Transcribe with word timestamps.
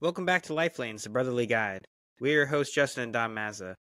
Welcome 0.00 0.24
back 0.24 0.44
to 0.44 0.54
Life 0.54 0.78
Lanes, 0.78 1.02
the 1.02 1.10
Brotherly 1.10 1.46
Guide. 1.46 1.84
We 2.20 2.30
are 2.30 2.34
your 2.34 2.46
hosts, 2.46 2.72
Justin 2.72 3.02
and 3.02 3.12
Dom 3.12 3.34
Mazza. 3.34 3.74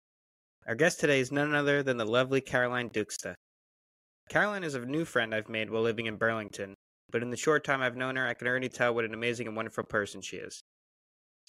Our 0.66 0.74
guest 0.74 0.98
today 0.98 1.20
is 1.20 1.30
none 1.30 1.54
other 1.54 1.82
than 1.82 1.98
the 1.98 2.06
lovely 2.06 2.40
Caroline 2.40 2.88
Duxta. 2.88 3.34
Caroline 4.30 4.64
is 4.64 4.74
a 4.74 4.80
new 4.80 5.04
friend 5.04 5.34
I've 5.34 5.50
made 5.50 5.68
while 5.68 5.82
living 5.82 6.06
in 6.06 6.16
Burlington, 6.16 6.74
but 7.10 7.20
in 7.20 7.28
the 7.28 7.36
short 7.36 7.64
time 7.64 7.82
I've 7.82 7.98
known 7.98 8.16
her, 8.16 8.26
I 8.26 8.32
can 8.32 8.48
already 8.48 8.70
tell 8.70 8.94
what 8.94 9.04
an 9.04 9.12
amazing 9.12 9.46
and 9.46 9.54
wonderful 9.54 9.84
person 9.84 10.22
she 10.22 10.38
is. 10.38 10.62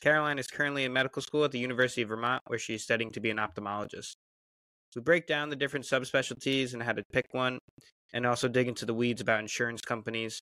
Caroline 0.01 0.37
is 0.37 0.47
currently 0.47 0.83
in 0.83 0.91
medical 0.91 1.21
school 1.21 1.45
at 1.45 1.51
the 1.53 1.59
University 1.59 2.01
of 2.01 2.09
Vermont, 2.09 2.41
where 2.47 2.59
she 2.59 2.75
is 2.75 2.83
studying 2.83 3.11
to 3.11 3.21
be 3.21 3.29
an 3.29 3.37
ophthalmologist. 3.37 4.15
We 4.97 5.01
break 5.01 5.27
down 5.27 5.47
the 5.47 5.55
different 5.55 5.85
subspecialties 5.85 6.73
and 6.73 6.83
how 6.83 6.91
to 6.91 7.03
pick 7.13 7.27
one, 7.31 7.59
and 8.11 8.25
also 8.25 8.49
dig 8.49 8.67
into 8.67 8.85
the 8.85 8.93
weeds 8.93 9.21
about 9.21 9.39
insurance 9.39 9.79
companies. 9.79 10.41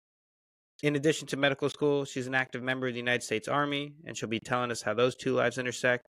In 0.84 0.96
addition 0.96 1.28
to 1.28 1.38
medical 1.38 1.70
school, 1.70 2.06
she's 2.06 2.28
an 2.28 2.36
active 2.36 2.62
member 2.62 2.88
of 2.88 2.94
the 2.94 3.00
United 3.00 3.24
States 3.24 3.48
Army, 3.48 3.94
and 4.06 4.18
she'll 4.18 4.30
be 4.30 4.40
telling 4.40 4.72
us 4.72 4.82
how 4.82 4.94
those 4.94 5.16
two 5.16 5.34
lives 5.34 5.58
intersect. 5.58 6.06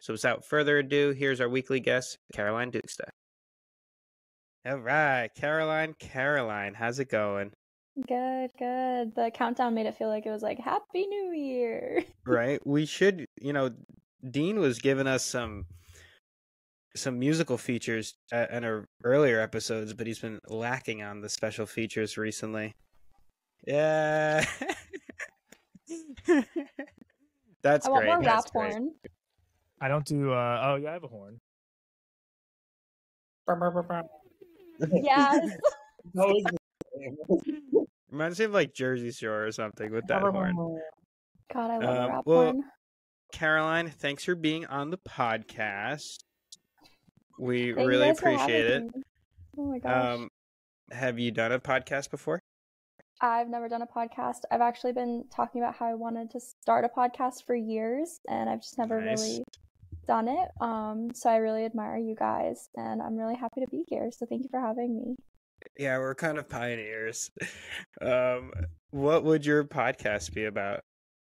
So, 0.00 0.12
without 0.12 0.44
further 0.44 0.78
ado, 0.78 1.12
here's 1.12 1.40
our 1.40 1.48
weekly 1.48 1.80
guest, 1.80 2.18
Caroline 2.34 2.70
Duxta. 2.70 3.08
All 4.66 4.78
right, 4.78 5.28
Caroline, 5.34 5.94
Caroline, 5.98 6.74
how's 6.74 6.98
it 6.98 7.08
going? 7.08 7.52
Good, 7.96 8.50
good. 8.58 9.14
The 9.14 9.30
countdown 9.34 9.74
made 9.74 9.86
it 9.86 9.96
feel 9.96 10.08
like 10.08 10.24
it 10.24 10.30
was 10.30 10.42
like 10.42 10.58
Happy 10.58 11.06
New 11.06 11.32
Year. 11.32 12.04
Right? 12.24 12.64
We 12.66 12.86
should, 12.86 13.26
you 13.40 13.52
know, 13.52 13.70
Dean 14.28 14.60
was 14.60 14.78
giving 14.78 15.06
us 15.06 15.24
some 15.24 15.66
some 16.94 17.18
musical 17.18 17.56
features 17.56 18.14
uh, 18.32 18.46
in 18.50 18.64
our 18.64 18.84
earlier 19.02 19.40
episodes, 19.40 19.94
but 19.94 20.06
he's 20.06 20.18
been 20.18 20.38
lacking 20.46 21.02
on 21.02 21.20
the 21.20 21.28
special 21.28 21.66
features 21.66 22.18
recently. 22.18 22.74
Yeah. 23.66 24.44
That's 27.62 27.86
I 27.86 27.90
want 27.90 28.02
great. 28.04 28.14
more 28.14 28.22
That's 28.22 28.46
rap 28.46 28.52
great. 28.52 28.72
horn. 28.72 28.94
I 29.80 29.88
don't 29.88 30.04
do. 30.04 30.32
uh 30.32 30.60
Oh 30.64 30.76
yeah, 30.76 30.90
I 30.90 30.92
have 30.94 31.04
a 31.04 31.08
horn. 31.08 31.40
Yes. 34.92 35.50
Reminds 38.10 38.38
me 38.38 38.44
of 38.46 38.52
like 38.52 38.74
Jersey 38.74 39.10
Shore 39.12 39.46
or 39.46 39.52
something 39.52 39.90
with 39.92 40.06
that 40.08 40.22
horn. 40.22 40.54
God, 41.52 41.70
I 41.70 41.78
love 41.78 41.82
Um, 41.82 42.04
a 42.04 42.08
rap 42.08 42.22
well- 42.26 42.42
horn. 42.44 42.62
Caroline, 43.32 43.88
thanks 43.88 44.24
for 44.24 44.34
being 44.34 44.66
on 44.66 44.90
the 44.90 44.98
podcast. 44.98 46.18
We 47.38 47.72
Thank 47.72 47.78
you 47.80 47.86
really 47.86 48.06
guys 48.08 48.20
for 48.20 48.28
appreciate 48.28 48.66
it. 48.66 48.72
having 48.72 48.86
me. 48.94 49.02
Oh 49.56 49.64
my 49.64 49.78
gosh. 49.78 50.14
Um, 50.18 50.28
have 50.90 51.18
you 51.18 51.30
done 51.30 51.50
a 51.52 51.58
podcast 51.58 52.10
before? 52.10 52.40
I've 53.22 53.48
never 53.48 53.68
done 53.68 53.82
a 53.82 53.86
podcast. 53.86 54.40
I've 54.50 54.60
actually 54.60 54.92
been 54.92 55.24
talking 55.34 55.62
about 55.62 55.76
how 55.76 55.86
I 55.86 55.94
wanted 55.94 56.30
to 56.32 56.40
start 56.40 56.84
a 56.84 56.88
podcast 56.88 57.44
for 57.46 57.54
years 57.54 58.18
and 58.28 58.50
I've 58.50 58.60
just 58.60 58.76
never 58.78 59.00
Nice. 59.00 59.20
really 59.20 59.44
done 60.08 60.26
it. 60.26 60.48
Um, 60.60 61.14
so 61.14 61.30
I 61.30 61.36
really 61.36 61.64
admire 61.64 61.96
you 61.98 62.16
guys 62.16 62.68
and 62.76 63.00
I'm 63.00 63.16
really 63.16 63.36
happy 63.36 63.60
to 63.60 63.68
be 63.70 63.84
here. 63.88 64.10
So 64.10 64.26
thank 64.26 64.42
you 64.42 64.48
for 64.50 64.60
having 64.60 64.96
me. 64.96 65.14
Yeah, 65.78 65.98
we're 65.98 66.16
kind 66.16 66.36
of 66.38 66.48
pioneers. 66.48 67.30
Um, 68.00 68.50
what 68.90 69.22
would 69.22 69.46
your 69.46 69.62
podcast 69.62 70.34
be 70.34 70.46
about? 70.46 70.80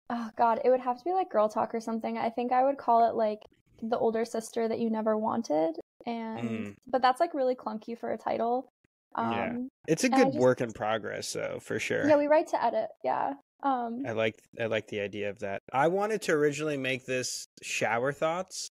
Oh 0.09 0.29
God, 0.37 0.61
it 0.63 0.69
would 0.69 0.79
have 0.79 0.97
to 0.97 1.03
be 1.03 1.11
like 1.11 1.29
girl 1.29 1.49
talk 1.49 1.75
or 1.75 1.81
something. 1.81 2.17
I 2.17 2.29
think 2.29 2.53
I 2.53 2.63
would 2.63 2.77
call 2.77 3.09
it 3.09 3.15
like 3.15 3.39
the 3.83 3.97
older 3.97 4.23
sister 4.23 4.67
that 4.69 4.79
you 4.79 4.89
never 4.89 5.17
wanted. 5.17 5.75
And 6.05 6.49
Mm. 6.49 6.75
but 6.87 7.01
that's 7.01 7.19
like 7.19 7.33
really 7.33 7.55
clunky 7.55 7.97
for 7.97 8.13
a 8.13 8.17
title. 8.17 8.71
Um 9.19 9.31
Yeah. 9.31 9.53
It's 9.87 10.03
a 10.03 10.09
good 10.09 10.27
just- 10.33 10.37
work 10.37 10.61
in 10.61 10.71
progress, 10.71 11.33
though, 11.33 11.59
for 11.61 11.79
sure. 11.79 12.07
yeah, 12.07 12.17
we 12.17 12.27
write 12.27 12.47
to 12.49 12.63
edit. 12.63 12.89
Yeah. 13.03 13.33
Um 13.63 14.03
I 14.07 14.11
like 14.11 14.35
I 14.59 14.65
like 14.67 14.87
the 14.87 14.99
idea 15.01 15.29
of 15.29 15.39
that. 15.39 15.61
I 15.73 15.87
wanted 15.89 16.21
to 16.23 16.31
originally 16.33 16.77
make 16.77 17.05
this 17.05 17.45
shower 17.61 18.11
thoughts, 18.13 18.69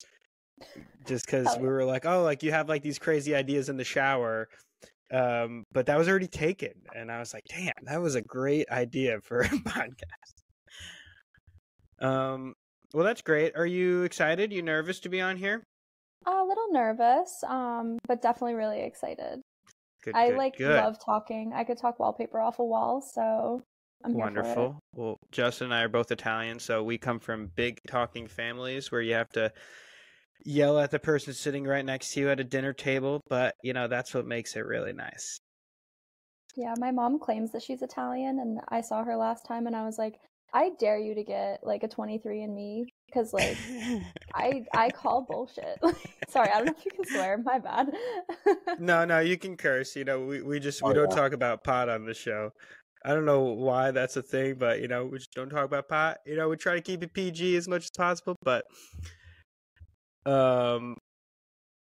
just 1.06 1.26
because 1.26 1.46
Hell 1.46 1.60
we 1.60 1.68
were 1.68 1.84
like, 1.84 2.06
oh, 2.06 2.22
like 2.22 2.42
you 2.42 2.52
have 2.52 2.68
like 2.68 2.82
these 2.82 2.98
crazy 2.98 3.34
ideas 3.34 3.68
in 3.68 3.76
the 3.76 3.84
shower, 3.84 4.48
um, 5.12 5.64
but 5.72 5.86
that 5.86 5.98
was 5.98 6.08
already 6.08 6.28
taken, 6.28 6.72
and 6.94 7.10
I 7.10 7.18
was 7.18 7.34
like, 7.34 7.44
damn, 7.48 7.72
that 7.84 8.00
was 8.00 8.14
a 8.14 8.22
great 8.22 8.68
idea 8.70 9.18
for 9.22 9.40
a 9.40 9.48
podcast. 9.48 10.34
Um, 12.00 12.54
well, 12.94 13.04
that's 13.04 13.22
great. 13.22 13.56
Are 13.56 13.66
you 13.66 14.02
excited? 14.02 14.52
You 14.52 14.62
nervous 14.62 15.00
to 15.00 15.08
be 15.08 15.20
on 15.20 15.36
here? 15.36 15.62
a 16.28 16.42
little 16.42 16.72
nervous, 16.72 17.30
um, 17.46 17.98
but 18.08 18.20
definitely 18.20 18.54
really 18.54 18.80
excited. 18.82 19.40
Good, 20.06 20.14
I 20.14 20.28
good, 20.28 20.36
like 20.36 20.56
good. 20.56 20.76
love 20.76 21.04
talking. 21.04 21.52
I 21.52 21.64
could 21.64 21.78
talk 21.78 21.98
wallpaper 21.98 22.38
off 22.38 22.60
a 22.60 22.64
wall, 22.64 23.00
so 23.00 23.60
I'm 24.04 24.14
here 24.14 24.22
for 24.22 24.28
it. 24.28 24.44
Wonderful. 24.44 24.80
Well, 24.94 25.16
Justin 25.32 25.66
and 25.66 25.74
I 25.74 25.82
are 25.82 25.88
both 25.88 26.12
Italian, 26.12 26.60
so 26.60 26.84
we 26.84 26.96
come 26.96 27.18
from 27.18 27.50
big 27.56 27.80
talking 27.88 28.28
families 28.28 28.92
where 28.92 29.00
you 29.00 29.14
have 29.14 29.30
to 29.30 29.52
yell 30.44 30.78
at 30.78 30.92
the 30.92 31.00
person 31.00 31.34
sitting 31.34 31.64
right 31.64 31.84
next 31.84 32.12
to 32.12 32.20
you 32.20 32.30
at 32.30 32.38
a 32.38 32.44
dinner 32.44 32.72
table, 32.72 33.20
but 33.28 33.56
you 33.64 33.72
know, 33.72 33.88
that's 33.88 34.14
what 34.14 34.26
makes 34.26 34.54
it 34.54 34.64
really 34.64 34.92
nice. 34.92 35.40
Yeah, 36.54 36.74
my 36.78 36.92
mom 36.92 37.18
claims 37.18 37.50
that 37.50 37.64
she's 37.64 37.82
Italian, 37.82 38.38
and 38.38 38.60
I 38.68 38.82
saw 38.82 39.02
her 39.02 39.16
last 39.16 39.44
time, 39.44 39.66
and 39.66 39.74
I 39.74 39.84
was 39.84 39.98
like, 39.98 40.20
I 40.54 40.70
dare 40.78 40.98
you 40.98 41.16
to 41.16 41.24
get 41.24 41.58
like 41.64 41.82
a 41.82 41.88
23 41.88 42.44
and 42.44 42.54
me, 42.54 42.94
because 43.06 43.32
like 43.32 43.56
I 44.34 44.64
I 44.74 44.90
call 44.90 45.22
bullshit. 45.22 45.78
Sorry, 46.28 46.48
I 46.50 46.58
don't 46.58 46.66
know 46.66 46.74
if 46.78 46.84
you 46.84 46.90
can 46.92 47.04
swear. 47.06 47.38
My 47.38 47.58
bad. 47.58 47.90
no, 48.78 49.04
no, 49.04 49.20
you 49.20 49.38
can 49.38 49.56
curse. 49.56 49.96
You 49.96 50.04
know, 50.04 50.20
we, 50.24 50.42
we 50.42 50.60
just 50.60 50.82
we 50.82 50.90
Oh, 50.90 50.92
don't 50.92 51.10
yeah. 51.10 51.16
talk 51.16 51.32
about 51.32 51.64
pot 51.64 51.88
on 51.88 52.04
the 52.04 52.14
show. 52.14 52.50
I 53.04 53.14
don't 53.14 53.24
know 53.24 53.42
why 53.42 53.92
that's 53.92 54.16
a 54.16 54.22
thing, 54.22 54.56
but 54.58 54.80
you 54.80 54.88
know, 54.88 55.06
we 55.06 55.18
just 55.18 55.32
don't 55.32 55.48
talk 55.50 55.64
about 55.64 55.88
pot. 55.88 56.18
You 56.26 56.36
know, 56.36 56.48
we 56.48 56.56
try 56.56 56.74
to 56.74 56.80
keep 56.80 57.02
it 57.02 57.12
PG 57.12 57.56
as 57.56 57.68
much 57.68 57.84
as 57.84 57.90
possible, 57.96 58.36
but 58.42 58.64
um 60.24 60.96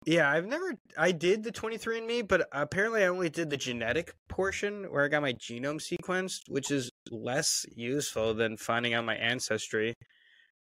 yeah, 0.04 0.28
I've 0.28 0.46
never 0.46 0.74
I 0.98 1.12
did 1.12 1.44
the 1.44 1.52
23andme, 1.52 2.26
but 2.26 2.48
apparently 2.52 3.04
I 3.04 3.06
only 3.06 3.30
did 3.30 3.50
the 3.50 3.56
genetic 3.56 4.12
portion 4.28 4.84
where 4.90 5.04
I 5.04 5.08
got 5.08 5.22
my 5.22 5.32
genome 5.34 5.80
sequenced, 5.80 6.40
which 6.48 6.70
is 6.72 6.90
less 7.10 7.64
useful 7.76 8.34
than 8.34 8.56
finding 8.56 8.94
out 8.94 9.04
my 9.04 9.14
ancestry. 9.14 9.94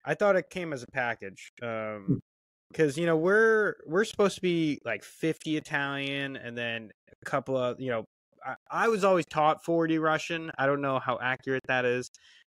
I 0.05 0.15
thought 0.15 0.37
it 0.37 0.51
came 0.51 0.73
as 0.73 0.83
a 0.83 0.87
package. 0.89 1.53
Um 1.63 2.21
because 2.71 2.97
you 2.97 3.07
know 3.07 3.17
we're 3.17 3.77
we're 3.87 4.05
supposed 4.05 4.37
to 4.37 4.41
be 4.41 4.79
like 4.85 5.03
50 5.03 5.57
italian 5.57 6.37
and 6.37 6.57
then 6.57 6.91
a 7.11 7.25
couple 7.25 7.57
of 7.57 7.81
you 7.81 7.91
know 7.91 8.05
I, 8.45 8.55
I 8.71 8.89
was 8.89 9.05
always 9.05 9.27
taught 9.27 9.65
40 9.65 9.99
russian 9.99 10.51
i 10.59 10.67
don't 10.67 10.81
know 10.81 10.99
how 10.99 11.19
accurate 11.21 11.63
that 11.69 11.85
is 11.85 12.11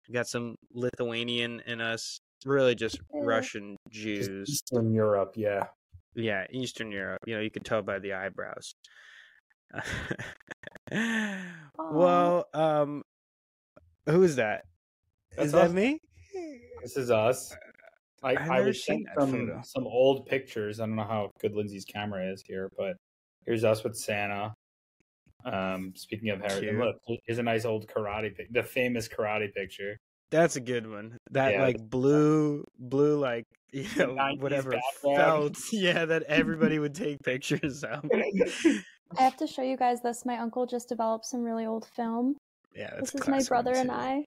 we 0.07 0.13
got 0.13 0.27
some 0.27 0.55
lithuanian 0.73 1.61
in 1.65 1.81
us 1.81 2.19
really 2.45 2.75
just 2.75 2.99
russian 3.13 3.77
jews 3.89 4.49
Eastern 4.49 4.93
Europe, 4.93 5.33
yeah. 5.35 5.67
yeah 6.15 6.45
eastern 6.51 6.91
europe 6.91 7.19
you 7.25 7.35
know 7.35 7.41
you 7.41 7.51
can 7.51 7.63
tell 7.63 7.81
by 7.81 7.99
the 7.99 8.13
eyebrows 8.13 8.73
well 11.79 12.45
um 12.53 13.03
who 14.05 14.23
is 14.23 14.35
that 14.35 14.63
is 15.37 15.37
That's 15.37 15.51
that 15.53 15.65
us. 15.67 15.71
me 15.71 15.99
This 16.81 16.97
is 16.97 17.11
us. 17.11 17.55
I, 18.23 18.31
I've 18.31 18.49
I 18.51 18.61
was 18.61 18.83
seen 18.83 19.05
sent 19.05 19.19
some 19.19 19.31
photo. 19.31 19.61
some 19.63 19.87
old 19.87 20.25
pictures. 20.27 20.79
I 20.79 20.85
don't 20.85 20.95
know 20.95 21.03
how 21.03 21.31
good 21.39 21.55
Lindsay's 21.55 21.85
camera 21.85 22.31
is 22.31 22.43
here, 22.45 22.69
but 22.77 22.95
here's 23.45 23.63
us 23.63 23.83
with 23.83 23.95
Santa. 23.95 24.53
Um, 25.43 25.93
speaking 25.95 26.29
of 26.29 26.39
Harry, 26.41 26.67
Cute. 26.67 26.75
look, 26.77 26.97
here's 27.25 27.39
a 27.39 27.43
nice 27.43 27.65
old 27.65 27.87
karate 27.87 28.35
pic, 28.35 28.51
the 28.51 28.61
famous 28.61 29.07
karate 29.07 29.51
picture. 29.53 29.97
That's 30.29 30.55
a 30.55 30.61
good 30.61 30.87
one. 30.89 31.17
That 31.31 31.53
Yeah. 31.53 31.63
like 31.63 31.77
blue, 31.89 32.63
blue 32.77 33.17
like 33.19 33.45
you 33.73 33.87
know 33.97 34.15
whatever 34.37 34.79
felt. 35.01 35.57
Yeah, 35.71 36.05
that 36.05 36.23
everybody 36.23 36.77
would 36.77 36.93
take 36.93 37.17
pictures 37.23 37.83
of. 37.83 38.05
I 39.17 39.23
have 39.23 39.35
to 39.37 39.47
show 39.47 39.61
you 39.63 39.77
guys 39.77 40.01
this. 40.01 40.25
My 40.25 40.37
uncle 40.37 40.65
just 40.67 40.87
developed 40.89 41.25
some 41.25 41.41
really 41.43 41.65
old 41.65 41.85
film. 41.95 42.35
Yeah, 42.75 42.91
that's 42.95 43.11
this 43.11 43.21
is 43.23 43.27
my 43.27 43.41
brother 43.43 43.71
one, 43.71 43.79
and. 43.81 43.91
I. 43.91 44.23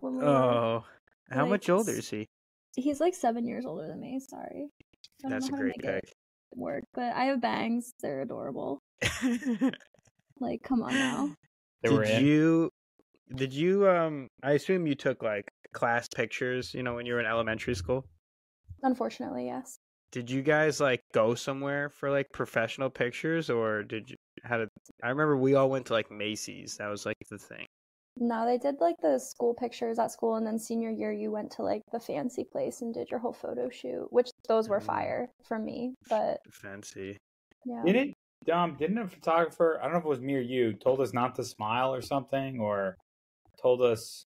When 0.00 0.16
we 0.18 0.22
were- 0.24 0.28
Oh, 0.28 0.84
how 1.30 1.42
like, 1.42 1.50
much 1.50 1.70
older 1.70 1.92
is 1.92 2.08
he? 2.10 2.28
He's 2.76 3.00
like 3.00 3.14
seven 3.14 3.46
years 3.46 3.64
older 3.64 3.86
than 3.86 4.00
me. 4.00 4.20
Sorry. 4.20 4.68
That's 5.22 5.48
a 5.48 5.50
know 5.50 5.56
how 5.56 5.62
to 5.62 5.62
great 5.62 5.82
make 5.82 6.02
pick. 6.04 6.12
work, 6.54 6.84
but 6.94 7.14
I 7.14 7.24
have 7.24 7.40
bangs. 7.40 7.94
They're 8.00 8.22
adorable. 8.22 8.80
Like, 10.40 10.62
come 10.62 10.82
on 10.82 10.94
now. 10.94 11.34
They 11.82 11.90
were 11.90 12.04
did 12.04 12.20
in. 12.20 12.26
you? 12.26 12.70
Did 13.34 13.52
you? 13.52 13.88
Um, 13.88 14.28
I 14.42 14.52
assume 14.52 14.86
you 14.86 14.94
took 14.94 15.22
like 15.22 15.50
class 15.72 16.08
pictures. 16.08 16.74
You 16.74 16.82
know, 16.82 16.94
when 16.94 17.06
you 17.06 17.14
were 17.14 17.20
in 17.20 17.26
elementary 17.26 17.74
school. 17.74 18.04
Unfortunately, 18.82 19.46
yes. 19.46 19.78
Did 20.12 20.30
you 20.30 20.42
guys 20.42 20.80
like 20.80 21.02
go 21.12 21.34
somewhere 21.34 21.90
for 21.90 22.10
like 22.10 22.26
professional 22.32 22.90
pictures, 22.90 23.50
or 23.50 23.82
did 23.82 24.10
you? 24.10 24.16
How 24.44 24.58
did? 24.58 24.68
I 25.02 25.08
remember 25.08 25.36
we 25.36 25.54
all 25.54 25.70
went 25.70 25.86
to 25.86 25.92
like 25.92 26.10
Macy's. 26.10 26.76
That 26.78 26.88
was 26.88 27.06
like 27.06 27.16
the 27.30 27.38
thing. 27.38 27.65
No, 28.18 28.46
they 28.46 28.56
did 28.56 28.80
like 28.80 28.96
the 29.02 29.18
school 29.18 29.54
pictures 29.54 29.98
at 29.98 30.10
school, 30.10 30.36
and 30.36 30.46
then 30.46 30.58
senior 30.58 30.90
year 30.90 31.12
you 31.12 31.30
went 31.30 31.50
to 31.52 31.62
like 31.62 31.82
the 31.92 32.00
fancy 32.00 32.44
place 32.44 32.80
and 32.80 32.94
did 32.94 33.10
your 33.10 33.20
whole 33.20 33.32
photo 33.32 33.68
shoot, 33.68 34.06
which 34.10 34.30
those 34.48 34.68
were 34.68 34.80
Mm. 34.80 34.86
fire 34.86 35.30
for 35.44 35.58
me. 35.58 35.94
But 36.08 36.40
Fancy. 36.50 37.18
yeah, 37.64 37.82
Didn't 37.84 38.14
um 38.50 38.76
didn't 38.78 38.98
a 38.98 39.06
photographer? 39.08 39.78
I 39.80 39.84
don't 39.84 39.92
know 39.92 39.98
if 39.98 40.04
it 40.04 40.08
was 40.08 40.20
me 40.20 40.34
or 40.36 40.40
you 40.40 40.72
told 40.72 41.00
us 41.00 41.12
not 41.12 41.34
to 41.34 41.44
smile 41.44 41.92
or 41.92 42.00
something, 42.00 42.58
or 42.60 42.96
told 43.60 43.82
us 43.82 44.24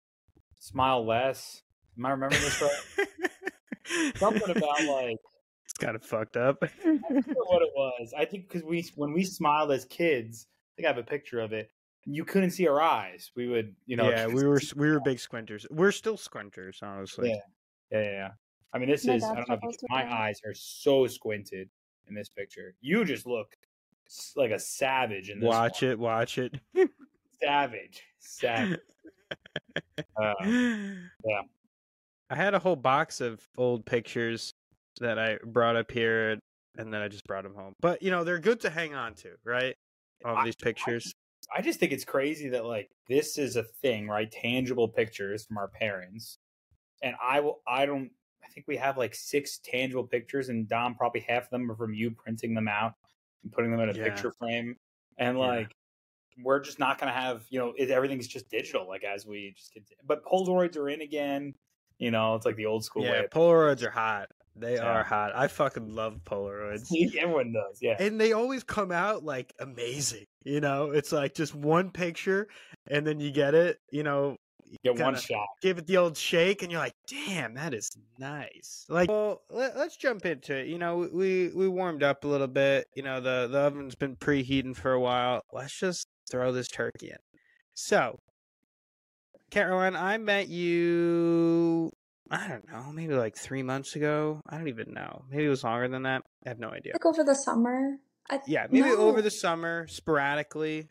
smile 0.58 1.04
less. 1.06 1.62
Am 1.96 2.06
I 2.06 2.10
remembering 2.10 2.42
this 2.42 2.60
right? 2.60 4.16
Something 4.18 4.50
about 4.50 4.84
like 4.84 5.16
it's 5.64 5.72
kind 5.78 5.94
of 5.94 6.02
fucked 6.04 6.36
up. 6.36 6.58
I 6.62 6.66
don't 6.66 7.26
know 7.28 7.44
what 7.46 7.62
it 7.62 7.70
was. 7.76 8.12
I 8.18 8.24
think 8.24 8.48
because 8.48 8.64
we 8.64 8.84
when 8.96 9.12
we 9.12 9.22
smiled 9.22 9.70
as 9.70 9.84
kids, 9.84 10.46
I 10.48 10.70
think 10.76 10.86
I 10.86 10.90
have 10.90 10.98
a 10.98 11.04
picture 11.08 11.38
of 11.40 11.52
it. 11.52 11.70
You 12.06 12.24
couldn't 12.24 12.50
see 12.50 12.68
our 12.68 12.80
eyes. 12.80 13.30
We 13.34 13.48
would, 13.48 13.74
you 13.86 13.96
know. 13.96 14.08
yeah, 14.08 14.26
we 14.26 14.44
were 14.44 14.60
we 14.76 14.90
were 14.90 15.00
big 15.00 15.18
squinters. 15.18 15.66
We're 15.70 15.92
still 15.92 16.16
squinters, 16.16 16.82
honestly. 16.82 17.30
Yeah. 17.30 17.36
Yeah, 17.90 18.02
yeah, 18.02 18.10
yeah. 18.10 18.30
I 18.72 18.78
mean, 18.78 18.88
this 18.88 19.04
My 19.04 19.14
is. 19.14 19.24
I 19.24 19.34
don't 19.34 19.48
know 19.48 19.54
if 19.54 19.62
you, 19.62 19.72
struggles 19.72 19.76
with 19.82 19.90
my 19.90 20.04
that. 20.04 20.12
eyes 20.12 20.40
are 20.44 20.54
so 20.54 21.06
squinted 21.06 21.68
in 22.08 22.14
this 22.14 22.28
picture. 22.28 22.74
You 22.80 23.04
just 23.04 23.26
look 23.26 23.56
like 24.36 24.50
a 24.50 24.58
savage 24.58 25.30
in 25.30 25.40
this. 25.40 25.48
Watch 25.48 25.82
it, 25.82 25.98
watch 25.98 26.38
it. 26.38 26.60
it, 26.74 26.90
savage, 27.42 28.02
savage. 28.18 28.80
Uh, 30.20 30.34
yeah. 30.44 31.42
I 32.28 32.34
had 32.34 32.54
a 32.54 32.58
whole 32.58 32.76
box 32.76 33.20
of 33.20 33.40
old 33.56 33.86
pictures 33.86 34.52
that 35.00 35.18
I 35.18 35.38
brought 35.44 35.76
up 35.76 35.90
here, 35.90 36.38
and 36.76 36.92
then 36.92 37.00
I 37.00 37.08
just 37.08 37.24
brought 37.24 37.44
them 37.44 37.54
home. 37.54 37.74
But 37.80 38.02
you 38.02 38.10
know, 38.10 38.24
they're 38.24 38.38
good 38.40 38.60
to 38.60 38.70
hang 38.70 38.94
on 38.94 39.14
to, 39.14 39.30
right? 39.44 39.76
All 40.24 40.36
I- 40.36 40.44
these 40.44 40.56
pictures. 40.56 41.14
I 41.54 41.62
just 41.62 41.78
think 41.80 41.92
it's 41.92 42.04
crazy 42.04 42.48
that 42.50 42.64
like 42.64 42.90
this 43.08 43.38
is 43.38 43.56
a 43.56 43.62
thing, 43.62 44.08
right? 44.08 44.30
Tangible 44.30 44.88
pictures 44.88 45.44
from 45.46 45.58
our 45.58 45.68
parents, 45.68 46.38
and 47.02 47.14
I 47.22 47.40
will. 47.40 47.60
I 47.66 47.86
don't. 47.86 48.10
I 48.44 48.48
think 48.48 48.66
we 48.68 48.76
have 48.76 48.96
like 48.96 49.14
six 49.14 49.58
tangible 49.58 50.04
pictures, 50.04 50.48
and 50.48 50.68
Dom 50.68 50.94
probably 50.94 51.20
half 51.20 51.44
of 51.44 51.50
them 51.50 51.70
are 51.70 51.76
from 51.76 51.94
you 51.94 52.10
printing 52.10 52.54
them 52.54 52.68
out 52.68 52.94
and 53.42 53.52
putting 53.52 53.70
them 53.70 53.80
in 53.80 53.90
a 53.90 53.92
Yeah. 53.92 54.04
picture 54.04 54.32
frame, 54.32 54.76
and 55.18 55.36
Yeah. 55.38 55.44
like 55.46 55.76
we're 56.42 56.60
just 56.60 56.78
not 56.78 56.98
gonna 56.98 57.12
have 57.12 57.44
you 57.48 57.58
know 57.58 57.72
it, 57.78 57.90
everything's 57.90 58.26
just 58.28 58.50
digital 58.50 58.86
like 58.86 59.04
as 59.04 59.26
we 59.26 59.52
just 59.56 59.72
continue. 59.72 59.96
But 60.04 60.24
Polaroids 60.24 60.76
are 60.76 60.88
in 60.88 61.00
again. 61.00 61.54
You 61.98 62.10
know, 62.10 62.34
it's 62.34 62.44
like 62.44 62.56
the 62.56 62.66
old 62.66 62.84
school 62.84 63.04
yeah, 63.04 63.22
way. 63.22 63.26
Polaroids 63.30 63.82
are 63.82 63.90
hot. 63.90 64.28
They 64.54 64.74
Yeah. 64.74 64.82
are 64.84 65.02
hot. 65.04 65.34
I 65.34 65.48
fucking 65.48 65.94
love 65.94 66.20
Polaroids. 66.24 66.90
Everyone 67.18 67.52
does, 67.52 67.78
yeah. 67.80 67.96
and 67.98 68.20
they 68.20 68.32
always 68.32 68.62
come 68.64 68.90
out 68.92 69.24
like 69.24 69.54
amazing. 69.60 70.26
You 70.46 70.60
know, 70.60 70.92
it's 70.92 71.10
like 71.10 71.34
just 71.34 71.56
one 71.56 71.90
picture, 71.90 72.46
and 72.88 73.04
then 73.04 73.18
you 73.18 73.32
get 73.32 73.54
it. 73.54 73.80
You 73.90 74.04
know, 74.04 74.36
Get 74.84 74.98
one 74.98 75.16
shot. 75.16 75.46
give 75.60 75.78
it 75.78 75.88
the 75.88 75.96
old 75.96 76.16
shake, 76.16 76.62
and 76.62 76.70
you're 76.70 76.80
like, 76.80 76.94
"Damn, 77.08 77.54
that 77.54 77.74
is 77.74 77.90
nice." 78.18 78.84
Like, 78.88 79.08
well, 79.08 79.42
let, 79.50 79.76
us 79.76 79.96
jump 79.96 80.24
into 80.24 80.54
it. 80.54 80.68
You 80.68 80.78
know, 80.78 81.08
we 81.12 81.48
we 81.48 81.68
warmed 81.68 82.04
up 82.04 82.22
a 82.22 82.28
little 82.28 82.46
bit. 82.46 82.86
You 82.94 83.02
know, 83.02 83.20
the 83.20 83.48
the 83.50 83.58
oven's 83.58 83.96
been 83.96 84.14
preheating 84.14 84.76
for 84.76 84.92
a 84.92 85.00
while. 85.00 85.42
Let's 85.52 85.78
just 85.78 86.06
throw 86.30 86.52
this 86.52 86.68
turkey 86.68 87.08
in. 87.08 87.16
So, 87.74 88.20
Caroline, 89.50 89.96
I 89.96 90.16
met 90.18 90.48
you. 90.48 91.90
I 92.30 92.46
don't 92.46 92.70
know, 92.70 92.92
maybe 92.92 93.14
like 93.14 93.36
three 93.36 93.64
months 93.64 93.96
ago. 93.96 94.40
I 94.48 94.58
don't 94.58 94.68
even 94.68 94.92
know. 94.92 95.24
Maybe 95.28 95.44
it 95.46 95.48
was 95.48 95.64
longer 95.64 95.88
than 95.88 96.04
that. 96.04 96.22
I 96.44 96.50
have 96.50 96.58
no 96.60 96.70
idea. 96.70 96.92
Like 96.94 97.06
over 97.06 97.24
the 97.24 97.34
summer. 97.34 97.98
I, 98.30 98.40
Yeah, 98.46 98.66
maybe 98.70 98.90
over 98.90 99.22
the 99.22 99.30
summer, 99.30 99.86
sporadically. 99.88 100.88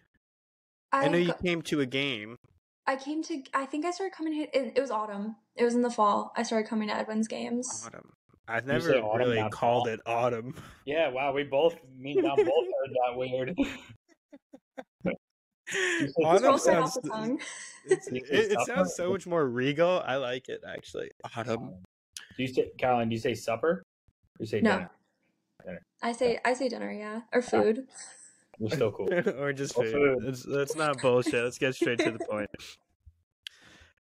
I, 0.91 1.05
I 1.05 1.07
know 1.09 1.17
you 1.17 1.27
go- 1.27 1.33
came 1.43 1.61
to 1.63 1.81
a 1.81 1.85
game. 1.85 2.37
I 2.87 2.95
came 2.95 3.23
to. 3.23 3.41
I 3.53 3.65
think 3.65 3.85
I 3.85 3.91
started 3.91 4.15
coming. 4.15 4.33
Here, 4.33 4.47
it, 4.53 4.73
it 4.75 4.81
was 4.81 4.91
autumn. 4.91 5.35
It 5.55 5.63
was 5.63 5.73
in 5.75 5.81
the 5.81 5.89
fall. 5.89 6.31
I 6.37 6.43
started 6.43 6.69
coming 6.69 6.87
to 6.89 6.95
Edwin's 6.95 7.27
games. 7.27 7.83
Autumn. 7.85 8.11
I've 8.47 8.67
never 8.67 8.93
autumn, 8.99 9.17
really 9.27 9.41
not 9.41 9.51
called 9.51 9.85
fall? 9.87 9.93
it 9.93 9.99
autumn. 10.05 10.53
Yeah, 10.85 11.09
wow, 11.09 11.33
we 11.33 11.43
both 11.43 11.75
me 11.97 12.11
and 12.11 12.21
Dom 12.23 12.35
both 12.35 12.45
heard 12.45 12.91
that 12.91 13.17
weird. 13.17 13.57
It 15.67 16.11
autumn 16.23 16.43
rolls 16.43 16.67
off 16.67 16.91
sounds 16.91 16.93
the 17.01 17.09
tongue. 17.09 17.39
it, 17.87 17.99
it 18.29 18.59
sounds 18.67 18.95
so 18.95 19.09
much 19.11 19.25
more 19.25 19.47
regal. 19.49 20.03
I 20.05 20.17
like 20.17 20.47
it 20.47 20.61
actually. 20.67 21.09
Autumn. 21.35 21.71
Do 22.37 22.43
you 22.43 22.47
say 22.47 22.69
Caroline? 22.77 23.09
Do 23.09 23.15
you 23.15 23.19
say 23.21 23.33
supper? 23.33 23.69
Or 23.71 23.83
you 24.41 24.45
say 24.45 24.61
No. 24.61 24.71
dinner? 24.73 24.91
Dinner. 25.65 25.81
I 26.01 26.11
say. 26.11 26.39
I 26.45 26.53
say 26.53 26.69
dinner. 26.69 26.91
Yeah, 26.91 27.21
or 27.33 27.41
food. 27.41 27.87
We're 28.59 28.69
still 28.69 28.91
cool. 28.91 29.09
or 29.39 29.51
just 29.53 29.77
Or 29.77 29.83
food. 29.83 29.93
food. 29.93 30.29
It's, 30.29 30.43
that's 30.43 30.75
not 30.75 31.01
bullshit. 31.01 31.43
Let's 31.43 31.57
get 31.57 31.75
straight 31.75 31.99
to 31.99 32.11
the 32.11 32.25
point. 32.29 32.49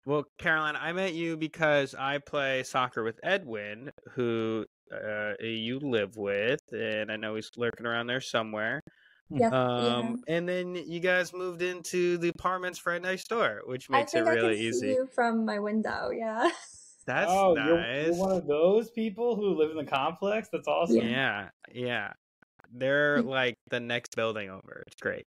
Well, 0.06 0.26
Caroline, 0.38 0.76
I 0.76 0.92
met 0.92 1.14
you 1.14 1.38
because 1.38 1.96
I 1.98 2.18
play 2.18 2.64
soccer 2.64 3.04
with 3.04 3.20
Edwin, 3.24 3.90
who 4.16 4.66
uh, 4.94 5.34
you 5.42 5.80
live 5.80 6.18
with, 6.18 6.60
and 6.74 7.10
I 7.10 7.16
know 7.16 7.36
he's 7.36 7.52
lurking 7.56 7.86
around 7.86 8.08
there 8.08 8.20
somewhere. 8.20 8.82
Yep. 9.30 9.54
Um, 9.54 10.22
and 10.28 10.48
then 10.48 10.76
you 10.76 11.00
guys 11.00 11.32
moved 11.34 11.62
into 11.62 12.18
the 12.18 12.28
apartments 12.30 12.86
right 12.86 13.02
next 13.02 13.30
door, 13.30 13.62
which 13.66 13.88
I 13.90 14.00
makes 14.00 14.14
it 14.14 14.18
think 14.18 14.28
I 14.28 14.34
really 14.34 14.58
can 14.58 14.66
easy. 14.66 14.80
see 14.80 14.88
you 14.90 15.08
from 15.16 15.46
my 15.46 15.60
window. 15.60 16.10
Yeah. 16.12 16.50
That's 17.06 17.32
oh, 17.32 17.54
nice. 17.54 17.68
you're, 17.68 18.02
you're 18.04 18.16
one 18.16 18.32
of 18.32 18.48
those 18.48 18.90
people 18.92 19.36
who 19.36 19.56
live 19.56 19.72
in 19.72 19.78
the 19.78 19.86
complex. 19.86 20.50
That's 20.52 20.68
awesome. 20.68 20.98
yeah, 20.98 21.50
yeah. 21.72 22.14
They're 22.74 23.22
like 23.22 23.56
the 23.70 23.80
next 23.80 24.16
building 24.16 24.50
over. 24.50 24.84
It's 24.88 25.00
great. 25.00 25.26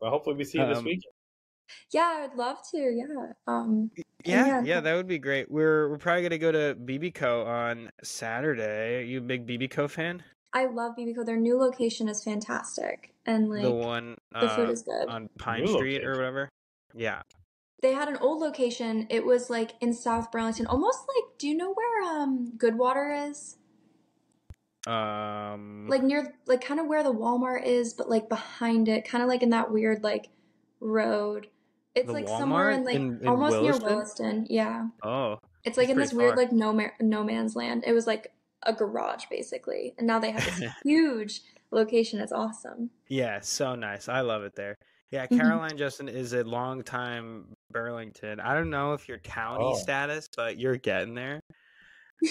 Well, 0.00 0.10
hopefully 0.10 0.36
we 0.36 0.44
see 0.44 0.58
you 0.58 0.66
this 0.66 0.78
Um, 0.78 0.84
weekend. 0.84 1.12
Yeah, 1.90 2.28
I'd 2.28 2.36
love 2.36 2.58
to. 2.72 2.78
Yeah. 2.78 3.32
Um. 3.46 3.90
Yeah, 4.24 4.46
Yeah. 4.46 4.62
yeah, 4.62 4.80
that 4.80 4.94
would 4.94 5.06
be 5.06 5.18
great. 5.18 5.50
We're 5.50 5.88
we're 5.88 5.98
probably 5.98 6.22
gonna 6.22 6.38
go 6.38 6.52
to 6.52 6.74
BBCO 6.74 7.46
on 7.46 7.90
Saturday. 8.02 8.98
Are 8.98 9.02
you 9.02 9.18
a 9.18 9.22
big 9.22 9.46
BBCO 9.46 9.88
fan? 9.90 10.22
I 10.52 10.66
love 10.66 10.96
BBCO. 10.98 11.24
Their 11.24 11.38
new 11.38 11.58
location 11.58 12.08
is 12.08 12.22
fantastic, 12.22 13.14
and 13.26 13.48
like 13.48 13.62
the 13.62 13.70
one 13.70 14.16
the 14.32 14.48
food 14.48 14.68
uh, 14.68 14.72
is 14.72 14.82
good. 14.82 15.08
on 15.08 15.28
Pine 15.38 15.64
New 15.64 15.72
Street 15.72 16.04
or 16.04 16.12
whatever. 16.16 16.48
Yeah. 16.94 17.22
They 17.82 17.92
had 17.92 18.08
an 18.08 18.16
old 18.18 18.40
location. 18.40 19.06
It 19.10 19.26
was 19.26 19.50
like 19.50 19.72
in 19.80 19.92
South 19.92 20.30
Burlington, 20.32 20.66
almost 20.66 21.00
like. 21.00 21.38
Do 21.38 21.48
you 21.48 21.56
know 21.56 21.72
where 21.74 22.02
um 22.04 22.52
Goodwater 22.56 23.28
is? 23.30 23.56
Um. 24.86 25.86
Like 25.88 26.02
near, 26.02 26.34
like 26.46 26.60
kind 26.64 26.80
of 26.80 26.86
where 26.86 27.02
the 27.04 27.12
Walmart 27.12 27.64
is, 27.64 27.94
but 27.94 28.08
like 28.10 28.28
behind 28.28 28.88
it, 28.88 29.06
kind 29.08 29.22
of 29.22 29.28
like 29.28 29.42
in 29.42 29.50
that 29.50 29.70
weird 29.70 30.02
like 30.02 30.28
road. 30.80 31.48
It's 31.94 32.06
The 32.06 32.12
like 32.12 32.26
somewhere 32.28 32.70
in 32.70 32.80
Walmart 32.80 32.84
like 32.86 32.94
in- 32.96 33.18
in 33.20 33.28
almost 33.28 33.52
near 33.60 33.62
Williston? 33.72 33.86
Williston. 33.88 34.46
Yeah, 34.50 34.86
oh, 35.04 35.38
it's 35.64 35.76
like 35.76 35.88
in 35.88 35.98
this 35.98 36.12
weird 36.12 36.30
far. 36.30 36.36
like 36.36 36.52
no 36.52 36.72
ma- 36.72 36.88
no 37.00 37.22
man's 37.22 37.54
land. 37.54 37.84
It 37.86 37.92
was 37.92 38.06
like 38.06 38.32
a 38.64 38.72
garage 38.72 39.26
basically, 39.30 39.94
and 39.98 40.06
now 40.06 40.18
they 40.18 40.30
have 40.32 40.44
this 40.44 40.70
huge 40.84 41.42
location. 41.70 42.18
It's 42.18 42.32
awesome. 42.32 42.90
yeah, 43.08 43.40
so 43.40 43.74
nice. 43.76 44.08
I 44.08 44.20
love 44.22 44.42
it 44.42 44.54
there. 44.56 44.76
Yeah, 45.10 45.26
Mhm. 45.26 45.38
Caroline 45.38 45.76
Justin 45.76 46.08
is 46.08 46.32
a 46.32 46.42
longtime 46.42 47.44
Burlington. 47.72 48.40
I 48.40 48.54
don't 48.54 48.70
know 48.70 48.92
if 48.94 49.08
you're 49.08 49.18
county 49.18 49.64
Oh. 49.64 49.74
status, 49.74 50.28
but 50.36 50.58
you're 50.58 50.76
getting 50.76 51.14
there. 51.14 51.40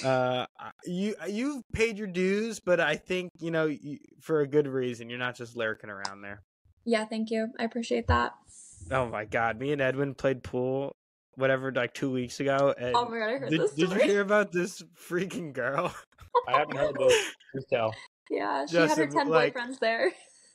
uh, 0.06 0.46
you 0.86 1.16
you've 1.28 1.64
paid 1.74 1.98
your 1.98 2.08
dues, 2.08 2.60
but 2.62 2.80
I 2.80 2.96
think 2.96 3.30
you 3.40 3.52
know 3.52 3.66
you, 3.66 3.98
for 4.22 4.40
a 4.42 4.48
good 4.48 4.68
reason. 4.68 5.10
You're 5.10 5.20
not 5.20 5.36
just 5.36 5.58
lurking 5.58 5.90
around 5.90 6.22
there. 6.22 6.42
Yeah, 6.86 7.06
thank 7.06 7.30
you. 7.30 7.48
I 7.60 7.66
appreciate 7.66 8.08
that. 8.08 8.32
Oh 8.90 9.08
my 9.08 9.26
god, 9.26 9.60
me 9.60 9.72
and 9.74 9.82
Edwin 9.82 10.16
played 10.16 10.44
pool, 10.44 10.96
whatever, 11.36 11.72
like 11.74 11.94
two 11.94 12.10
weeks 12.12 12.40
ago. 12.40 12.74
And 12.78 12.96
Oh 12.96 13.10
my 13.10 13.20
god, 13.20 13.30
I 13.30 13.38
heard 13.38 13.50
did, 13.50 13.60
this 13.62 13.72
did 13.74 13.90
you 13.92 14.00
hear 14.00 14.22
about 14.22 14.52
this 14.54 14.82
freaking 15.10 15.52
girl? 15.54 15.94
I 16.48 16.60
haven't 16.60 16.78
heard 16.78 16.96
this. 16.98 17.14
Please 17.54 17.66
tell. 17.70 17.94
Yeah, 18.30 18.66
she 18.66 18.78
had 18.78 18.84
her 18.84 18.96
Justin, 18.96 19.12
ten 19.12 19.28
like- 19.28 19.54
boyfriends 19.54 19.80
there. 19.80 20.14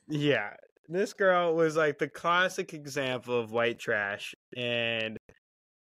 yeah, 0.08 0.54
this 0.88 1.12
girl 1.12 1.54
was 1.54 1.76
like 1.76 1.98
the 1.98 2.08
classic 2.08 2.74
example 2.74 3.38
of 3.38 3.52
white 3.52 3.78
trash, 3.78 4.34
and 4.56 5.16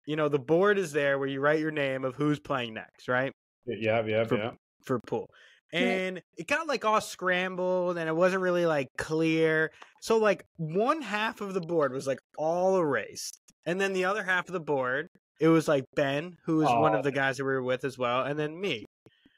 you 0.06 0.16
know 0.16 0.28
the 0.28 0.38
board 0.38 0.78
is 0.78 0.92
there 0.92 1.18
where 1.18 1.28
you 1.28 1.40
write 1.40 1.60
your 1.60 1.70
name 1.70 2.04
of 2.04 2.14
who's 2.16 2.38
playing 2.40 2.74
next, 2.74 3.08
right? 3.08 3.32
Yeah, 3.66 4.04
yeah, 4.04 4.24
For- 4.24 4.36
yeah. 4.38 4.50
for 4.84 4.98
pool. 5.06 5.26
And 5.72 6.20
it 6.36 6.48
got 6.48 6.66
like 6.66 6.84
all 6.84 7.00
scrambled 7.00 7.96
and 7.96 8.08
it 8.08 8.16
wasn't 8.16 8.42
really 8.42 8.66
like 8.66 8.88
clear. 8.98 9.70
So 10.00 10.16
like 10.16 10.42
one 10.56 11.00
half 11.00 11.40
of 11.40 11.54
the 11.54 11.60
board 11.60 11.92
was 11.92 12.08
like 12.08 12.18
all 12.36 12.76
erased. 12.80 13.38
And 13.66 13.80
then 13.80 13.92
the 13.92 14.04
other 14.06 14.24
half 14.24 14.48
of 14.48 14.52
the 14.52 14.58
board, 14.58 15.06
it 15.40 15.46
was 15.46 15.68
like 15.68 15.84
Ben, 15.94 16.32
who 16.44 16.56
was 16.56 16.66
one 16.66 16.94
Oh. 16.96 16.98
of 16.98 17.04
the 17.04 17.12
guys 17.12 17.36
that 17.36 17.44
we 17.44 17.52
were 17.52 17.62
with 17.62 17.84
as 17.84 17.96
well, 17.96 18.22
and 18.24 18.36
then 18.36 18.60
me. 18.60 18.84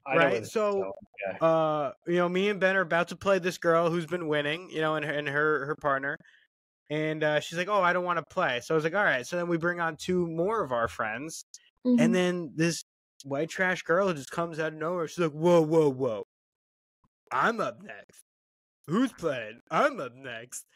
I 0.06 0.16
Right, 0.16 0.32
where 0.32 0.40
this 0.40 0.52
so- 0.52 0.92
Yeah. 1.26 1.38
Uh, 1.40 1.92
you 2.06 2.16
know, 2.16 2.28
me 2.28 2.48
and 2.48 2.60
Ben 2.60 2.76
are 2.76 2.80
about 2.80 3.08
to 3.08 3.16
play 3.16 3.38
this 3.38 3.58
girl 3.58 3.90
who's 3.90 4.06
been 4.06 4.28
winning, 4.28 4.70
you 4.70 4.80
know, 4.80 4.96
and 4.96 5.04
her 5.04 5.12
and 5.12 5.28
her, 5.28 5.66
her 5.66 5.76
partner. 5.76 6.18
And 6.90 7.24
uh, 7.24 7.40
she's 7.40 7.58
like, 7.58 7.68
"Oh, 7.68 7.82
I 7.82 7.92
don't 7.94 8.04
want 8.04 8.18
to 8.18 8.24
play." 8.34 8.60
So 8.60 8.74
I 8.74 8.76
was 8.76 8.84
like, 8.84 8.94
"All 8.94 9.04
right." 9.04 9.26
So 9.26 9.36
then 9.36 9.48
we 9.48 9.58
bring 9.58 9.80
on 9.80 9.96
two 9.96 10.26
more 10.28 10.62
of 10.62 10.72
our 10.72 10.88
friends, 10.88 11.44
Mhm. 11.86 12.00
and 12.00 12.14
then 12.14 12.52
this 12.56 12.84
white 13.24 13.50
trash 13.50 13.82
girl 13.82 14.12
just 14.14 14.30
comes 14.30 14.58
out 14.60 14.72
of 14.74 14.78
nowhere. 14.78 15.08
She's 15.08 15.20
like, 15.20 15.32
"Whoa, 15.32 15.62
whoa, 15.62 15.88
whoa! 15.90 16.24
I'm 17.30 17.60
up 17.60 17.82
next. 17.82 18.24
Who's 18.88 19.12
playing? 19.12 19.60
I'm 19.70 20.00
up 20.00 20.14
next." 20.14 20.66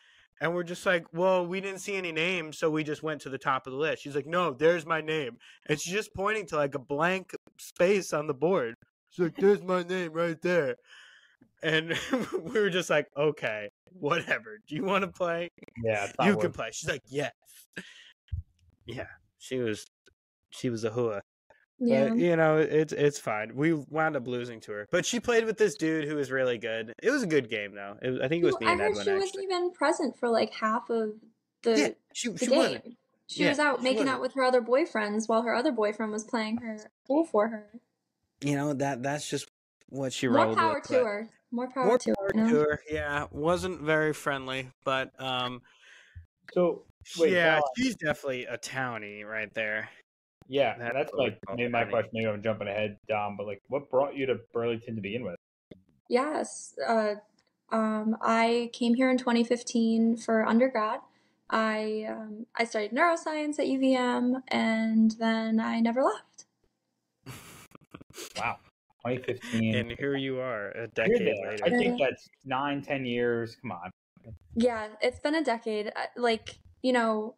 And 0.41 0.55
we're 0.55 0.65
just 0.65 0.87
like, 0.87 1.07
"Well, 1.13 1.47
we 1.47 1.61
didn't 1.63 1.81
see 1.81 1.97
any 1.97 2.13
names, 2.13 2.59
so 2.59 2.71
we 2.71 2.85
just 2.85 3.03
went 3.03 3.23
to 3.23 3.31
the 3.31 3.39
top 3.39 3.67
of 3.67 3.73
the 3.73 3.79
list." 3.79 4.03
She's 4.03 4.17
like, 4.17 4.27
"No, 4.27 4.53
there's 4.55 4.87
my 4.87 5.01
name," 5.03 5.39
and 5.69 5.81
she's 5.81 5.93
just 5.95 6.15
pointing 6.15 6.47
to 6.49 6.57
like 6.57 6.75
a 6.77 6.81
blank 6.81 7.35
space 7.59 8.13
on 8.15 8.27
the 8.29 8.35
board. 8.35 8.75
She's 9.17 9.25
like, 9.25 9.37
"There's 9.37 9.63
my 9.63 9.83
name 9.83 10.13
right 10.13 10.41
there." 10.43 10.77
And 11.63 11.99
we 12.43 12.61
were 12.61 12.71
just 12.71 12.91
like, 12.91 13.09
"Okay, 13.17 13.71
whatever. 13.99 14.59
Do 14.69 14.75
you 14.75 14.85
want 14.85 15.03
to 15.05 15.09
play? 15.09 15.49
yeah, 15.83 16.13
you 16.23 16.33
worth 16.33 16.41
can 16.41 16.53
play." 16.53 16.69
She's 16.73 16.89
like, 16.89 17.03
"Yes." 17.09 17.33
Yeah, 18.85 19.07
she 19.39 19.59
was, 19.59 19.87
she 20.51 20.71
was 20.71 20.85
a 20.85 20.91
hua. 20.91 21.23
Yeah. 21.79 22.09
But 22.09 22.19
you 22.19 22.37
know, 22.37 22.57
it's 22.59 22.93
it's 22.93 23.19
fine. 23.19 23.55
We 23.55 23.73
wound 23.73 24.17
up 24.17 24.27
losing 24.27 24.61
to 24.61 24.73
her, 24.73 24.87
but 24.91 25.05
she 25.05 25.21
played 25.21 25.45
with 25.45 25.59
this 25.59 25.75
dude 25.77 26.09
who 26.09 26.17
was 26.17 26.31
really 26.31 26.59
good. 26.59 26.93
It 27.03 27.11
was 27.11 27.23
a 27.23 27.27
good 27.27 27.51
game 27.51 27.75
though. 27.75 27.97
It 28.03 28.11
was, 28.11 28.21
I 28.21 28.29
think 28.29 28.43
it 28.43 28.47
was 28.47 28.55
Well, 28.55 28.61
me 28.61 28.67
I 28.69 28.73
and 28.73 28.81
heard 28.81 28.91
Edwin 28.93 29.05
she 29.05 29.13
wasn't 29.13 29.45
even 29.45 29.73
present 29.73 30.19
for 30.19 30.29
like 30.29 30.53
half 30.55 30.89
of 30.89 31.11
the 31.63 31.79
Yeah, 31.79 31.89
she 32.15 32.29
the 32.31 32.39
she 32.39 32.47
game. 32.47 32.57
wasn't. 32.59 32.97
She 33.29 33.43
Yeah, 33.43 33.51
was 33.51 33.59
out 33.59 33.79
she 33.79 33.83
making 33.85 33.97
wasn't. 33.99 34.15
out 34.15 34.21
with 34.23 34.35
her 34.35 34.43
other 34.45 34.63
boyfriends 34.63 35.29
while 35.29 35.43
her 35.43 35.55
other 35.55 35.73
boyfriend 35.73 36.13
was 36.13 36.25
playing 36.25 36.59
her 36.59 36.79
pool 37.07 37.25
for 37.25 37.49
her. 37.49 37.67
You 38.43 38.57
know 38.57 38.75
that 38.75 39.03
that's 39.03 39.29
just 39.29 39.49
what 39.89 40.13
she 40.13 40.29
More 40.29 40.45
rolled 40.45 40.59
power 40.59 40.75
with. 40.75 40.85
to 40.91 41.05
her. 41.05 41.29
More 41.51 41.71
power 41.71 41.87
More 41.87 41.99
to 41.99 42.15
power 42.15 42.33
her. 42.35 42.49
to 42.51 42.57
her. 42.57 42.81
Yeah, 42.91 43.27
wasn't 43.31 43.81
very 43.81 44.13
friendly, 44.13 44.71
but 44.85 45.19
um, 45.21 45.63
So 46.53 46.83
wait, 47.19 47.33
yeah, 47.33 47.61
she's 47.77 47.97
definitely 47.97 48.45
a 48.47 48.59
townie 48.59 49.25
right 49.25 49.53
there. 49.55 49.89
yeah, 50.49 50.77
That's 50.79 50.93
that's 50.95 51.13
what 51.13 51.23
like 51.23 51.39
maybe 51.57 51.71
my 51.71 51.85
Townie. 51.85 51.91
question. 51.91 52.11
Maybe 52.13 52.27
I'm 52.27 52.43
jumping 52.43 52.69
ahead, 52.69 52.99
Dom, 53.09 53.37
but 53.37 53.47
like, 53.47 53.63
what 53.69 53.91
brought 53.91 54.17
you 54.17 54.27
to 54.27 54.37
Burlington 54.53 54.97
to 54.97 55.01
begin 55.01 55.25
with? 55.25 55.37
Yes. 56.09 56.75
Uh, 56.87 57.15
um, 57.73 58.17
I 58.23 58.71
came 58.73 58.95
here 58.95 59.11
in 59.11 59.19
2015 59.19 60.17
for 60.19 60.47
undergrad. 60.47 61.01
I 61.51 62.07
um, 62.09 62.47
I 62.57 62.65
studied 62.65 62.93
neuroscience 62.93 63.59
at 63.59 63.67
UVM, 63.67 64.43
and 64.49 65.13
then 65.13 65.59
I 65.59 65.81
never 65.81 66.03
left. 66.03 66.36
Wow, 68.37 68.57
2015. 69.07 69.75
and 69.75 69.93
here 69.99 70.17
you 70.17 70.39
are, 70.41 70.71
a 70.71 70.89
decade 70.89 71.21
later. 71.43 71.65
I 71.65 71.71
think 71.71 71.97
that's 71.99 72.29
nine, 72.45 72.83
ten 72.83 73.05
years. 73.05 73.57
Come 73.63 73.73
on. 73.73 73.91
Yeah, 74.55 74.89
it's 75.01 75.21
been 75.21 75.35
a 75.35 75.45
decade. 75.45 75.93
Like 76.17 76.59
you 76.83 76.93
know, 76.93 77.37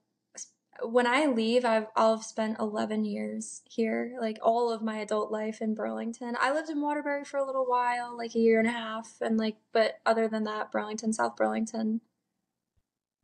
when 0.83 1.07
I 1.07 1.27
leave, 1.27 1.65
I've 1.65 1.87
I'll 1.97 2.17
have 2.17 2.25
spent 2.25 2.59
11 2.59 3.05
years 3.05 3.63
here, 3.65 4.17
like 4.21 4.39
all 4.43 4.71
of 4.73 4.83
my 4.83 4.99
adult 4.99 5.31
life 5.31 5.61
in 5.61 5.75
Burlington. 5.75 6.37
I 6.41 6.53
lived 6.53 6.71
in 6.71 6.81
Waterbury 6.81 7.25
for 7.25 7.39
a 7.39 7.45
little 7.45 7.67
while, 7.67 8.17
like 8.17 8.35
a 8.35 8.39
year 8.39 8.59
and 8.61 8.69
a 8.69 8.73
half, 8.73 9.17
and 9.21 9.37
like, 9.37 9.57
but 9.73 9.99
other 10.07 10.29
than 10.29 10.45
that, 10.45 10.71
Burlington, 10.71 11.13
South 11.13 11.37
Burlington, 11.37 12.01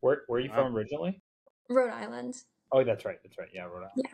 Where 0.01 0.23
where 0.27 0.39
are 0.39 0.43
you 0.43 0.51
from 0.51 0.75
originally? 0.77 1.21
Rhode 1.69 1.93
Island. 1.93 2.35
Oh, 2.73 2.83
that's 2.85 3.05
right. 3.05 3.19
That's 3.23 3.39
right. 3.39 3.49
Yeah, 3.55 3.65
Rhode 3.65 3.85
Island. 3.85 3.93
Yeah, 3.97 4.11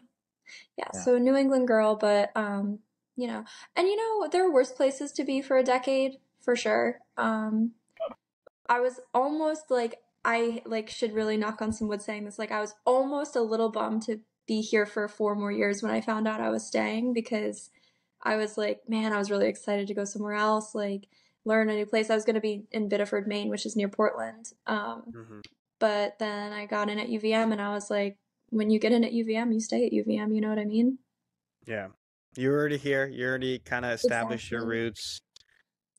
Yeah. 0.77 1.01
so 1.01 1.19
New 1.19 1.35
England 1.35 1.67
girl, 1.67 1.97
but 1.97 2.31
um, 2.37 2.81
you 3.17 3.27
know, 3.27 3.45
and 3.77 3.87
you 3.87 3.97
know, 3.97 4.29
there 4.29 4.47
are 4.47 4.53
worse 4.53 4.73
places 4.73 5.13
to 5.13 5.25
be 5.25 5.43
for 5.43 5.57
a 5.57 5.63
decade, 5.65 6.19
for 6.41 6.57
sure. 6.57 7.01
Um, 7.17 7.73
I 8.69 8.81
was 8.81 9.01
almost 9.13 9.71
like 9.71 9.97
I 10.25 10.63
like 10.65 10.89
should 10.91 11.13
really 11.13 11.37
knock 11.37 11.61
on 11.63 11.73
some 11.73 11.89
wood 11.89 12.03
saying 12.03 12.25
this. 12.25 12.39
Like 12.39 12.53
I 12.53 12.61
was 12.61 12.75
almost 12.85 13.37
a 13.37 13.41
little 13.43 13.71
bummed 13.71 14.03
to 14.03 14.21
be 14.47 14.61
here 14.61 14.87
for 14.87 15.09
four 15.09 15.35
more 15.35 15.53
years 15.53 15.83
when 15.83 15.93
I 15.93 16.01
found 16.01 16.29
out 16.29 16.41
I 16.41 16.51
was 16.51 16.67
staying 16.67 17.13
because 17.13 17.71
I 18.23 18.37
was 18.37 18.59
like, 18.59 18.89
man, 18.89 19.13
I 19.13 19.19
was 19.19 19.31
really 19.31 19.49
excited 19.49 19.87
to 19.89 19.95
go 19.95 20.05
somewhere 20.05 20.35
else, 20.35 20.75
like 20.75 21.09
learn 21.45 21.71
a 21.71 21.75
new 21.75 21.87
place. 21.87 22.11
I 22.11 22.15
was 22.15 22.25
going 22.25 22.35
to 22.35 22.41
be 22.41 22.65
in 22.71 22.89
Biddeford, 22.89 23.27
Maine, 23.27 23.49
which 23.49 23.65
is 23.65 23.77
near 23.77 23.89
Portland. 23.89 24.53
Um, 24.67 25.05
Mhm. 25.13 25.45
but 25.79 26.19
then 26.19 26.53
I 26.53 26.67
got 26.67 26.91
in 26.91 26.99
at 26.99 27.09
UVM 27.09 27.53
and 27.53 27.61
I 27.61 27.73
was 27.73 27.91
like, 27.91 28.19
when 28.51 28.69
you 28.69 28.79
get 28.79 28.93
in 28.93 29.05
at 29.05 29.13
UVM, 29.13 29.53
you 29.53 29.61
stay 29.61 29.87
at 29.87 29.93
UVM. 29.93 30.35
You 30.35 30.41
know 30.41 30.51
what 30.51 30.59
I 30.59 30.65
mean? 30.65 30.99
Yeah, 31.67 31.89
you're 32.37 32.59
already 32.59 32.77
here. 32.77 33.07
You 33.07 33.27
already 33.27 33.59
kind 33.59 33.85
of 33.85 33.93
established 33.93 34.51
your 34.51 34.65
roots. 34.67 35.21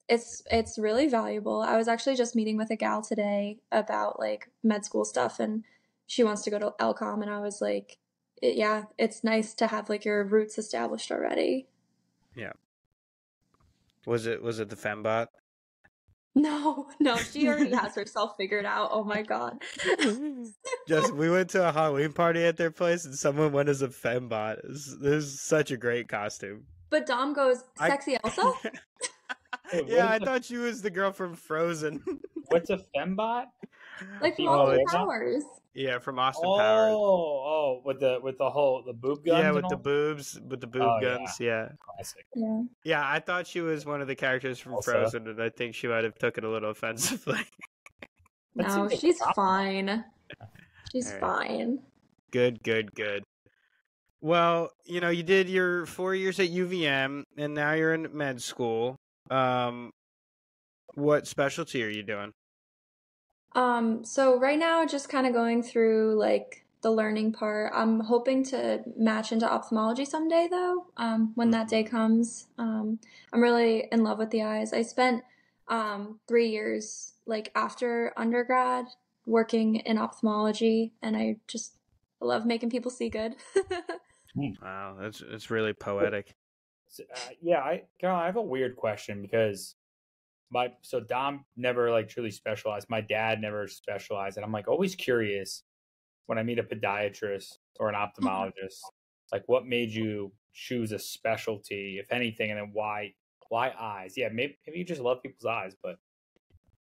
It's 0.08 0.42
it's 0.52 0.78
really 0.78 1.08
valuable. 1.08 1.62
I 1.62 1.78
was 1.78 1.88
actually 1.88 2.16
just 2.16 2.36
meeting 2.36 2.58
with 2.58 2.70
a 2.70 2.76
gal 2.76 3.02
today 3.02 3.60
about 3.72 4.20
like 4.20 4.50
med 4.64 4.84
school 4.86 5.06
stuff, 5.06 5.40
and 5.40 5.64
she 6.08 6.24
wants 6.24 6.42
to 6.44 6.50
go 6.50 6.60
to 6.60 6.74
LCOM, 6.80 7.22
and 7.22 7.32
I 7.32 7.40
was 7.40 7.62
like, 7.62 7.98
yeah, 8.42 8.84
it's 8.98 9.24
nice 9.24 9.54
to 9.56 9.68
have 9.68 9.90
like 9.90 10.04
your 10.04 10.24
roots 10.24 10.58
established 10.58 11.12
already. 11.12 11.68
Yeah. 12.36 12.54
Was 14.06 14.26
it 14.26 14.42
was 14.42 14.60
it 14.60 14.70
the 14.70 14.76
fembot? 14.76 15.28
No, 16.34 16.88
no, 17.00 17.18
she 17.18 17.48
already 17.50 17.72
has 17.76 17.94
herself 17.96 18.36
figured 18.38 18.66
out. 18.66 18.90
Oh 18.94 19.04
my 19.04 19.22
god. 19.22 19.62
Just 20.88 21.14
we 21.14 21.30
went 21.30 21.50
to 21.52 21.68
a 21.68 21.72
Halloween 21.72 22.14
party 22.14 22.44
at 22.46 22.56
their 22.58 22.72
place 22.72 23.04
and 23.06 23.14
someone 23.16 23.52
went 23.52 23.68
as 23.70 23.82
a 23.82 23.90
fembot. 23.90 24.62
This 24.64 24.88
is 24.88 25.42
such 25.42 25.72
a 25.72 25.78
great 25.78 26.08
costume. 26.08 26.64
But 26.90 27.06
Dom 27.06 27.34
goes, 27.34 27.64
I- 27.80 27.90
sexy 27.90 28.18
Elsa? 28.24 28.54
Wait, 29.74 29.88
yeah, 29.88 30.10
I 30.10 30.20
thought 30.20 30.46
she 30.46 30.58
was 30.58 30.82
the 30.82 30.90
girl 30.90 31.12
from 31.12 31.36
Frozen. 31.36 32.02
What's 32.48 32.70
a 32.70 32.80
fembot? 32.96 33.46
Like 34.22 34.36
from 34.38 34.48
Oh, 34.48 34.52
Austin 34.68 34.80
it's- 34.82 34.94
Powers. 34.94 35.44
Yeah, 35.74 36.00
from 36.00 36.20
Austin 36.20 36.44
Oh, 36.46 36.58
Powers. 36.58 36.94
oh, 36.94 37.82
with 37.86 38.00
the 38.00 38.20
with 38.22 38.38
the 38.38 38.50
whole 38.50 38.84
the 38.86 38.94
boob 38.94 39.26
guns. 39.26 39.40
Yeah, 39.44 39.52
with 39.52 39.68
the 39.70 39.76
all? 39.76 39.82
boobs, 39.82 40.40
with 40.48 40.62
the 40.62 40.68
boob 40.68 40.82
Oh, 40.84 41.00
guns. 41.02 41.40
Yeah. 41.40 41.70
Classic. 41.80 42.26
Yeah. 42.36 42.62
yeah, 42.84 43.04
I 43.08 43.20
thought 43.20 43.48
she 43.48 43.62
was 43.62 43.86
one 43.86 44.02
of 44.02 44.08
the 44.08 44.16
characters 44.16 44.60
from 44.60 44.74
Elsa. 44.74 44.92
Frozen, 44.92 45.28
and 45.28 45.42
I 45.42 45.50
think 45.50 45.76
she 45.76 45.88
might 45.88 46.04
have 46.04 46.16
took 46.16 46.38
it 46.38 46.44
a 46.44 46.50
little 46.50 46.70
offensively. 46.72 47.40
No, 48.54 48.90
she's 48.90 49.22
a 49.22 49.34
fine. 49.34 50.04
She's 50.92 51.08
Alright. 51.14 51.22
fine. 51.48 51.80
Good, 52.32 52.62
good, 52.64 52.94
good. 52.94 53.24
Well, 54.20 54.72
you 54.86 55.00
know, 55.00 55.10
you 55.10 55.24
did 55.24 55.48
your 55.48 55.86
four 55.86 56.14
years 56.14 56.38
at 56.38 56.50
UVM, 56.50 57.24
and 57.38 57.54
now 57.54 57.72
you're 57.72 57.94
in 57.94 58.10
med 58.12 58.42
school. 58.42 58.98
Um, 59.30 59.92
what 60.96 61.28
specialty 61.28 61.82
are 61.86 61.90
you 61.90 62.04
doing? 62.04 62.34
Um, 63.54 64.04
so 64.06 64.40
right 64.40 64.60
now, 64.60 64.86
just 64.86 65.10
kind 65.10 65.28
of 65.28 65.34
going 65.34 65.64
through 65.64 66.16
like 66.18 66.66
the 66.82 66.92
learning 66.92 67.34
part. 67.34 67.72
I'm 67.76 68.00
hoping 68.00 68.44
to 68.46 68.82
match 68.98 69.32
into 69.32 69.52
ophthalmology 69.52 70.06
someday, 70.06 70.48
though. 70.50 70.88
Um, 70.98 71.32
when 71.36 71.52
that 71.52 71.68
day 71.68 71.84
comes, 71.84 72.48
um, 72.58 73.00
I'm 73.32 73.42
really 73.42 73.88
in 73.92 74.04
love 74.04 74.18
with 74.18 74.32
the 74.32 74.44
eyes. 74.44 74.74
I 74.74 74.82
spent 74.82 75.24
um 75.68 76.20
three 76.28 76.50
years 76.50 77.14
like 77.26 77.52
after 77.56 78.14
undergrad 78.18 78.86
working 79.26 79.78
in 79.78 79.98
ophthalmology, 79.98 80.94
and 81.02 81.16
I 81.16 81.38
just 81.48 81.78
love 82.20 82.46
making 82.46 82.70
people 82.70 82.92
see 82.92 83.10
good. 83.10 83.36
Wow, 84.36 84.98
that's 85.00 85.22
it's 85.22 85.50
really 85.50 85.74
poetic. 85.74 86.34
So, 86.88 87.04
uh, 87.14 87.20
yeah, 87.42 87.60
I 87.60 87.84
Carol, 88.00 88.18
I 88.18 88.26
have 88.26 88.38
a 88.38 88.42
weird 88.42 88.76
question 88.76 89.22
because 89.22 89.76
my 90.52 90.74
so 90.82 91.00
Dom 91.00 91.46
never 91.56 91.92
like 91.92 92.10
truly 92.10 92.32
specialized. 92.32 92.90
My 92.90 93.02
dad 93.02 93.42
never 93.42 93.68
specialized, 93.68 94.38
and 94.38 94.46
I'm 94.46 94.52
like 94.52 94.68
always 94.68 94.96
curious 94.96 95.64
when 96.28 96.38
I 96.38 96.44
meet 96.44 96.60
a 96.60 96.64
podiatrist 96.64 97.58
or 97.80 97.90
an 97.90 97.96
ophthalmologist, 97.96 98.92
like 99.32 99.44
what 99.48 99.66
made 99.66 99.92
you 99.92 100.34
choose 100.54 100.92
a 100.92 101.00
specialty, 101.00 102.00
if 102.00 102.12
anything, 102.12 102.52
and 102.52 102.60
then 102.60 102.72
why 102.74 103.14
why 103.50 103.74
eyes? 103.80 104.16
Yeah, 104.18 104.30
maybe 104.30 104.58
maybe 104.68 104.80
you 104.80 104.86
just 104.86 105.02
love 105.02 105.22
people's 105.24 105.46
eyes, 105.46 105.76
but 105.82 106.00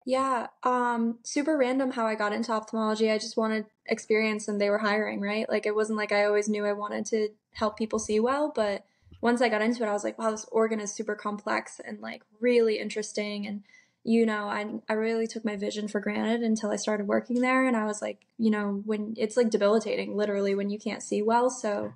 Yeah, 0.06 0.48
um, 0.64 1.20
super 1.24 1.58
random 1.58 1.92
how 1.92 2.06
I 2.08 2.16
got 2.16 2.34
into 2.34 2.52
ophthalmology. 2.52 3.12
I 3.12 3.18
just 3.18 3.38
wanted 3.38 3.68
experience 3.86 4.48
and 4.48 4.60
they 4.60 4.70
were 4.70 4.80
hiring, 4.80 5.22
right? 5.22 5.48
Like 5.48 5.66
it 5.66 5.76
wasn't 5.76 5.98
like 5.98 6.12
I 6.12 6.26
always 6.26 6.50
knew 6.50 6.66
I 6.66 6.74
wanted 6.74 7.06
to 7.08 7.30
help 7.54 7.78
people 7.78 8.00
see 8.00 8.20
well, 8.20 8.52
but 8.54 8.86
once 9.22 9.42
I 9.42 9.50
got 9.50 9.62
into 9.62 9.84
it, 9.84 9.88
I 9.88 9.94
was 9.94 10.04
like, 10.04 10.18
wow, 10.18 10.32
this 10.32 10.46
organ 10.52 10.80
is 10.80 10.94
super 10.94 11.16
complex 11.16 11.82
and 11.84 12.00
like 12.00 12.24
really 12.40 12.80
interesting. 12.80 13.46
And, 13.46 13.64
you 14.04 14.26
know, 14.26 14.46
I, 14.46 14.80
I 14.88 14.94
really 14.94 15.28
took 15.28 15.44
my 15.44 15.56
vision 15.56 15.88
for 15.88 16.00
granted 16.00 16.42
until 16.42 16.72
I 16.72 16.78
started 16.78 17.08
working 17.08 17.42
there. 17.42 17.68
And 17.68 17.76
I 17.76 17.86
was 17.86 18.02
like, 18.02 18.22
you 18.38 18.50
know, 18.50 18.82
when 18.86 19.14
it's 19.18 19.36
like 19.36 19.50
debilitating, 19.50 20.16
literally, 20.16 20.56
when 20.56 20.70
you 20.70 20.80
can't 20.80 21.04
see 21.04 21.22
well. 21.22 21.50
So, 21.50 21.94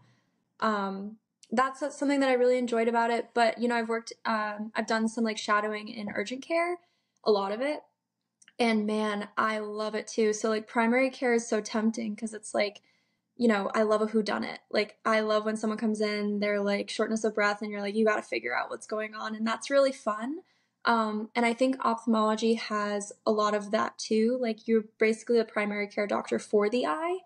um, 0.59 1.17
that's 1.51 1.79
something 1.97 2.19
that 2.19 2.29
I 2.29 2.33
really 2.33 2.57
enjoyed 2.57 2.87
about 2.87 3.11
it. 3.11 3.29
But, 3.33 3.59
you 3.59 3.67
know, 3.67 3.75
I've 3.75 3.89
worked, 3.89 4.11
um, 4.25 4.71
I've 4.75 4.87
done 4.87 5.07
some 5.07 5.23
like 5.23 5.37
shadowing 5.37 5.87
in 5.87 6.09
urgent 6.13 6.41
care, 6.41 6.77
a 7.23 7.31
lot 7.31 7.51
of 7.51 7.61
it. 7.61 7.81
And 8.59 8.85
man, 8.85 9.27
I 9.37 9.59
love 9.59 9.95
it 9.95 10.07
too. 10.07 10.33
So 10.33 10.49
like 10.49 10.67
primary 10.67 11.09
care 11.09 11.33
is 11.33 11.47
so 11.47 11.61
tempting 11.61 12.15
because 12.15 12.33
it's 12.33 12.53
like, 12.53 12.81
you 13.35 13.47
know, 13.47 13.71
I 13.73 13.83
love 13.83 14.01
a 14.01 14.05
who 14.05 14.21
done 14.21 14.43
it. 14.43 14.59
Like 14.71 14.97
I 15.05 15.21
love 15.21 15.45
when 15.45 15.57
someone 15.57 15.79
comes 15.79 16.01
in, 16.01 16.39
they're 16.39 16.61
like 16.61 16.89
shortness 16.89 17.23
of 17.23 17.33
breath 17.33 17.61
and 17.61 17.71
you're 17.71 17.81
like, 17.81 17.95
you 17.95 18.05
got 18.05 18.17
to 18.17 18.21
figure 18.21 18.55
out 18.55 18.69
what's 18.69 18.87
going 18.87 19.15
on. 19.15 19.35
And 19.35 19.45
that's 19.45 19.69
really 19.69 19.91
fun. 19.91 20.39
Um, 20.85 21.29
and 21.35 21.45
I 21.45 21.53
think 21.53 21.83
ophthalmology 21.83 22.55
has 22.55 23.11
a 23.25 23.31
lot 23.31 23.55
of 23.55 23.71
that 23.71 23.97
too. 23.97 24.37
Like 24.39 24.67
you're 24.67 24.83
basically 24.99 25.39
a 25.39 25.45
primary 25.45 25.87
care 25.87 26.07
doctor 26.07 26.37
for 26.37 26.69
the 26.69 26.85
eye, 26.85 27.19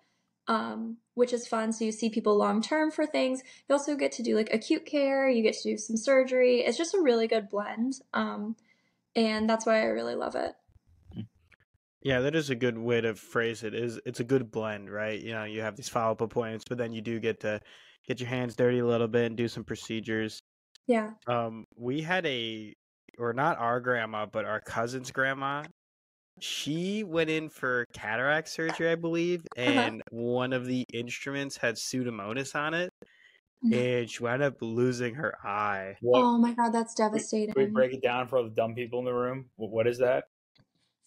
um, 0.47 0.97
which 1.15 1.33
is 1.33 1.47
fun. 1.47 1.73
So 1.73 1.83
you 1.83 1.91
see 1.91 2.09
people 2.09 2.37
long 2.37 2.61
term 2.61 2.91
for 2.91 3.05
things. 3.05 3.41
You 3.67 3.73
also 3.73 3.95
get 3.95 4.11
to 4.13 4.23
do 4.23 4.35
like 4.35 4.53
acute 4.53 4.85
care. 4.85 5.27
You 5.27 5.43
get 5.43 5.55
to 5.55 5.71
do 5.71 5.77
some 5.77 5.97
surgery. 5.97 6.61
It's 6.61 6.77
just 6.77 6.93
a 6.93 7.01
really 7.01 7.27
good 7.27 7.49
blend. 7.49 7.99
Um, 8.13 8.55
and 9.15 9.49
that's 9.49 9.65
why 9.65 9.81
I 9.81 9.85
really 9.85 10.15
love 10.15 10.35
it. 10.35 10.53
Yeah, 12.03 12.19
that 12.21 12.35
is 12.35 12.49
a 12.49 12.55
good 12.55 12.77
way 12.77 13.01
to 13.01 13.15
phrase 13.15 13.63
it. 13.63 13.73
Is 13.73 13.99
it's 14.05 14.19
a 14.19 14.23
good 14.23 14.51
blend, 14.51 14.89
right? 14.91 15.19
You 15.19 15.33
know, 15.33 15.43
you 15.45 15.61
have 15.61 15.75
these 15.75 15.89
follow 15.89 16.11
up 16.11 16.21
appointments, 16.21 16.65
but 16.67 16.77
then 16.77 16.93
you 16.93 17.01
do 17.01 17.19
get 17.19 17.39
to 17.41 17.59
get 18.07 18.19
your 18.19 18.29
hands 18.29 18.55
dirty 18.55 18.79
a 18.79 18.85
little 18.85 19.07
bit 19.07 19.25
and 19.25 19.35
do 19.35 19.47
some 19.47 19.63
procedures. 19.63 20.39
Yeah. 20.87 21.11
Um, 21.27 21.65
we 21.75 22.01
had 22.01 22.25
a, 22.25 22.73
or 23.17 23.33
not 23.33 23.57
our 23.57 23.79
grandma, 23.81 24.25
but 24.25 24.45
our 24.45 24.61
cousin's 24.61 25.11
grandma. 25.11 25.63
She 26.39 27.03
went 27.03 27.29
in 27.31 27.49
for 27.49 27.85
cataract 27.93 28.47
surgery, 28.49 28.91
I 28.91 28.95
believe, 28.95 29.41
and 29.57 30.03
one 30.11 30.53
of 30.53 30.65
the 30.65 30.85
instruments 30.93 31.57
had 31.57 31.75
pseudomonas 31.75 32.55
on 32.55 32.73
it. 32.75 32.91
and 33.63 34.09
she 34.09 34.23
wound 34.23 34.43
up 34.43 34.53
losing 34.61 35.15
her 35.15 35.35
eye. 35.43 35.95
What, 36.01 36.21
Oh 36.23 36.37
my 36.37 36.53
god, 36.53 36.71
that's 36.73 36.93
can 36.93 37.05
we 37.07 37.09
devastating. 37.17 37.73
break 37.73 37.93
it 37.93 38.03
down 38.03 38.27
for 38.27 38.37
all 38.37 38.43
the 38.43 38.51
dumb 38.51 38.75
people 38.75 38.99
in 38.99 39.05
the 39.05 39.13
room? 39.13 39.49
What, 39.55 39.71
what 39.71 39.87
is 39.87 39.97
that? 39.97 40.25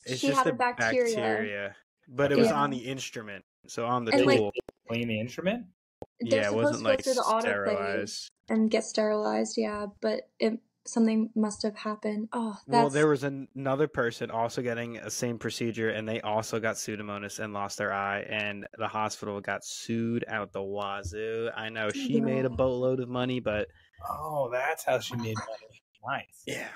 It's 0.07 0.21
she 0.21 0.29
just 0.29 0.39
had 0.39 0.47
a 0.47 0.51
a 0.51 0.55
bacteria. 0.55 1.15
bacteria, 1.17 1.77
but 2.09 2.33
it 2.33 2.39
was 2.39 2.49
Yeah. 2.49 2.55
on 2.63 2.71
the 2.71 2.79
instrument, 2.79 3.45
so 3.67 3.87
on 3.87 4.05
the 4.05 4.13
And, 4.15 4.27
like, 4.27 4.39
tool. 4.39 4.53
Clean 4.89 5.07
the 5.09 5.21
instrument? 5.21 5.67
Yeah, 6.21 6.47
it 6.47 6.55
wasn't 6.55 6.79
to 6.79 6.83
go 6.85 6.89
like 6.91 7.03
the 7.05 7.11
autoclave. 7.13 7.41
sterilized. 7.41 8.31
and 8.49 8.71
get 8.71 8.83
sterilized. 8.85 9.57
Yeah, 9.57 9.87
but 10.01 10.29
it 10.41 10.59
something 10.87 11.31
must 11.37 11.63
have 11.63 11.77
happened. 11.77 12.29
Oh, 12.33 12.57
that's 12.67 12.67
Well, 12.67 12.91
there 12.91 13.07
was 13.07 13.23
an- 13.23 13.47
another 13.55 13.87
person 13.87 14.31
also 14.31 14.61
getting 14.63 14.97
a 14.97 15.11
same 15.11 15.39
procedure, 15.39 15.91
and 15.91 16.09
they 16.09 16.21
also 16.23 16.59
got 16.59 16.77
pseudomonas 16.77 17.39
and 17.39 17.53
lost 17.53 17.79
their 17.79 17.93
eye, 17.93 18.21
and 18.23 18.67
the 18.79 18.89
hospital 18.89 19.41
got 19.41 19.63
sued 19.65 20.25
out 20.27 20.53
the 20.53 20.63
wazoo. 20.63 21.51
I 21.55 21.69
know 21.69 21.91
she 21.91 22.21
made 22.21 22.45
a 22.47 22.51
boatload 22.51 22.99
of 23.01 23.09
money, 23.09 23.39
but 23.41 23.69
Oh, 24.09 24.49
that's 24.51 24.83
how 24.85 24.99
she 24.99 25.15
made 25.17 25.37
money. 25.37 25.83
Nice. 26.05 26.43
yeah, 26.47 26.71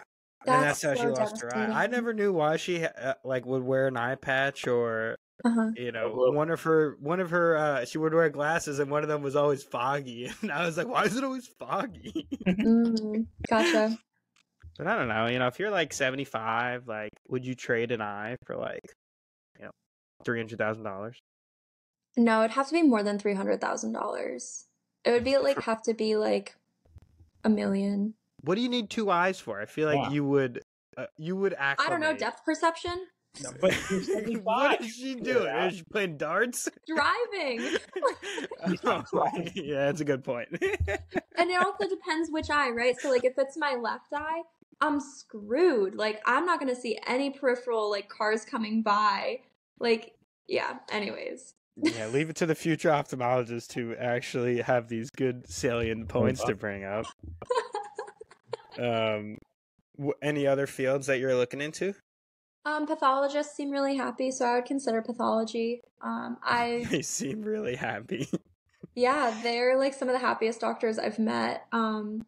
and 0.46 0.62
that's 0.62 0.80
That's 0.80 1.00
how 1.00 1.06
she 1.06 1.10
lost 1.10 1.42
her 1.42 1.56
eye. 1.56 1.84
I 1.84 1.86
never 1.86 2.12
knew 2.12 2.32
why 2.32 2.56
she 2.56 2.84
uh, 2.84 3.14
like 3.24 3.46
would 3.46 3.62
wear 3.62 3.86
an 3.86 3.96
eye 3.96 4.16
patch 4.16 4.66
or 4.66 5.16
uh-huh. 5.44 5.70
you 5.76 5.92
know 5.92 6.10
one 6.10 6.50
of 6.50 6.62
her 6.62 6.96
one 7.00 7.20
of 7.20 7.30
her 7.30 7.56
uh, 7.56 7.84
she 7.84 7.98
would 7.98 8.14
wear 8.14 8.28
glasses, 8.30 8.78
and 8.78 8.90
one 8.90 9.02
of 9.02 9.08
them 9.08 9.22
was 9.22 9.36
always 9.36 9.62
foggy, 9.62 10.30
and 10.42 10.52
I 10.52 10.66
was 10.66 10.76
like, 10.76 10.88
why 10.88 11.04
is 11.04 11.16
it 11.16 11.24
always 11.24 11.48
foggy? 11.58 12.26
mm, 12.46 13.26
gotcha. 13.48 13.98
But 14.76 14.88
I 14.88 14.96
don't 14.96 15.06
know. 15.06 15.26
You 15.28 15.38
know, 15.38 15.46
if 15.46 15.60
you're 15.60 15.70
like 15.70 15.92
75, 15.92 16.88
like, 16.88 17.12
would 17.28 17.46
you 17.46 17.54
trade 17.54 17.92
an 17.92 18.00
eye 18.00 18.36
for 18.44 18.56
like, 18.56 18.82
you 19.56 19.66
know, 19.66 19.70
three 20.24 20.40
hundred 20.40 20.58
thousand 20.58 20.82
dollars? 20.82 21.20
No, 22.16 22.40
it'd 22.40 22.52
have 22.52 22.66
to 22.68 22.72
be 22.72 22.82
more 22.82 23.04
than 23.04 23.18
three 23.18 23.34
hundred 23.34 23.60
thousand 23.60 23.92
dollars. 23.92 24.66
It 25.04 25.12
would 25.12 25.22
be 25.22 25.38
like 25.38 25.62
have 25.62 25.82
to 25.82 25.94
be 25.94 26.16
like 26.16 26.56
a 27.44 27.48
million. 27.48 28.14
What 28.44 28.56
do 28.56 28.60
you 28.60 28.68
need 28.68 28.90
two 28.90 29.10
eyes 29.10 29.38
for? 29.40 29.60
I 29.60 29.66
feel 29.66 29.88
like 29.88 29.98
Yeah. 29.98 30.10
you 30.10 30.24
would, 30.24 30.62
uh, 30.96 31.06
you 31.16 31.36
would 31.36 31.54
act. 31.58 31.80
I 31.80 31.88
don't 31.88 32.00
know 32.00 32.14
depth 32.16 32.44
perception. 32.44 33.06
No, 33.42 33.50
but 33.60 33.74
you're 33.90 34.02
75. 34.04 34.42
what 34.44 34.80
is 34.80 34.94
she 34.94 35.08
You 35.08 35.14
can 35.16 35.24
do 35.24 35.32
doing? 35.34 35.44
that. 35.46 35.72
Is 35.72 35.78
she 35.78 35.84
playing 35.84 36.16
darts? 36.18 36.68
Driving. 36.86 37.68
Oh, 38.86 39.30
yeah, 39.54 39.86
that's 39.86 40.00
a 40.00 40.04
good 40.04 40.24
point. 40.24 40.48
And 40.50 41.50
it 41.50 41.60
also 41.62 41.88
depends 41.88 42.30
which 42.30 42.48
eye, 42.50 42.70
right? 42.70 42.98
So 42.98 43.10
like 43.10 43.24
if 43.24 43.34
it's 43.38 43.56
my 43.56 43.74
left 43.74 44.12
eye, 44.14 44.42
I'm 44.80 45.00
screwed. 45.00 45.94
Like 45.96 46.22
I'm 46.26 46.46
not 46.46 46.60
gonna 46.60 46.74
see 46.74 46.98
any 47.06 47.30
peripheral 47.30 47.90
like 47.90 48.08
cars 48.08 48.44
coming 48.44 48.82
by. 48.82 49.40
Like 49.80 50.12
yeah. 50.48 50.78
Anyways. 50.90 51.54
yeah, 51.76 52.06
leave 52.06 52.30
it 52.30 52.36
to 52.36 52.46
the 52.46 52.54
future 52.54 52.88
ophthalmologist 52.90 53.68
to 53.70 53.96
actually 53.96 54.60
have 54.62 54.88
these 54.88 55.10
good 55.10 55.48
salient 55.50 56.08
points 56.08 56.42
to 56.44 56.54
bring 56.54 56.84
up. 56.84 57.06
Um, 58.78 59.38
w- 59.96 60.14
any 60.22 60.46
other 60.46 60.66
fields 60.66 61.06
that 61.06 61.18
you're 61.18 61.34
looking 61.36 61.60
into? 61.60 61.94
Um, 62.66 62.86
pathologists 62.86 63.54
seem 63.56 63.70
really 63.70 63.96
happy, 63.96 64.30
so 64.30 64.46
I 64.46 64.54
would 64.56 64.64
consider 64.64 65.02
pathology. 65.02 65.82
Um, 66.02 66.38
I 66.42 66.86
They 66.90 67.02
seem 67.02 67.42
really 67.42 67.76
happy. 67.76 68.28
yeah, 68.94 69.38
they're 69.42 69.76
like 69.78 69.94
some 69.94 70.08
of 70.08 70.12
the 70.14 70.18
happiest 70.18 70.60
doctors 70.60 70.98
I've 70.98 71.18
met. 71.18 71.66
Um, 71.72 72.24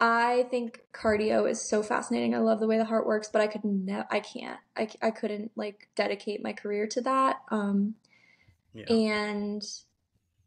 I 0.00 0.46
think 0.50 0.80
cardio 0.92 1.48
is 1.48 1.60
so 1.60 1.82
fascinating. 1.82 2.34
I 2.34 2.38
love 2.38 2.60
the 2.60 2.66
way 2.68 2.78
the 2.78 2.84
heart 2.84 3.06
works, 3.06 3.28
but 3.32 3.40
I 3.42 3.46
could 3.48 3.64
never, 3.64 4.06
I 4.10 4.20
can't, 4.20 4.58
I, 4.76 4.88
I 5.02 5.10
couldn't 5.10 5.50
like 5.56 5.88
dedicate 5.96 6.42
my 6.42 6.52
career 6.52 6.86
to 6.88 7.00
that. 7.02 7.40
Um, 7.50 7.94
Yeah. 8.74 8.84
and 8.88 9.62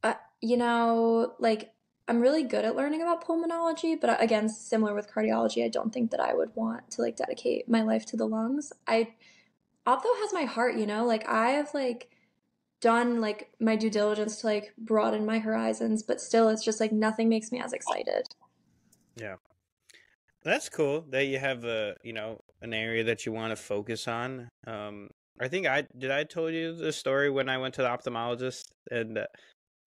uh, 0.03 0.13
you 0.41 0.57
know 0.57 1.33
like 1.39 1.71
i'm 2.11 2.19
really 2.19 2.43
good 2.43 2.65
at 2.65 2.75
learning 2.75 3.01
about 3.01 3.25
pulmonology 3.25 3.99
but 3.99 4.21
again 4.21 4.49
similar 4.49 4.93
with 4.93 5.09
cardiology 5.09 5.63
i 5.63 5.69
don't 5.69 5.93
think 5.93 6.11
that 6.11 6.19
i 6.19 6.33
would 6.33 6.53
want 6.55 6.91
to 6.91 7.01
like 7.01 7.15
dedicate 7.15 7.69
my 7.69 7.81
life 7.81 8.05
to 8.05 8.17
the 8.17 8.27
lungs 8.27 8.73
i 8.85 9.07
optho 9.87 10.11
has 10.19 10.33
my 10.33 10.43
heart 10.43 10.75
you 10.75 10.85
know 10.85 11.05
like 11.05 11.25
i 11.29 11.51
have 11.51 11.73
like 11.73 12.09
done 12.81 13.21
like 13.21 13.49
my 13.61 13.77
due 13.77 13.89
diligence 13.89 14.41
to 14.41 14.47
like 14.47 14.73
broaden 14.77 15.25
my 15.25 15.39
horizons 15.39 16.03
but 16.03 16.19
still 16.19 16.49
it's 16.49 16.65
just 16.65 16.81
like 16.81 16.91
nothing 16.91 17.29
makes 17.29 17.49
me 17.49 17.61
as 17.61 17.71
excited 17.71 18.27
Yeah. 19.15 19.35
That's 20.43 20.69
cool 20.69 21.05
that 21.11 21.25
you 21.25 21.37
have 21.37 21.63
a 21.65 21.95
you 22.03 22.13
know 22.13 22.39
an 22.61 22.73
area 22.73 23.03
that 23.03 23.25
you 23.25 23.31
want 23.31 23.51
to 23.51 23.55
focus 23.55 24.07
on. 24.07 24.49
Um, 24.65 25.09
I 25.39 25.47
think 25.47 25.67
I 25.67 25.87
did. 25.97 26.11
I 26.11 26.23
told 26.23 26.53
you 26.53 26.75
the 26.75 26.91
story 26.91 27.29
when 27.29 27.47
I 27.47 27.57
went 27.57 27.75
to 27.75 27.83
the 27.83 27.87
ophthalmologist 27.87 28.63
and 28.89 29.19
uh, 29.19 29.27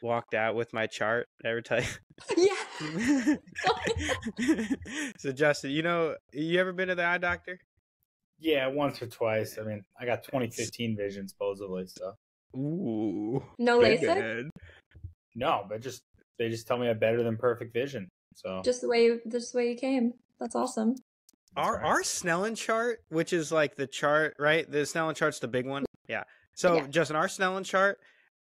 walked 0.04 0.34
out 0.34 0.54
with 0.54 0.72
my 0.72 0.86
chart. 0.86 1.26
Ever 1.44 1.60
tell 1.62 1.80
you? 2.36 2.48
yeah 2.78 3.38
you? 4.38 4.66
so 5.18 5.32
Justin, 5.32 5.70
you 5.70 5.82
know, 5.82 6.14
you 6.32 6.60
ever 6.60 6.72
been 6.72 6.88
to 6.88 6.94
the 6.94 7.04
eye 7.04 7.18
doctor? 7.18 7.58
Yeah, 8.38 8.66
once 8.68 9.00
or 9.00 9.06
twice. 9.06 9.58
I 9.58 9.62
mean, 9.64 9.82
I 9.98 10.04
got 10.06 10.22
2015 10.24 10.96
vision 10.96 11.26
supposedly, 11.28 11.86
so 11.86 12.12
Ooh, 12.56 13.42
no 13.58 13.80
big 13.80 14.00
lasik 14.00 14.16
head. 14.16 14.50
no, 15.34 15.64
but 15.68 15.80
just 15.80 16.02
they 16.38 16.48
just 16.50 16.66
tell 16.66 16.76
me 16.78 16.84
I 16.86 16.88
have 16.88 17.00
better 17.00 17.22
than 17.22 17.36
perfect 17.36 17.72
vision. 17.72 18.08
So 18.36 18.60
just 18.64 18.80
the 18.82 18.88
way 18.88 19.04
you, 19.04 19.20
just 19.30 19.52
the 19.52 19.58
way 19.58 19.70
you 19.70 19.76
came 19.76 20.12
that's 20.40 20.56
awesome 20.56 20.96
Our 21.56 21.76
right. 21.76 21.84
our 21.84 22.02
Snellen 22.02 22.56
chart, 22.56 22.98
which 23.08 23.32
is 23.32 23.50
like 23.52 23.76
the 23.76 23.86
chart, 23.86 24.34
right? 24.38 24.70
The 24.70 24.78
Snellen 24.78 25.14
chart's 25.16 25.38
the 25.38 25.48
big 25.48 25.66
one. 25.66 25.84
Yeah. 26.08 26.24
So 26.54 26.74
Yeah. 26.76 26.86
Justin, 26.88 27.16
our 27.16 27.28
Snellen 27.28 27.64
chart 27.64 27.98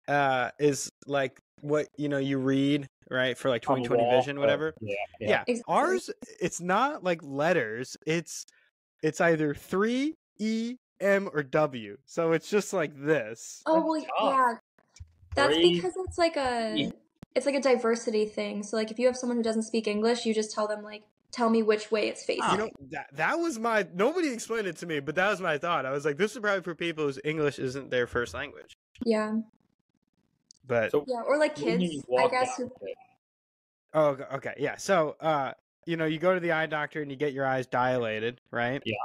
uh 0.08 0.50
is 0.58 0.90
like 1.06 1.38
what 1.62 1.88
you 1.96 2.08
know 2.08 2.18
you 2.18 2.38
read 2.38 2.88
right 3.10 3.36
for 3.38 3.48
like 3.48 3.62
2020 3.62 4.02
wall, 4.02 4.18
vision, 4.20 4.36
oh, 4.36 4.40
whatever. 4.40 4.74
Yeah, 4.80 4.94
Yeah. 5.20 5.28
yeah. 5.28 5.44
Exactly. 5.46 5.74
Ours, 5.74 6.10
it's 6.40 6.60
not 6.60 7.02
like 7.02 7.22
letters. 7.22 7.96
It's 8.06 8.44
it's 9.02 9.20
either 9.20 9.54
three 9.54 10.14
E 10.38 10.76
M 11.00 11.28
or 11.32 11.42
W. 11.42 11.96
So 12.06 12.32
it's 12.32 12.48
just 12.50 12.72
like 12.72 12.92
this. 12.94 13.62
Oh 13.66 13.84
well, 13.84 14.04
yeah. 14.22 14.54
That's 15.34 15.54
Three- 15.54 15.74
because 15.76 15.92
it's 15.96 16.18
like 16.18 16.36
a 16.36 16.92
it's 17.34 17.46
like 17.46 17.54
a 17.54 17.60
diversity 17.62 18.26
thing. 18.26 18.62
So 18.62 18.76
like 18.76 18.90
if 18.90 18.98
you 18.98 19.06
have 19.06 19.16
someone 19.16 19.38
who 19.38 19.42
doesn't 19.42 19.62
speak 19.62 19.86
English, 19.86 20.26
you 20.26 20.34
just 20.34 20.52
tell 20.52 20.68
them 20.68 20.82
like 20.82 21.02
tell 21.32 21.48
me 21.48 21.62
which 21.62 21.90
way 21.90 22.08
it's 22.08 22.22
facing. 22.24 22.50
You 22.50 22.58
know 22.58 22.68
that 22.90 23.06
that 23.14 23.38
was 23.38 23.58
my 23.58 23.86
nobody 23.94 24.32
explained 24.32 24.66
it 24.66 24.76
to 24.78 24.86
me, 24.86 25.00
but 25.00 25.14
that 25.14 25.30
was 25.30 25.40
my 25.40 25.56
thought. 25.58 25.86
I 25.86 25.90
was 25.90 26.04
like, 26.04 26.18
this 26.18 26.32
is 26.32 26.38
probably 26.40 26.62
for 26.62 26.74
people 26.74 27.04
whose 27.04 27.18
English 27.24 27.58
isn't 27.58 27.90
their 27.90 28.06
first 28.06 28.34
language. 28.34 28.76
yeah. 29.04 29.34
But 30.66 30.90
So 30.92 31.04
Yeah, 31.06 31.22
or 31.26 31.38
like 31.38 31.56
what 31.56 31.64
do 31.64 31.70
you 31.72 31.78
mean 31.78 31.90
kids, 31.90 32.04
I 32.18 32.28
guess. 32.28 32.56
who- 32.56 32.70
Oh, 33.94 34.06
okay, 34.08 34.24
okay, 34.34 34.54
yeah. 34.58 34.76
So, 34.76 35.16
uh, 35.20 35.52
you 35.84 35.96
know, 35.96 36.06
you 36.06 36.18
go 36.18 36.32
to 36.32 36.40
the 36.40 36.52
eye 36.52 36.66
doctor 36.66 37.02
and 37.02 37.10
you 37.10 37.16
get 37.16 37.34
your 37.34 37.44
eyes 37.46 37.66
dilated, 37.66 38.40
right? 38.50 38.82
Yeah. 38.86 38.96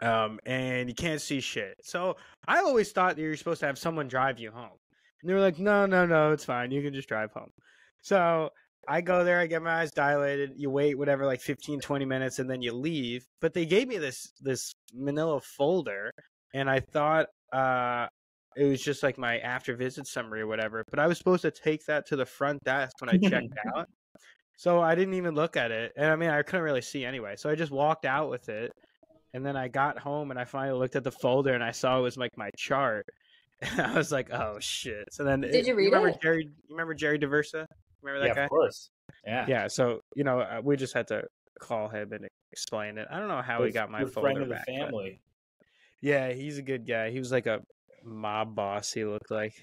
Um, 0.00 0.40
and 0.44 0.88
you 0.88 0.94
can't 0.94 1.20
see 1.20 1.40
shit. 1.40 1.76
So 1.82 2.16
I 2.46 2.58
always 2.58 2.90
thought 2.92 3.16
that 3.16 3.22
you're 3.22 3.36
supposed 3.36 3.60
to 3.60 3.66
have 3.66 3.78
someone 3.78 4.08
drive 4.08 4.38
you 4.40 4.50
home. 4.50 4.76
And 5.22 5.28
they 5.30 5.34
were 5.34 5.40
like, 5.40 5.58
no, 5.58 5.86
no, 5.86 6.04
no, 6.06 6.32
it's 6.32 6.44
fine. 6.44 6.70
You 6.70 6.82
can 6.82 6.94
just 6.94 7.08
drive 7.08 7.30
home. 7.32 7.50
So 8.02 8.50
I 8.88 9.00
go 9.00 9.22
there, 9.24 9.38
I 9.38 9.46
get 9.46 9.62
my 9.62 9.80
eyes 9.82 9.90
dilated. 9.90 10.52
You 10.56 10.70
wait, 10.70 10.96
whatever, 10.96 11.26
like 11.26 11.40
15, 11.40 11.80
20 11.80 12.04
minutes, 12.04 12.38
and 12.38 12.48
then 12.50 12.62
you 12.62 12.72
leave. 12.72 13.24
But 13.40 13.54
they 13.54 13.66
gave 13.66 13.86
me 13.88 13.98
this 13.98 14.32
this 14.40 14.72
manila 14.94 15.40
folder, 15.40 16.12
and 16.54 16.70
I 16.70 16.80
thought 16.80 17.26
uh, 17.52 18.06
it 18.58 18.64
was 18.64 18.82
just 18.82 19.02
like 19.02 19.18
my 19.18 19.38
after 19.38 19.76
visit 19.76 20.06
summary 20.06 20.40
or 20.40 20.46
whatever. 20.46 20.84
But 20.90 20.98
I 20.98 21.06
was 21.06 21.18
supposed 21.18 21.42
to 21.42 21.50
take 21.50 21.84
that 21.86 22.06
to 22.06 22.16
the 22.16 22.26
front 22.26 22.62
desk 22.64 22.96
when 23.00 23.10
I 23.10 23.16
checked 23.28 23.54
out. 23.76 23.88
So 24.56 24.80
I 24.80 24.94
didn't 24.96 25.14
even 25.14 25.34
look 25.34 25.56
at 25.56 25.70
it. 25.70 25.92
And 25.96 26.10
I 26.10 26.16
mean, 26.16 26.30
I 26.30 26.42
couldn't 26.42 26.64
really 26.64 26.82
see 26.82 27.04
anyway. 27.04 27.34
So 27.36 27.48
I 27.48 27.54
just 27.54 27.70
walked 27.70 28.04
out 28.04 28.28
with 28.30 28.48
it. 28.48 28.72
And 29.34 29.44
then 29.46 29.56
I 29.56 29.68
got 29.68 29.98
home 29.98 30.30
and 30.32 30.40
I 30.40 30.44
finally 30.44 30.76
looked 30.78 30.96
at 30.96 31.04
the 31.04 31.12
folder 31.12 31.52
and 31.54 31.62
I 31.62 31.70
saw 31.70 31.98
it 31.98 32.02
was 32.02 32.16
like 32.16 32.36
my 32.36 32.50
chart. 32.56 33.06
And 33.60 33.80
I 33.80 33.94
was 33.96 34.12
like, 34.12 34.30
oh 34.32 34.56
shit. 34.60 35.08
So 35.12 35.24
then 35.24 35.40
Did 35.40 35.66
you 35.66 35.74
read 35.74 35.86
remember 35.86 36.08
it? 36.10 36.20
Jerry 36.22 36.44
you 36.44 36.50
remember 36.70 36.94
Jerry 36.94 37.18
Diversa? 37.18 37.66
Remember 38.02 38.20
that 38.20 38.28
Yeah, 38.28 38.34
guy? 38.34 38.42
of 38.44 38.50
course. 38.50 38.90
Yeah. 39.26 39.46
Yeah, 39.48 39.66
so 39.66 40.00
you 40.14 40.22
know, 40.22 40.40
uh, 40.40 40.60
we 40.62 40.76
just 40.76 40.94
had 40.94 41.08
to 41.08 41.24
call 41.58 41.88
him 41.88 42.12
and 42.12 42.28
explain 42.52 42.98
it. 42.98 43.08
I 43.10 43.18
don't 43.18 43.26
know 43.26 43.42
how 43.42 43.64
he 43.64 43.72
got 43.72 43.90
my 43.90 44.04
good 44.04 44.12
folder 44.12 44.26
friend 44.30 44.42
of 44.42 44.48
the 44.48 44.54
back. 44.54 44.64
but- 44.66 44.74
family. 44.76 45.20
Yeah, 46.00 46.32
he's 46.32 46.58
a 46.58 46.62
good 46.62 46.86
guy. 46.86 47.10
He 47.10 47.18
was 47.18 47.32
like 47.32 47.46
a 47.46 47.60
mob 48.08 48.54
boss. 48.54 48.92
He 48.92 49.04
looked 49.04 49.30
like 49.30 49.54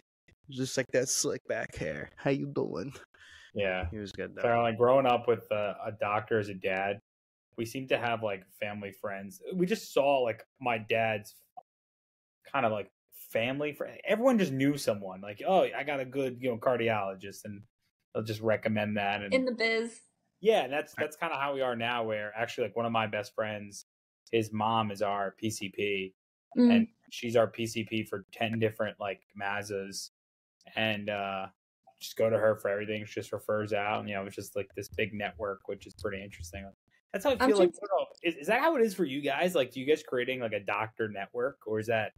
just 0.50 0.78
like 0.78 0.88
that 0.94 1.10
slick 1.10 1.46
back 1.48 1.76
hair. 1.76 2.10
How 2.16 2.32
you 2.32 2.52
doing? 2.54 2.94
Yeah. 3.54 3.86
He 3.92 3.98
was 3.98 4.12
good 4.12 4.36
though. 4.36 4.42
So 4.42 4.62
like 4.62 4.78
growing 4.78 5.06
up 5.06 5.28
with 5.28 5.46
a, 5.52 5.76
a 5.88 5.92
doctor 6.00 6.40
as 6.40 6.50
a 6.50 6.54
dad, 6.54 7.00
we 7.58 7.66
seem 7.66 7.88
to 7.88 7.98
have 7.98 8.22
like 8.22 8.44
family 8.60 8.92
friends. 8.92 9.42
We 9.54 9.66
just 9.66 9.94
saw 9.94 10.20
like 10.20 10.44
my 10.60 10.78
dad's 10.78 11.36
kind 12.52 12.66
of 12.66 12.72
like 12.72 12.90
family 13.32 13.74
friend. 13.74 13.98
Everyone 14.08 14.38
just 14.38 14.52
knew 14.52 14.78
someone. 14.78 15.22
Like, 15.22 15.42
oh, 15.46 15.68
I 15.78 15.84
got 15.84 16.00
a 16.00 16.06
good 16.06 16.38
you 16.40 16.50
know 16.50 16.58
cardiologist, 16.58 17.42
and 17.46 17.62
they'll 18.14 18.24
just 18.24 18.42
recommend 18.42 18.98
that. 18.98 19.22
And 19.22 19.34
in 19.34 19.46
the 19.46 19.52
biz. 19.52 20.00
yeah, 20.42 20.64
and 20.64 20.74
that's 20.74 20.94
that's 20.98 21.18
kind 21.18 21.34
of 21.34 21.40
how 21.40 21.54
we 21.54 21.62
are 21.62 21.76
now. 21.76 22.04
Where 22.04 22.32
actually, 22.38 22.68
like 22.68 22.76
one 22.76 22.86
of 22.86 22.92
my 22.92 23.08
best 23.08 23.34
friends, 23.36 23.86
his 24.32 24.52
mom 24.52 24.92
is 24.92 25.02
our 25.02 25.36
PCP, 25.42 26.14
Mm. 26.58 26.74
and 26.74 26.88
she's 27.12 27.36
our 27.36 27.48
PCP 27.52 28.08
for 28.08 28.26
10 28.34 28.60
different 28.60 28.98
like 29.00 29.22
Mazzas. 29.40 30.12
And 30.76 31.10
uh 31.10 31.48
just 32.02 32.18
go 32.18 32.30
to 32.30 32.38
her 32.38 32.58
for 32.58 32.70
everything. 32.70 33.06
She 33.06 33.14
just 33.16 33.32
refers 33.32 33.74
out, 33.74 34.02
and 34.02 34.10
you 34.10 34.16
know, 34.16 34.26
it's 34.26 34.36
just 34.36 34.56
like 34.56 34.68
this 34.76 34.90
big 34.90 35.14
network, 35.14 35.62
which 35.68 35.88
is 35.88 35.94
pretty 36.02 36.22
interesting. 36.24 36.70
That's 37.14 37.24
how 37.24 37.32
I 37.40 37.48
feel 37.48 37.58
like. 37.58 37.70
just- 37.70 37.82
I 37.82 37.88
don't 37.88 38.00
know, 38.02 38.06
Is, 38.24 38.36
is 38.36 38.48
that 38.48 38.60
how 38.60 38.76
it 38.76 38.82
is 38.82 38.94
for 38.94 39.06
you 39.06 39.22
guys? 39.22 39.56
Like, 39.56 39.72
do 39.72 39.80
you 39.80 39.86
guys 39.86 40.04
creating 40.06 40.42
like 40.42 40.52
a 40.52 40.60
doctor 40.60 41.08
network, 41.08 41.60
or 41.66 41.80
is 41.80 41.88
that 41.88 42.12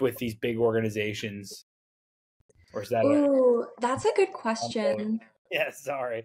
with 0.00 0.16
these 0.18 0.34
big 0.34 0.58
organizations, 0.58 1.64
or 2.74 2.82
is 2.82 2.88
that? 2.88 3.04
A, 3.04 3.80
that's 3.80 4.04
a 4.04 4.12
good 4.16 4.32
question. 4.32 5.20
yeah, 5.52 5.70
sorry. 5.70 6.24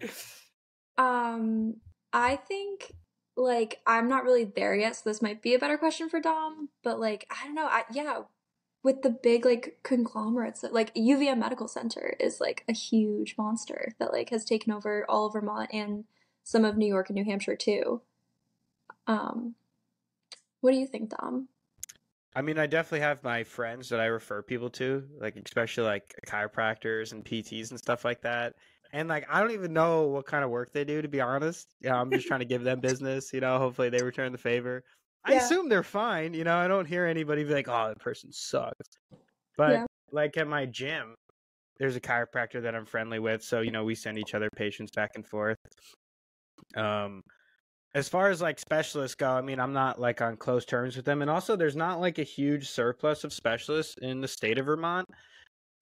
Um, 0.96 1.76
I 2.12 2.36
think 2.36 2.92
like 3.38 3.80
I'm 3.86 4.08
not 4.08 4.24
really 4.24 4.44
there 4.44 4.74
yet, 4.74 4.96
so 4.96 5.02
this 5.04 5.22
might 5.22 5.42
be 5.42 5.54
a 5.54 5.58
better 5.58 5.78
question 5.78 6.08
for 6.08 6.20
Dom. 6.20 6.68
But 6.82 6.98
like 6.98 7.26
I 7.30 7.44
don't 7.44 7.54
know, 7.54 7.66
I, 7.66 7.84
yeah, 7.92 8.22
with 8.82 9.02
the 9.02 9.10
big 9.10 9.44
like 9.44 9.78
conglomerates, 9.82 10.64
like 10.70 10.94
UVM 10.94 11.38
Medical 11.38 11.68
Center 11.68 12.16
is 12.18 12.40
like 12.40 12.64
a 12.68 12.72
huge 12.72 13.36
monster 13.38 13.94
that 13.98 14.12
like 14.12 14.30
has 14.30 14.44
taken 14.44 14.72
over 14.72 15.06
all 15.08 15.26
of 15.26 15.34
Vermont 15.34 15.70
and 15.72 16.04
some 16.42 16.64
of 16.64 16.76
New 16.76 16.86
York 16.86 17.08
and 17.08 17.16
New 17.16 17.24
Hampshire 17.24 17.56
too. 17.56 18.02
Um, 19.06 19.54
what 20.60 20.72
do 20.72 20.78
you 20.78 20.86
think, 20.86 21.10
Dom? 21.10 21.48
I 22.34 22.42
mean, 22.42 22.58
I 22.58 22.66
definitely 22.66 23.00
have 23.00 23.22
my 23.24 23.42
friends 23.44 23.88
that 23.88 24.00
I 24.00 24.06
refer 24.06 24.42
people 24.42 24.70
to, 24.70 25.04
like 25.20 25.36
especially 25.36 25.84
like 25.84 26.14
chiropractors 26.26 27.12
and 27.12 27.24
PTs 27.24 27.70
and 27.70 27.78
stuff 27.78 28.04
like 28.04 28.22
that. 28.22 28.54
And 28.92 29.08
like, 29.08 29.26
I 29.28 29.40
don't 29.40 29.50
even 29.52 29.72
know 29.72 30.06
what 30.08 30.26
kind 30.26 30.44
of 30.44 30.50
work 30.50 30.72
they 30.72 30.84
do, 30.84 31.02
to 31.02 31.08
be 31.08 31.20
honest. 31.20 31.74
Yeah, 31.80 32.00
I'm 32.00 32.12
just 32.12 32.26
trying 32.26 32.40
to 32.40 32.46
give 32.46 32.64
them 32.64 32.80
business. 32.80 33.32
You 33.32 33.40
know, 33.40 33.58
hopefully 33.58 33.90
they 33.90 34.02
return 34.02 34.32
the 34.32 34.38
favor. 34.38 34.82
I 35.24 35.32
Yeah. 35.32 35.34
assume 35.34 35.68
they're 35.68 35.82
fine. 35.82 36.34
You 36.34 36.44
know, 36.44 36.56
I 36.56 36.68
don't 36.68 36.86
hear 36.86 37.04
anybody 37.06 37.44
be 37.44 37.52
like, 37.52 37.68
"Oh, 37.68 37.88
that 37.88 37.98
person 38.00 38.32
sucks." 38.32 38.88
But 39.56 39.82
Yeah. 39.82 39.86
like 40.12 40.36
at 40.38 40.48
my 40.48 40.66
gym, 40.66 41.14
there's 41.78 41.96
a 41.96 42.00
chiropractor 42.02 42.62
that 42.62 42.74
I'm 42.76 42.86
friendly 42.86 43.18
with, 43.20 43.42
so 43.44 43.60
you 43.62 43.72
know 43.72 43.84
we 43.84 43.94
send 43.96 44.18
each 44.18 44.34
other 44.34 44.50
patients 44.56 44.92
back 44.92 45.12
and 45.16 45.26
forth. 45.26 45.58
Um, 46.76 47.22
as 47.94 48.08
far 48.08 48.30
as 48.30 48.42
like 48.42 48.58
specialists 48.58 49.16
go, 49.16 49.30
I 49.32 49.42
mean, 49.42 49.60
I'm 49.60 49.72
not 49.74 50.00
like 50.00 50.22
on 50.22 50.36
close 50.36 50.64
terms 50.66 50.96
with 50.96 51.06
them, 51.06 51.22
and 51.22 51.30
also 51.30 51.56
there's 51.56 51.76
not 51.76 52.00
like 52.00 52.18
a 52.18 52.24
huge 52.24 52.68
surplus 52.68 53.24
of 53.24 53.32
specialists 53.32 53.96
in 54.02 54.20
the 54.20 54.28
state 54.28 54.58
of 54.58 54.66
Vermont. 54.66 55.06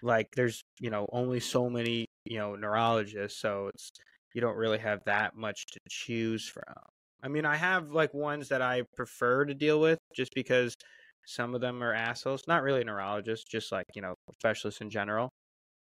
Like, 0.02 0.28
there's 0.36 0.62
you 0.80 0.90
know 0.90 1.08
only 1.12 1.40
so 1.40 1.70
many 1.70 2.06
you 2.26 2.38
know 2.38 2.54
neurologists, 2.56 3.40
so 3.40 3.70
it's 3.74 3.90
you 4.34 4.40
don't 4.40 4.56
really 4.56 4.78
have 4.78 5.00
that 5.06 5.36
much 5.36 5.66
to 5.66 5.80
choose 5.88 6.48
from. 6.48 6.74
I 7.22 7.28
mean, 7.28 7.46
I 7.46 7.56
have 7.56 7.90
like 7.90 8.12
ones 8.14 8.48
that 8.48 8.62
I 8.62 8.82
prefer 8.94 9.44
to 9.46 9.54
deal 9.54 9.80
with 9.80 9.98
just 10.14 10.32
because 10.34 10.74
some 11.26 11.54
of 11.54 11.60
them 11.60 11.82
are 11.82 11.92
assholes. 11.92 12.42
Not 12.46 12.62
really 12.62 12.84
neurologists, 12.84 13.46
just 13.50 13.72
like 13.72 13.86
you 13.94 14.02
know 14.02 14.14
specialists 14.38 14.80
in 14.80 14.90
general. 14.90 15.30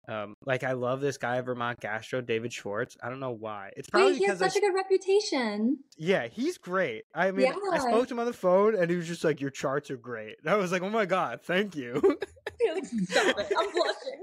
Um, 0.07 0.33
like 0.43 0.63
I 0.63 0.71
love 0.71 1.01
this 1.01 1.17
guy 1.17 1.37
at 1.37 1.45
Vermont 1.45 1.79
Gastro, 1.79 2.21
David 2.21 2.51
Schwartz. 2.51 2.97
I 3.03 3.09
don't 3.09 3.19
know 3.19 3.35
why. 3.37 3.69
It's 3.77 3.89
probably 3.89 4.13
Wait, 4.13 4.17
he 4.17 4.25
has 4.25 4.39
such 4.39 4.55
a 4.55 4.59
good 4.59 4.73
reputation. 4.73 5.77
yeah, 5.97 6.27
he's 6.27 6.57
great. 6.57 7.03
I 7.13 7.29
mean, 7.29 7.53
I 7.71 7.77
spoke 7.77 8.07
to 8.07 8.15
him 8.15 8.19
on 8.19 8.25
the 8.25 8.33
phone, 8.33 8.75
and 8.75 8.89
he 8.89 8.97
was 8.97 9.07
just 9.07 9.23
like, 9.23 9.39
"Your 9.39 9.51
charts 9.51 9.91
are 9.91 9.97
great." 9.97 10.37
And 10.41 10.49
I 10.51 10.55
was 10.55 10.71
like, 10.71 10.81
"Oh 10.81 10.89
my 10.89 11.05
god, 11.05 11.41
thank 11.43 11.75
you." 11.75 12.01
Like, 12.73 12.85
Stop 12.85 13.39
it! 13.39 13.53
I'm 13.57 13.71
blushing. 13.71 14.21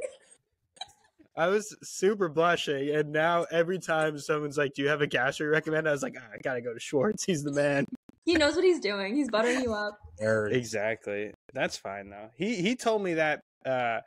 I 1.36 1.48
was 1.48 1.76
super 1.82 2.28
blushing, 2.28 2.94
and 2.94 3.12
now 3.12 3.46
every 3.50 3.78
time 3.78 4.18
someone's 4.18 4.56
like, 4.56 4.72
"Do 4.74 4.82
you 4.82 4.88
have 4.88 5.02
a 5.02 5.06
gas 5.06 5.38
you 5.38 5.46
recommend?" 5.48 5.88
I 5.88 5.92
was 5.92 6.02
like, 6.02 6.14
ah, 6.18 6.28
"I 6.32 6.38
gotta 6.42 6.62
go 6.62 6.72
to 6.72 6.80
Schwartz. 6.80 7.24
He's 7.24 7.42
the 7.42 7.52
man." 7.52 7.84
He 8.24 8.34
knows 8.34 8.56
what 8.56 8.64
he's 8.64 8.80
doing. 8.80 9.14
He's 9.14 9.30
buttering 9.30 9.62
you 9.62 9.72
up. 9.72 9.98
Exactly. 10.50 11.32
That's 11.52 11.76
fine 11.76 12.08
though. 12.08 12.30
He 12.34 12.56
he 12.56 12.74
told 12.74 13.02
me 13.02 13.14
that 13.14 13.40
uh, 13.66 14.00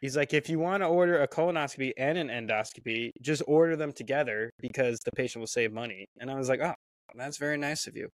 he's 0.00 0.16
like, 0.16 0.34
if 0.34 0.48
you 0.48 0.58
want 0.58 0.82
to 0.82 0.86
order 0.86 1.22
a 1.22 1.28
colonoscopy 1.28 1.92
and 1.96 2.18
an 2.18 2.28
endoscopy, 2.28 3.10
just 3.22 3.42
order 3.46 3.74
them 3.74 3.92
together 3.92 4.50
because 4.60 4.98
the 5.04 5.10
patient 5.12 5.40
will 5.40 5.46
save 5.46 5.72
money. 5.72 6.06
And 6.20 6.30
I 6.30 6.34
was 6.34 6.48
like, 6.48 6.60
oh, 6.60 6.74
that's 7.14 7.38
very 7.38 7.56
nice 7.56 7.86
of 7.86 7.96
you. 7.96 8.08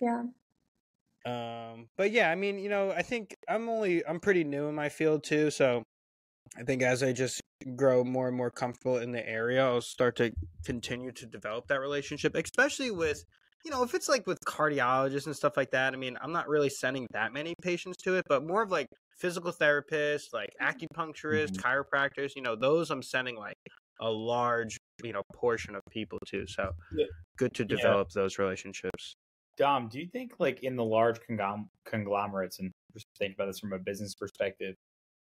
Yeah. 0.00 0.24
Um, 1.26 1.86
but 1.96 2.12
yeah, 2.12 2.30
I 2.30 2.34
mean, 2.34 2.58
you 2.58 2.68
know, 2.68 2.90
I 2.90 3.02
think 3.02 3.34
I'm 3.48 3.68
only 3.68 4.04
I'm 4.06 4.20
pretty 4.20 4.44
new 4.44 4.68
in 4.68 4.74
my 4.74 4.88
field 4.88 5.24
too, 5.24 5.50
so 5.50 5.82
I 6.56 6.62
think 6.62 6.82
as 6.82 7.02
I 7.02 7.12
just 7.12 7.40
grow 7.76 8.04
more 8.04 8.28
and 8.28 8.36
more 8.36 8.50
comfortable 8.50 8.98
in 8.98 9.12
the 9.12 9.26
area, 9.26 9.64
I'll 9.64 9.80
start 9.80 10.16
to 10.16 10.32
continue 10.64 11.12
to 11.12 11.26
develop 11.26 11.68
that 11.68 11.80
relationship, 11.80 12.34
especially 12.34 12.90
with 12.90 13.22
you 13.64 13.70
know, 13.72 13.82
if 13.82 13.94
it's 13.94 14.08
like 14.08 14.26
with 14.26 14.38
cardiologists 14.46 15.26
and 15.26 15.34
stuff 15.34 15.56
like 15.56 15.72
that, 15.72 15.92
I 15.92 15.96
mean, 15.96 16.16
I'm 16.22 16.32
not 16.32 16.48
really 16.48 16.70
sending 16.70 17.06
that 17.12 17.32
many 17.32 17.54
patients 17.60 17.96
to 18.04 18.14
it, 18.14 18.24
but 18.28 18.46
more 18.46 18.62
of 18.62 18.70
like 18.70 18.86
physical 19.18 19.52
therapists, 19.52 20.32
like 20.32 20.50
acupuncturists, 20.62 21.52
mm-hmm. 21.52 21.66
chiropractors, 21.66 22.30
you 22.36 22.42
know, 22.42 22.54
those 22.54 22.90
I'm 22.90 23.02
sending 23.02 23.36
like 23.36 23.56
a 24.00 24.08
large, 24.08 24.78
you 25.02 25.12
know, 25.12 25.22
portion 25.34 25.74
of 25.74 25.82
people 25.90 26.18
to. 26.28 26.46
So 26.46 26.70
Yeah. 26.92 27.06
good 27.36 27.52
to 27.54 27.64
Yeah. 27.64 27.76
develop 27.76 28.10
those 28.10 28.38
relationships. 28.38 29.16
Dom, 29.56 29.88
do 29.88 29.98
you 29.98 30.06
think 30.06 30.38
like 30.38 30.62
in 30.62 30.76
the 30.76 30.84
large 30.84 31.18
conglom- 31.28 31.68
conglomerates, 31.84 32.60
and 32.60 32.70
think 33.18 33.34
about 33.34 33.46
this 33.46 33.58
from 33.58 33.72
a 33.72 33.78
business 33.78 34.14
perspective, 34.14 34.76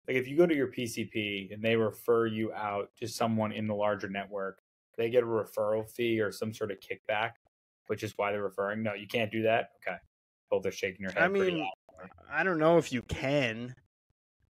like 0.08 0.16
if 0.16 0.26
you 0.28 0.36
go 0.36 0.46
to 0.46 0.54
your 0.54 0.68
PCP 0.68 1.52
and 1.52 1.62
they 1.62 1.76
refer 1.76 2.26
you 2.26 2.52
out 2.52 2.90
to 3.00 3.06
someone 3.06 3.52
in 3.52 3.66
the 3.66 3.74
larger 3.74 4.08
network, 4.08 4.60
they 4.96 5.08
get 5.10 5.22
a 5.22 5.26
referral 5.26 5.88
fee 5.88 6.20
or 6.20 6.32
some 6.32 6.52
sort 6.52 6.70
of 6.70 6.78
kickback, 6.80 7.32
which 7.86 8.02
is 8.02 8.12
why 8.16 8.32
they're 8.32 8.42
referring. 8.42 8.82
No, 8.82 8.94
you 8.94 9.06
can't 9.06 9.30
do 9.30 9.42
that. 9.42 9.70
Okay, 9.86 9.96
both 10.50 10.66
are 10.66 10.72
shaking 10.72 11.06
their 11.06 11.14
head. 11.14 11.22
I 11.22 11.28
mean, 11.28 11.58
loud. 11.60 12.08
I 12.30 12.42
don't 12.42 12.58
know 12.58 12.78
if 12.78 12.92
you 12.92 13.02
can. 13.02 13.74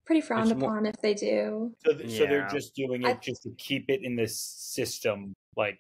Pretty 0.07 0.21
frowned 0.21 0.51
It's 0.51 0.59
more- 0.61 0.71
upon 0.73 0.87
if 0.87 0.97
they 1.03 1.15
do. 1.15 1.75
so, 1.85 1.93
th- 1.95 2.11
so 2.19 2.27
they're 2.27 2.49
just 2.51 2.75
doing 2.75 3.05
I- 3.05 3.11
it 3.13 3.21
just 3.23 3.43
to 3.43 3.51
keep 3.59 3.89
it 3.91 4.01
in 4.03 4.17
this 4.17 4.39
system, 4.41 5.35
like 5.57 5.79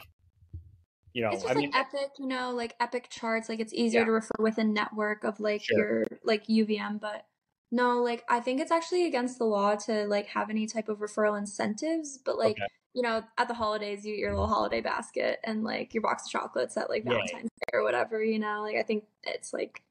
you 1.12 1.22
know. 1.22 1.30
It's 1.30 1.44
I 1.44 1.48
just 1.48 1.56
mean, 1.58 1.70
like 1.70 1.86
Epic, 1.86 2.10
you 2.18 2.26
know, 2.28 2.50
like 2.52 2.74
Epic 2.80 3.08
charts. 3.10 3.48
Like 3.48 3.60
it's 3.60 3.72
easier 3.72 4.00
Yeah. 4.00 4.06
to 4.06 4.12
refer 4.12 4.30
with 4.38 4.58
a 4.58 4.64
network 4.64 5.24
of 5.24 5.40
like 5.40 5.62
Sure. 5.62 5.78
your 5.78 6.04
like 6.22 6.44
UVM, 6.48 6.98
but 7.00 7.24
no, 7.70 8.02
like 8.02 8.24
I 8.28 8.40
think 8.40 8.60
it's 8.60 8.70
actually 8.72 9.06
against 9.06 9.38
the 9.38 9.44
law 9.44 9.74
to 9.76 10.06
like 10.06 10.26
have 10.28 10.50
any 10.50 10.66
type 10.66 10.88
of 10.88 10.98
referral 10.98 11.38
incentives. 11.38 12.18
But 12.18 12.38
like 12.38 12.52
Okay. 12.52 12.66
you 12.94 13.02
know, 13.02 13.22
at 13.38 13.46
the 13.48 13.54
holidays, 13.54 14.04
you 14.04 14.14
your 14.14 14.32
little 14.32 14.48
holiday 14.48 14.80
basket 14.80 15.38
and 15.44 15.62
like 15.62 15.94
your 15.94 16.02
box 16.02 16.24
of 16.26 16.32
chocolates 16.32 16.76
at 16.76 16.90
like 16.90 17.04
Yeah. 17.04 17.12
Valentine's 17.12 17.50
Day 17.50 17.72
or 17.78 17.82
whatever. 17.84 18.22
You 18.22 18.38
know, 18.38 18.62
like 18.62 18.76
I 18.76 18.82
think 18.82 19.04
it's 19.22 19.52
like 19.52 19.82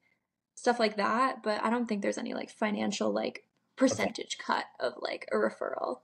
stuff 0.54 0.78
like 0.78 0.96
that. 0.96 1.42
But 1.42 1.62
I 1.64 1.70
don't 1.70 1.86
think 1.86 2.02
there's 2.02 2.18
any 2.18 2.34
like 2.34 2.50
financial 2.50 3.10
like 3.12 3.44
percentage 3.76 4.36
cut 4.38 4.66
of 4.78 4.94
like 5.00 5.26
a 5.32 5.36
referral. 5.36 6.00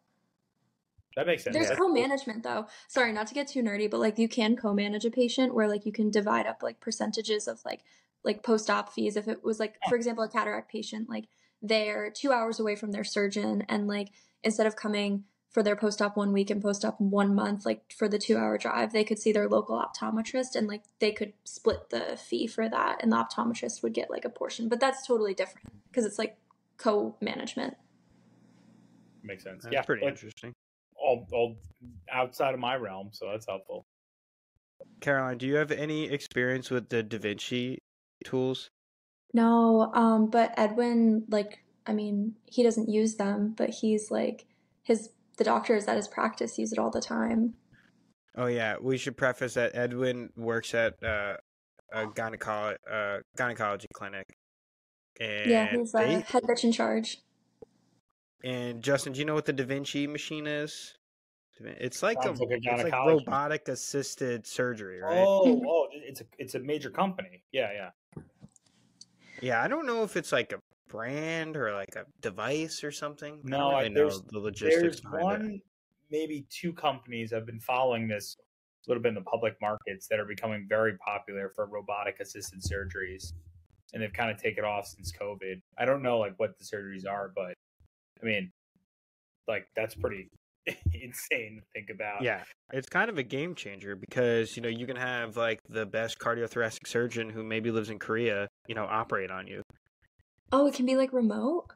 that 1.15 1.27
makes 1.27 1.45
sense. 1.45 1.55
There's 1.55 1.69
That's 1.69 1.79
co-management 1.79 2.43
though. 2.43 2.67
Sorry, 2.89 3.13
not 3.13 3.27
to 3.27 3.35
get 3.35 3.49
too 3.49 3.63
nerdy, 3.63 3.91
but 3.91 4.01
like 4.01 4.19
you 4.19 4.29
can 4.29 4.57
co 4.57 4.73
manage 4.73 5.05
a 5.05 5.11
patient 5.11 5.55
where 5.55 5.69
like 5.69 5.85
you 5.85 5.93
can 5.93 6.11
divide 6.11 6.47
up 6.47 6.63
like 6.63 6.81
percentages 6.81 7.47
of 7.49 7.63
like 7.67 7.83
like 8.25 8.43
post 8.43 8.71
op 8.71 8.93
fees. 8.95 9.17
If 9.17 9.29
it 9.29 9.45
was 9.45 9.61
like, 9.61 9.75
for 9.91 9.97
example, 9.97 10.25
a 10.25 10.29
cataract 10.29 10.71
patient, 10.73 11.09
like 11.11 11.27
they're 11.69 12.11
two 12.11 12.33
hours 12.33 12.61
away 12.61 12.77
from 12.77 12.93
their 12.93 13.05
surgeon 13.05 13.65
and 13.69 13.87
like 13.87 14.09
instead 14.43 14.67
of 14.67 14.77
coming 14.77 15.25
for 15.51 15.63
their 15.63 15.77
post 15.77 16.03
op 16.03 16.19
one 16.19 16.33
week 16.33 16.51
and 16.51 16.61
post 16.61 16.85
op 16.85 17.01
one 17.01 17.35
month, 17.35 17.65
like 17.65 17.93
for 17.97 18.09
the 18.09 18.19
two 18.19 18.37
hour 18.37 18.59
drive, 18.59 18.93
they 18.93 19.05
could 19.05 19.19
see 19.19 19.33
their 19.33 19.49
local 19.49 19.83
optometrist 19.83 20.55
and 20.55 20.69
like 20.69 20.83
they 20.99 21.13
could 21.13 21.33
split 21.45 21.89
the 21.89 22.19
fee 22.23 22.47
for 22.47 22.69
that 22.69 23.03
and 23.03 23.11
the 23.11 23.17
optometrist 23.17 23.83
would 23.83 23.95
get 23.95 24.11
like 24.11 24.25
a 24.25 24.29
portion. 24.29 24.69
But 24.69 24.81
that's 24.81 25.07
totally 25.07 25.33
different 25.33 25.67
because 25.89 26.05
it's 26.05 26.19
like 26.19 26.37
co 26.77 27.17
management. 27.21 27.75
Makes 29.23 29.45
sense. 29.45 29.65
That's 29.65 29.73
yeah, 29.73 29.83
pretty 29.83 30.03
but 30.03 30.11
interesting. 30.11 30.53
all 30.95 31.27
all 31.33 31.57
outside 32.13 32.53
of 32.53 32.61
my 32.61 32.77
realm, 32.77 33.09
so 33.13 33.31
that's 33.31 33.47
helpful. 33.47 33.87
Caroline, 35.01 35.39
do 35.39 35.47
you 35.47 35.57
have 35.57 35.71
any 35.71 36.05
experience 36.05 36.71
with 36.71 36.91
the 36.91 37.03
Da 37.03 37.19
Vinci 37.19 37.79
tools? 38.25 38.69
No, 39.33 39.91
um, 39.95 40.31
but 40.31 40.55
Edwin, 40.57 41.25
like, 41.29 41.63
I 41.87 41.93
mean, 41.93 42.37
he 42.47 42.63
doesn't 42.63 42.89
use 42.89 43.17
them, 43.17 43.55
but 43.57 43.71
he's 43.71 44.11
like, 44.11 44.47
his, 44.83 45.11
the 45.37 45.45
doctors 45.45 45.87
at 45.87 45.97
his 45.97 46.09
practice 46.09 46.59
use 46.59 46.73
it 46.73 46.79
all 46.79 46.91
the 46.91 47.01
time. 47.01 47.55
Oh 48.37 48.47
yeah, 48.47 48.77
we 48.81 48.99
should 48.99 49.17
preface 49.17 49.55
that 49.55 49.75
Edwin 49.75 50.31
works 50.37 50.75
at 50.75 51.03
uh, 51.03 51.37
a 51.93 52.07
gynecology 52.15 52.79
uh, 52.91 53.19
gynecology 53.37 53.87
clinic. 53.95 54.27
And 55.19 55.51
yeah, 55.51 55.77
he's 55.77 55.95
uh, 55.95 56.01
they- 56.01 56.21
head 56.21 56.43
bitch 56.43 56.65
in 56.65 56.73
charge. 56.73 57.23
and 58.45 58.83
Justin, 58.83 59.15
do 59.15 59.19
you 59.21 59.25
know 59.25 59.35
what 59.35 59.47
the 59.47 59.55
Da 59.55 59.65
Vinci 59.65 60.07
machine 60.07 60.47
is? 60.47 60.95
It's 61.59 62.03
like 62.03 62.19
a, 62.23 62.33
like 62.33 62.41
a 62.41 62.59
it's 62.61 62.83
like 62.83 62.93
robotic 62.93 63.69
assisted 63.69 64.47
surgery, 64.47 65.01
right? 65.01 65.25
Oh, 65.27 65.63
oh, 65.67 65.87
it's 65.91 66.21
a 66.21 66.25
it's 66.37 66.55
a 66.55 66.59
major 66.59 66.91
company. 66.91 67.43
Yeah, 67.51 67.71
yeah. 67.73 68.23
Yeah, 69.43 69.63
I 69.63 69.69
don't 69.69 69.87
know 69.87 70.03
if 70.03 70.17
it's 70.17 70.33
like 70.33 70.53
a 70.53 70.59
brand 70.89 71.57
or 71.57 71.73
like 71.75 71.95
a 71.97 72.05
device 72.21 72.83
or 72.85 72.91
something. 72.93 73.41
No, 73.45 73.71
I- 73.71 73.83
really 73.83 73.89
know 73.91 74.01
there's- 74.09 74.23
the 74.23 74.39
logistics 74.39 75.01
There's 75.01 75.23
one, 75.23 75.51
it. 75.57 75.61
maybe 76.11 76.47
two 76.51 76.73
companies 76.73 77.33
I've 77.33 77.47
been 77.47 77.61
following 77.61 78.09
this 78.09 78.37
a 78.39 78.91
little 78.91 79.03
bit 79.03 79.09
in 79.11 79.15
the 79.17 79.23
public 79.23 79.61
markets 79.61 80.07
that 80.09 80.21
are 80.21 80.25
becoming 80.25 80.67
very 80.69 80.97
popular 80.99 81.51
for 81.51 81.67
robotic 81.67 82.21
assisted 82.21 82.61
surgeries, 82.61 83.33
and 83.93 84.03
they've 84.03 84.13
kind 84.13 84.31
of 84.31 84.41
taken 84.41 84.65
off 84.65 84.87
since 84.87 85.13
COVID. 85.13 85.61
I 85.77 85.85
don't 85.85 86.03
know 86.03 86.19
like 86.19 86.39
what 86.39 86.57
the 86.59 86.65
surgeries 86.65 87.07
are, 87.07 87.29
but 87.35 87.55
I 88.23 88.25
mean, 88.25 88.53
like 89.49 89.69
that's 89.75 89.95
pretty 89.97 90.31
insane 90.93 91.61
to 91.61 91.67
think 91.75 91.91
about. 91.91 92.23
Yeah, 92.23 92.45
it's 92.73 92.89
kind 92.89 93.11
of 93.11 93.19
a 93.19 93.23
game 93.23 93.55
changer 93.55 93.95
because 93.97 94.57
you 94.57 94.63
know 94.63 94.69
you 94.69 94.87
can 94.87 94.97
have 94.97 95.37
like 95.37 95.61
the 95.69 95.87
best 95.87 96.19
cardiothoracic 96.19 96.87
surgeon 96.87 97.31
who 97.31 97.43
maybe 97.43 97.71
lives 97.71 97.91
in 97.91 97.99
Korea, 97.99 98.49
you 98.69 98.75
know, 98.75 98.85
operate 98.85 99.31
on 99.31 99.47
you. 99.47 99.63
Oh, 100.53 100.67
it 100.67 100.75
can 100.75 100.87
be 100.87 100.97
like 100.97 101.13
remote. 101.13 101.67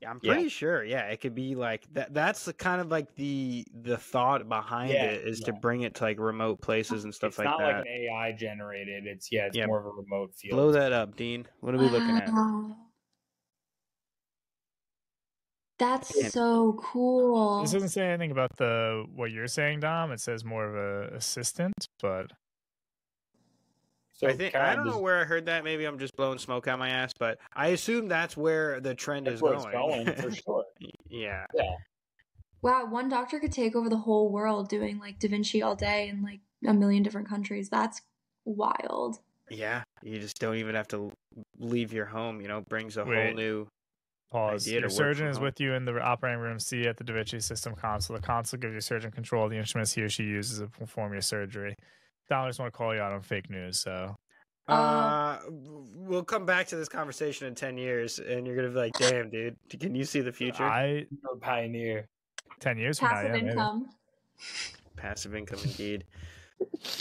Yeah, 0.00 0.10
I'm 0.10 0.20
Yeah. 0.22 0.34
pretty 0.34 0.48
sure. 0.48 0.84
Yeah, 0.84 1.06
it 1.06 1.20
could 1.20 1.34
be 1.34 1.54
like 1.54 1.84
that. 1.94 2.14
That's 2.14 2.44
the 2.44 2.52
kind 2.52 2.80
of 2.80 2.88
like 2.88 3.14
the 3.16 3.64
the 3.82 3.96
thought 3.96 4.48
behind 4.48 4.92
Yeah, 4.92 5.06
it 5.06 5.26
is 5.26 5.40
to 5.40 5.52
bring 5.52 5.82
it 5.82 5.94
to 5.96 6.04
like 6.04 6.18
remote 6.20 6.60
places 6.60 7.04
and 7.04 7.12
stuff 7.14 7.30
it's 7.30 7.38
like 7.38 7.48
that. 7.48 7.52
It's 7.54 7.60
not 7.60 7.76
like 7.78 7.86
an 7.86 7.92
AI 7.92 8.32
generated. 8.32 9.06
It's 9.06 9.32
yeah, 9.32 9.46
it's 9.46 9.56
Yeah. 9.56 9.66
more 9.66 9.80
of 9.80 9.86
a 9.86 9.90
remote 9.90 10.34
field. 10.34 10.56
Blow 10.56 10.72
that 10.72 10.92
up, 10.92 11.16
Dean. 11.16 11.46
What 11.60 11.74
are 11.74 11.78
we 11.78 11.88
looking 11.88 12.16
at? 12.16 12.30
Wow. 15.80 15.86
That's 15.96 16.16
Yeah. 16.16 16.28
so 16.28 16.78
cool. 16.82 17.62
This 17.62 17.72
doesn't 17.72 17.90
say 17.90 18.06
anything 18.08 18.30
about 18.30 18.56
the 18.56 19.04
what 19.14 19.30
you're 19.30 19.46
saying, 19.48 19.80
Dom. 19.80 20.12
It 20.12 20.20
says 20.20 20.44
more 20.44 20.64
of 20.64 20.74
a 20.74 21.14
assistant, 21.14 21.74
but 22.00 22.32
So 24.12 24.26
I 24.26 24.32
think 24.36 24.54
I 24.56 24.74
don't 24.74 24.86
know 24.86 24.98
where 24.98 25.18
I 25.20 25.24
heard 25.24 25.46
that. 25.46 25.62
Maybe 25.62 25.84
I'm 25.84 25.98
just 25.98 26.16
blowing 26.16 26.38
smoke 26.38 26.66
out 26.66 26.78
my 26.78 26.88
ass, 26.90 27.12
but 27.18 27.38
I 27.54 27.68
assume 27.68 28.08
that's 28.08 28.36
where 28.36 28.80
the 28.80 28.94
trend 28.94 29.26
that's 29.26 29.36
is 29.36 29.42
where 29.42 29.54
going. 29.54 30.08
it's 30.08 30.20
going 30.20 30.30
for 30.30 30.34
sure. 30.34 30.64
yeah. 31.08 31.46
Yeah. 31.54 31.76
Wow, 32.60 32.86
one 32.86 33.08
doctor 33.08 33.38
could 33.38 33.52
take 33.52 33.76
over 33.76 33.88
the 33.88 33.96
whole 33.98 34.30
world 34.32 34.68
doing 34.68 34.98
like 34.98 35.20
Da 35.20 35.28
Vinci 35.28 35.62
all 35.62 35.76
day 35.76 36.08
in 36.08 36.22
like 36.22 36.40
a 36.66 36.74
million 36.74 37.04
different 37.04 37.28
countries. 37.28 37.68
That's 37.68 38.02
wild. 38.44 39.20
Yeah, 39.48 39.84
you 40.02 40.18
just 40.18 40.40
don't 40.40 40.56
even 40.56 40.74
have 40.74 40.88
to 40.88 41.12
leave 41.58 41.92
your 41.92 42.04
home. 42.06 42.40
You 42.40 42.48
know, 42.48 42.62
brings 42.68 42.96
a 42.96 43.04
whole 43.04 43.32
new. 43.34 43.68
Pause. 44.30 44.66
Your 44.68 44.82
work 44.82 44.90
surgeon 44.90 45.26
is 45.28 45.38
with 45.40 45.60
you 45.60 45.74
in 45.74 45.84
the 45.84 46.00
operating 46.00 46.40
room 46.40 46.58
C 46.58 46.86
at 46.86 46.96
the 46.96 47.04
Da 47.04 47.14
Vinci 47.14 47.40
System 47.40 47.74
console. 47.74 48.16
The 48.16 48.22
console 48.22 48.58
gives 48.60 48.72
your 48.72 48.80
surgeon 48.80 49.10
control 49.10 49.44
of 49.44 49.50
the 49.50 49.56
instruments 49.56 49.92
he 49.92 50.02
or 50.02 50.08
she 50.08 50.24
uses 50.24 50.58
to 50.60 50.66
perform 50.66 51.12
your 51.12 51.22
surgery. 51.22 51.74
Dom, 52.28 52.44
I 52.44 52.48
just 52.48 52.58
want 52.58 52.72
to 52.72 52.76
call 52.76 52.94
you 52.94 53.00
out 53.00 53.12
on 53.12 53.22
fake 53.22 53.48
news. 53.50 53.80
So 53.80 54.16
Uh, 54.68 54.72
Uh, 54.72 55.40
we'll 55.48 56.22
come 56.24 56.44
back 56.44 56.66
to 56.68 56.76
this 56.76 56.88
conversation 56.90 57.46
in 57.46 57.54
ten 57.54 57.78
years, 57.78 58.18
and 58.18 58.46
you're 58.46 58.54
gonna 58.54 58.68
be 58.68 58.74
like, 58.74 58.92
"Damn, 58.98 59.30
dude, 59.30 59.56
can 59.80 59.94
you 59.94 60.04
see 60.04 60.20
the 60.20 60.30
future?" 60.32 60.62
I 60.64 61.06
You're 61.10 61.32
a 61.34 61.36
pioneer. 61.38 62.06
ten 62.60 62.76
years 62.76 62.98
from 62.98 63.08
now, 63.08 63.14
Passive 63.14 63.28
yeah, 63.30 63.36
maybe. 63.40 63.48
income. 63.50 63.88
Passive 64.96 65.34
income, 65.34 65.58
indeed. 65.64 66.04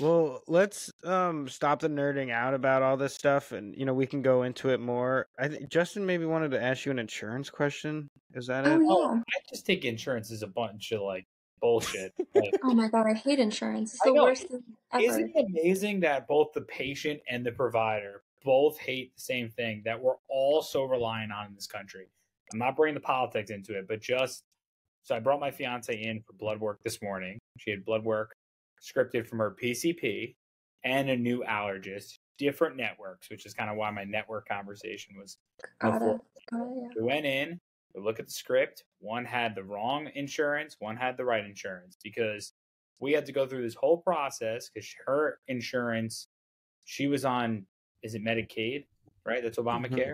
Well, 0.02 0.42
let's 0.48 0.92
um 1.04 1.48
stop 1.48 1.80
the 1.80 1.90
nerding 1.90 2.32
out 2.32 2.54
about 2.54 2.82
all 2.82 2.98
this 2.98 3.14
stuff, 3.14 3.52
and 3.52 3.76
you 3.76 3.86
know 3.86 3.94
we 3.94 4.06
can 4.06 4.22
go 4.22 4.44
into 4.44 4.70
it 4.70 4.80
more. 4.80 5.28
I 5.38 5.48
think 5.48 5.70
Justin 5.70 6.06
maybe 6.06 6.26
wanted 6.26 6.52
to 6.52 6.62
ask 6.62 6.86
you 6.86 6.92
an 6.92 7.00
insurance 7.00 7.50
question. 7.50 8.10
Is 8.34 8.48
that 8.48 8.66
it? 8.66 8.80
Oh 8.82 9.16
yeah. 9.16 9.22
I 9.22 9.40
just 9.50 9.66
think 9.66 9.86
insurance 9.86 10.32
is 10.32 10.44
a 10.44 10.48
bunch 10.48 10.92
of 10.92 11.02
like 11.02 11.26
bullshit. 11.62 12.14
Like, 12.36 12.54
Oh 12.64 12.74
my 12.74 12.88
god, 12.88 13.08
I 13.08 13.14
hate 13.14 13.40
insurance. 13.40 13.94
It's 13.94 14.04
the 14.04 14.14
worst 14.14 14.48
thing 14.48 14.64
ever. 14.94 15.04
Isn't 15.04 15.32
it 15.36 15.46
amazing 15.46 16.02
that 16.02 16.28
both 16.28 16.54
the 16.54 16.62
patient 16.62 17.22
and 17.30 17.46
the 17.46 17.52
provider 17.52 18.22
both 18.44 18.78
hate 18.78 19.16
the 19.16 19.22
same 19.22 19.50
thing 19.50 19.82
that 19.86 20.00
we're 20.00 20.16
all 20.30 20.62
so 20.62 20.84
reliant 20.84 21.32
on 21.32 21.48
in 21.48 21.56
this 21.56 21.68
country? 21.68 22.08
I'm 22.54 22.60
not 22.60 22.76
bringing 22.76 22.94
the 22.94 23.02
politics 23.02 23.50
into 23.52 23.78
it, 23.78 23.88
but 23.88 24.02
just 24.02 24.44
so 25.02 25.16
I 25.16 25.20
brought 25.20 25.40
my 25.40 25.52
fiance 25.52 25.94
in 25.94 26.22
for 26.22 26.34
blood 26.34 26.60
work 26.60 26.80
this 26.84 27.02
morning. 27.02 27.40
She 27.58 27.72
had 27.72 27.84
blood 27.86 28.04
work 28.04 28.36
scripted 28.82 29.28
from 29.28 29.40
her 29.40 29.56
PCP 29.62 30.36
and 30.84 31.10
a 31.10 31.18
new 31.18 31.44
allergist, 31.44 32.20
different 32.38 32.76
networks, 32.76 33.30
which 33.30 33.46
is 33.46 33.54
kind 33.54 33.70
of 33.70 33.78
why 33.78 33.90
my 33.92 34.04
network 34.04 34.48
conversation 34.48 35.16
was 35.20 35.38
Got 35.80 36.02
it. 36.02 36.18
Got 36.52 36.62
it, 36.62 36.78
yeah. 36.82 36.88
We 36.96 37.04
went 37.04 37.26
in, 37.26 37.60
we 37.94 38.02
look 38.02 38.20
at 38.20 38.28
the 38.28 38.34
script. 38.34 38.84
One 39.00 39.26
had 39.26 39.56
the 39.56 39.64
wrong 39.64 40.10
insurance, 40.16 40.78
one 40.80 40.96
had 40.96 41.18
the 41.18 41.26
right 41.26 41.46
insurance 41.46 41.98
because 42.04 42.54
we 43.00 43.12
had 43.12 43.26
to 43.26 43.32
go 43.32 43.46
through 43.46 43.64
this 43.64 43.76
whole 43.76 43.98
process 43.98 44.70
because 44.70 44.90
her 45.06 45.40
insurance, 45.48 46.28
she 46.86 47.08
was 47.08 47.26
on, 47.26 47.66
is 48.04 48.16
it 48.16 48.24
Medicaid? 48.24 48.86
Right? 49.26 49.44
That's 49.44 49.58
mm-hmm. 49.58 49.86
Obamacare. 49.86 50.14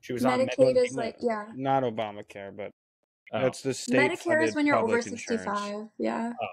She 0.00 0.12
was 0.12 0.24
on 0.24 0.40
Medicaid 0.40 0.74
Medicaid. 0.74 0.84
is 0.84 0.96
like 0.96 1.16
yeah. 1.20 1.44
Not 1.54 1.84
Obamacare, 1.84 2.56
but 2.56 2.72
Oh, 3.32 3.40
that's 3.40 3.62
the 3.62 3.72
state. 3.72 4.10
Medicare 4.10 4.44
is 4.44 4.54
when 4.54 4.66
you're 4.66 4.76
over 4.76 5.00
sixty-five. 5.00 5.38
insurance. 5.38 5.60
five. 5.60 5.88
Yeah. 5.98 6.32
Oh. 6.40 6.46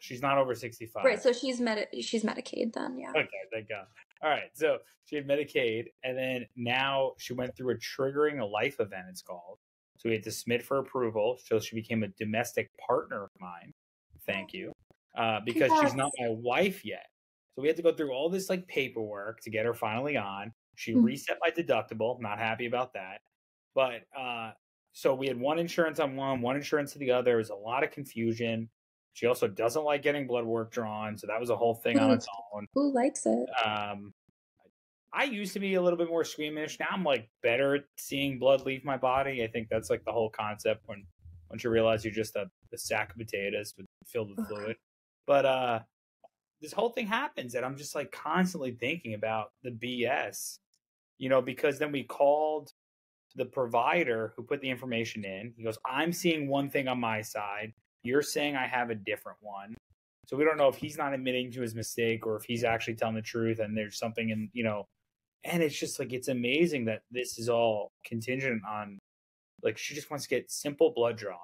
She's 0.00 0.20
not 0.20 0.38
over 0.38 0.54
65. 0.54 1.04
Right, 1.04 1.22
so 1.22 1.32
she's 1.32 1.60
med 1.60 1.86
she's 2.00 2.24
Medicaid 2.24 2.72
then, 2.72 2.98
yeah. 2.98 3.10
Okay, 3.10 3.28
thank 3.52 3.68
God. 3.68 3.86
All 4.22 4.30
right, 4.30 4.50
so 4.54 4.78
she 5.04 5.16
had 5.16 5.26
Medicaid, 5.28 5.84
and 6.02 6.18
then 6.18 6.46
now 6.56 7.12
she 7.18 7.32
went 7.32 7.56
through 7.56 7.74
a 7.74 7.78
triggering 7.78 8.40
a 8.40 8.44
life 8.44 8.80
event. 8.80 9.06
It's 9.08 9.22
called. 9.22 9.58
So 9.98 10.08
we 10.08 10.14
had 10.14 10.24
to 10.24 10.30
submit 10.30 10.62
for 10.62 10.78
approval. 10.78 11.38
So 11.44 11.60
she 11.60 11.76
became 11.76 12.02
a 12.02 12.08
domestic 12.08 12.70
partner 12.86 13.24
of 13.24 13.30
mine. 13.38 13.72
Thank 14.26 14.52
you, 14.52 14.72
uh, 15.16 15.40
because 15.44 15.72
she's 15.80 15.94
not 15.94 16.10
my 16.18 16.28
wife 16.28 16.84
yet. 16.84 17.06
So 17.54 17.62
we 17.62 17.68
had 17.68 17.76
to 17.76 17.82
go 17.82 17.92
through 17.92 18.12
all 18.12 18.28
this 18.30 18.48
like 18.50 18.66
paperwork 18.66 19.40
to 19.42 19.50
get 19.50 19.64
her 19.66 19.74
finally 19.74 20.16
on. 20.16 20.52
She 20.76 20.92
Mhm. 20.94 21.04
reset 21.04 21.38
my 21.42 21.50
deductible. 21.50 22.20
Not 22.20 22.38
happy 22.38 22.66
about 22.66 22.92
that, 22.94 23.20
but 23.74 24.02
uh, 24.16 24.52
so 24.92 25.14
we 25.14 25.26
had 25.26 25.38
one 25.38 25.58
insurance 25.58 25.98
on 26.00 26.16
one, 26.16 26.40
one 26.40 26.56
insurance 26.56 26.92
to 26.92 26.98
the 26.98 27.10
other. 27.10 27.24
There 27.24 27.36
was 27.38 27.50
a 27.50 27.54
lot 27.54 27.84
of 27.84 27.90
confusion. 27.90 28.68
She 29.12 29.26
also 29.26 29.48
doesn't 29.48 29.84
like 29.84 30.02
getting 30.02 30.26
blood 30.26 30.44
work 30.44 30.72
drawn, 30.72 31.18
so 31.18 31.26
that 31.26 31.40
was 31.40 31.50
a 31.50 31.56
whole 31.56 31.74
thing 31.74 31.98
on 31.98 32.12
its 32.12 32.26
own. 32.54 32.66
Who 32.74 32.92
likes 32.92 33.26
it? 33.26 33.48
Um, 33.64 34.14
I 35.12 35.24
used 35.24 35.52
to 35.54 35.60
be 35.60 35.74
a 35.74 35.82
little 35.82 35.98
bit 35.98 36.08
more 36.08 36.24
squeamish. 36.24 36.78
Now 36.78 36.86
I'm 36.92 37.04
like 37.04 37.28
better 37.42 37.76
at 37.76 37.84
seeing 37.98 38.38
blood 38.38 38.64
leave 38.64 38.84
my 38.84 38.96
body. 38.96 39.42
I 39.42 39.48
think 39.48 39.68
that's 39.68 39.90
like 39.90 40.04
the 40.04 40.12
whole 40.12 40.30
concept 40.30 40.82
when 40.86 41.04
once 41.50 41.64
you 41.64 41.70
realize 41.70 42.04
you're 42.04 42.14
just 42.14 42.36
a, 42.36 42.48
a 42.72 42.78
sack 42.78 43.10
of 43.10 43.16
potatoes 43.16 43.74
with, 43.76 43.86
filled 44.06 44.30
with 44.36 44.46
fluid. 44.46 44.76
But 45.26 45.44
uh, 45.44 45.80
this 46.60 46.72
whole 46.72 46.90
thing 46.90 47.06
happens, 47.06 47.54
and 47.54 47.64
I'm 47.64 47.76
just 47.76 47.94
like 47.94 48.12
constantly 48.12 48.72
thinking 48.72 49.14
about 49.14 49.50
the 49.64 49.70
BS, 49.70 50.58
you 51.18 51.28
know, 51.28 51.42
because 51.42 51.78
then 51.78 51.90
we 51.90 52.04
called 52.04 52.70
the 53.34 53.44
provider 53.44 54.32
who 54.36 54.42
put 54.42 54.60
the 54.60 54.70
information 54.70 55.24
in. 55.24 55.52
He 55.56 55.64
goes, 55.64 55.78
"I'm 55.84 56.12
seeing 56.12 56.48
one 56.48 56.70
thing 56.70 56.86
on 56.86 57.00
my 57.00 57.22
side. 57.22 57.72
You're 58.02 58.22
saying 58.22 58.56
I 58.56 58.66
have 58.66 58.90
a 58.90 58.94
different 58.94 59.38
one." 59.40 59.74
So 60.26 60.36
we 60.36 60.44
don't 60.44 60.56
know 60.56 60.68
if 60.68 60.76
he's 60.76 60.96
not 60.96 61.12
admitting 61.12 61.50
to 61.52 61.60
his 61.60 61.74
mistake 61.74 62.26
or 62.26 62.36
if 62.36 62.44
he's 62.44 62.62
actually 62.62 62.94
telling 62.94 63.16
the 63.16 63.22
truth 63.22 63.58
and 63.58 63.76
there's 63.76 63.98
something 63.98 64.30
in, 64.30 64.48
you 64.52 64.62
know, 64.62 64.86
and 65.44 65.62
it's 65.62 65.76
just 65.78 65.98
like 65.98 66.12
it's 66.12 66.28
amazing 66.28 66.84
that 66.84 67.02
this 67.10 67.38
is 67.38 67.48
all 67.48 67.90
contingent 68.04 68.62
on 68.68 68.98
like 69.62 69.76
she 69.76 69.94
just 69.94 70.08
wants 70.10 70.24
to 70.26 70.30
get 70.30 70.50
simple 70.50 70.92
blood 70.94 71.16
drawn 71.16 71.38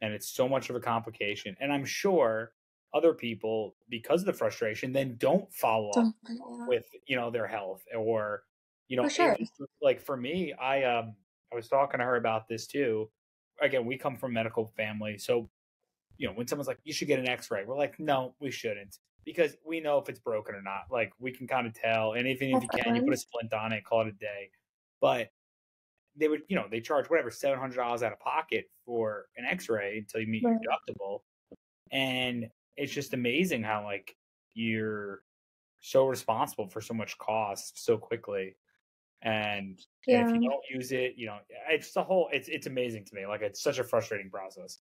and 0.00 0.14
it's 0.14 0.28
so 0.28 0.48
much 0.48 0.70
of 0.70 0.76
a 0.76 0.80
complication. 0.80 1.54
And 1.60 1.70
I'm 1.72 1.84
sure 1.84 2.52
other 2.94 3.12
people 3.12 3.74
because 3.90 4.20
of 4.20 4.26
the 4.26 4.32
frustration 4.32 4.92
then 4.92 5.16
don't 5.18 5.52
follow 5.52 5.88
up 5.90 5.94
Don't- 5.96 6.14
yeah. 6.28 6.66
with 6.68 6.86
you 7.06 7.16
know 7.16 7.30
their 7.30 7.46
health 7.46 7.82
or 7.94 8.44
you 8.88 8.96
know 8.96 9.02
For 9.04 9.10
sure. 9.10 9.36
like 9.82 10.00
for 10.00 10.16
me 10.16 10.52
i 10.52 10.84
um 10.84 11.14
i 11.52 11.56
was 11.56 11.68
talking 11.68 11.98
to 11.98 12.04
her 12.04 12.14
about 12.16 12.46
this 12.48 12.68
too 12.68 13.10
again 13.60 13.84
we 13.84 13.98
come 13.98 14.16
from 14.16 14.32
medical 14.32 14.68
family 14.76 15.18
so 15.18 15.50
you 16.18 16.26
know 16.28 16.34
when 16.34 16.46
someone's 16.46 16.68
like 16.68 16.78
you 16.84 16.92
should 16.92 17.08
get 17.08 17.18
an 17.18 17.28
x-ray 17.28 17.64
we're 17.66 17.76
like 17.76 17.98
no 17.98 18.34
we 18.40 18.50
shouldn't 18.50 18.98
because 19.24 19.56
we 19.66 19.80
know 19.80 19.98
if 19.98 20.08
it's 20.08 20.20
broken 20.20 20.54
or 20.54 20.62
not 20.62 20.82
like 20.90 21.12
we 21.18 21.32
can 21.32 21.46
kind 21.46 21.66
of 21.66 21.74
tell 21.74 22.12
and 22.12 22.26
even 22.26 22.50
if 22.50 22.62
you 22.62 22.68
can 22.68 22.94
you 22.94 23.02
put 23.02 23.14
a 23.14 23.16
splint 23.16 23.52
on 23.52 23.72
it 23.72 23.84
call 23.84 24.02
it 24.02 24.08
a 24.08 24.12
day 24.12 24.50
but 25.00 25.30
they 26.16 26.28
would 26.28 26.42
you 26.48 26.56
know 26.56 26.66
they 26.70 26.80
charge 26.80 27.08
whatever 27.10 27.30
$700 27.30 27.76
out 27.78 28.12
of 28.12 28.20
pocket 28.20 28.66
for 28.84 29.26
an 29.36 29.44
x-ray 29.44 29.98
until 29.98 30.20
you 30.20 30.26
meet 30.26 30.44
Right. 30.44 30.56
your 30.62 30.72
deductible 30.72 31.20
and 31.90 32.46
it's 32.76 32.92
just 32.92 33.14
amazing 33.14 33.62
how 33.62 33.84
like 33.84 34.16
you're 34.54 35.22
so 35.80 36.06
responsible 36.06 36.68
for 36.68 36.80
so 36.80 36.94
much 36.94 37.18
cost 37.18 37.84
so 37.84 37.98
quickly 37.98 38.56
and, 39.22 39.80
and 40.08 40.28
if 40.28 40.34
you 40.34 40.48
don't 40.48 40.62
use 40.70 40.92
it 40.92 41.14
you 41.16 41.26
know 41.26 41.38
it's 41.68 41.92
the 41.92 42.02
whole 42.02 42.28
it's 42.32 42.48
it's 42.48 42.66
amazing 42.66 43.04
to 43.04 43.14
me 43.14 43.26
like 43.26 43.42
it's 43.42 43.62
such 43.62 43.78
a 43.78 43.84
frustrating 43.84 44.30
process 44.30 44.78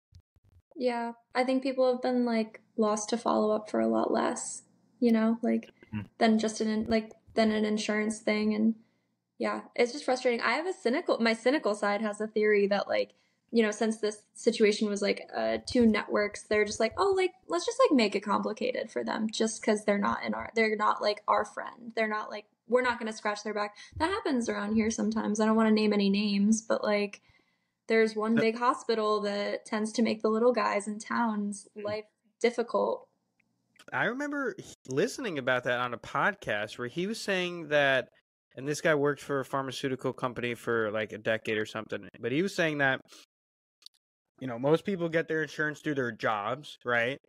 Yeah, 0.76 1.12
I 1.34 1.44
think 1.44 1.62
people 1.62 1.90
have 1.92 2.02
been 2.02 2.24
like 2.24 2.60
lost 2.76 3.08
to 3.10 3.18
follow 3.18 3.54
up 3.54 3.70
for 3.70 3.80
a 3.80 3.88
lot 3.88 4.12
less, 4.12 4.62
you 4.98 5.12
know, 5.12 5.38
like 5.42 5.70
Mhm. 5.92 6.06
than 6.18 6.38
just 6.38 6.60
an 6.60 6.86
like 6.88 7.12
than 7.34 7.50
an 7.52 7.64
insurance 7.64 8.20
thing 8.20 8.54
and 8.54 8.74
yeah, 9.38 9.62
it's 9.74 9.92
just 9.92 10.04
frustrating. 10.04 10.40
I 10.42 10.52
have 10.52 10.66
a 10.66 10.72
cynical 10.72 11.18
my 11.20 11.32
cynical 11.32 11.74
side 11.74 12.02
has 12.02 12.20
a 12.20 12.26
theory 12.26 12.66
that 12.68 12.88
like, 12.88 13.12
you 13.50 13.62
know, 13.62 13.70
since 13.70 13.98
this 13.98 14.22
situation 14.34 14.88
was 14.88 15.02
like 15.02 15.22
uh 15.34 15.58
two 15.66 15.86
networks, 15.86 16.42
they're 16.44 16.64
just 16.64 16.80
like, 16.80 16.92
"Oh, 16.96 17.12
like 17.16 17.32
let's 17.48 17.66
just 17.66 17.80
like 17.80 17.96
make 17.96 18.14
it 18.14 18.20
complicated 18.20 18.90
for 18.90 19.02
them 19.04 19.28
just 19.30 19.62
cuz 19.62 19.84
they're 19.84 19.98
not 19.98 20.22
in 20.24 20.34
our 20.34 20.50
they're 20.54 20.76
not 20.76 21.00
like 21.02 21.22
our 21.28 21.44
friend. 21.44 21.92
They're 21.96 22.08
not 22.08 22.30
like 22.30 22.46
we're 22.68 22.82
not 22.82 22.98
going 23.00 23.10
to 23.10 23.16
scratch 23.16 23.42
their 23.42 23.54
back." 23.54 23.76
That 23.96 24.10
happens 24.10 24.48
around 24.48 24.74
here 24.76 24.90
sometimes. 24.90 25.40
I 25.40 25.46
don't 25.46 25.56
want 25.56 25.68
to 25.68 25.74
name 25.74 25.92
any 25.92 26.08
names, 26.10 26.62
but 26.62 26.84
like 26.84 27.20
there's 27.90 28.14
one 28.14 28.36
big 28.36 28.56
hospital 28.56 29.20
that 29.22 29.66
tends 29.66 29.92
to 29.92 30.02
make 30.02 30.22
the 30.22 30.28
little 30.28 30.52
guys 30.52 30.86
in 30.86 30.98
towns 30.98 31.68
mm. 31.76 31.84
life 31.84 32.04
difficult. 32.40 33.06
I 33.92 34.04
remember 34.04 34.54
listening 34.88 35.38
about 35.38 35.64
that 35.64 35.80
on 35.80 35.92
a 35.92 35.98
podcast 35.98 36.78
where 36.78 36.86
he 36.86 37.08
was 37.08 37.20
saying 37.20 37.68
that, 37.68 38.08
and 38.56 38.66
this 38.66 38.80
guy 38.80 38.94
worked 38.94 39.20
for 39.20 39.40
a 39.40 39.44
pharmaceutical 39.44 40.12
company 40.12 40.54
for 40.54 40.92
like 40.92 41.12
a 41.12 41.18
decade 41.18 41.58
or 41.58 41.66
something, 41.66 42.08
but 42.20 42.30
he 42.30 42.42
was 42.42 42.54
saying 42.54 42.78
that 42.78 43.00
you 44.40 44.46
know, 44.46 44.58
most 44.58 44.84
people 44.84 45.08
get 45.08 45.28
their 45.28 45.42
insurance 45.42 45.80
through 45.80 45.96
their 45.96 46.12
jobs, 46.12 46.78
right? 46.84 47.20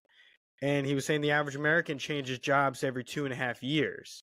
And 0.62 0.88
he 0.88 0.95
was 0.95 1.06
saying 1.06 1.21
the 1.21 1.32
average 1.32 1.56
American 1.56 1.97
changes 1.97 2.39
jobs 2.39 2.84
every 2.84 3.04
two 3.04 3.26
and 3.26 3.34
a 3.34 3.36
half 3.36 3.62
years. 3.62 4.24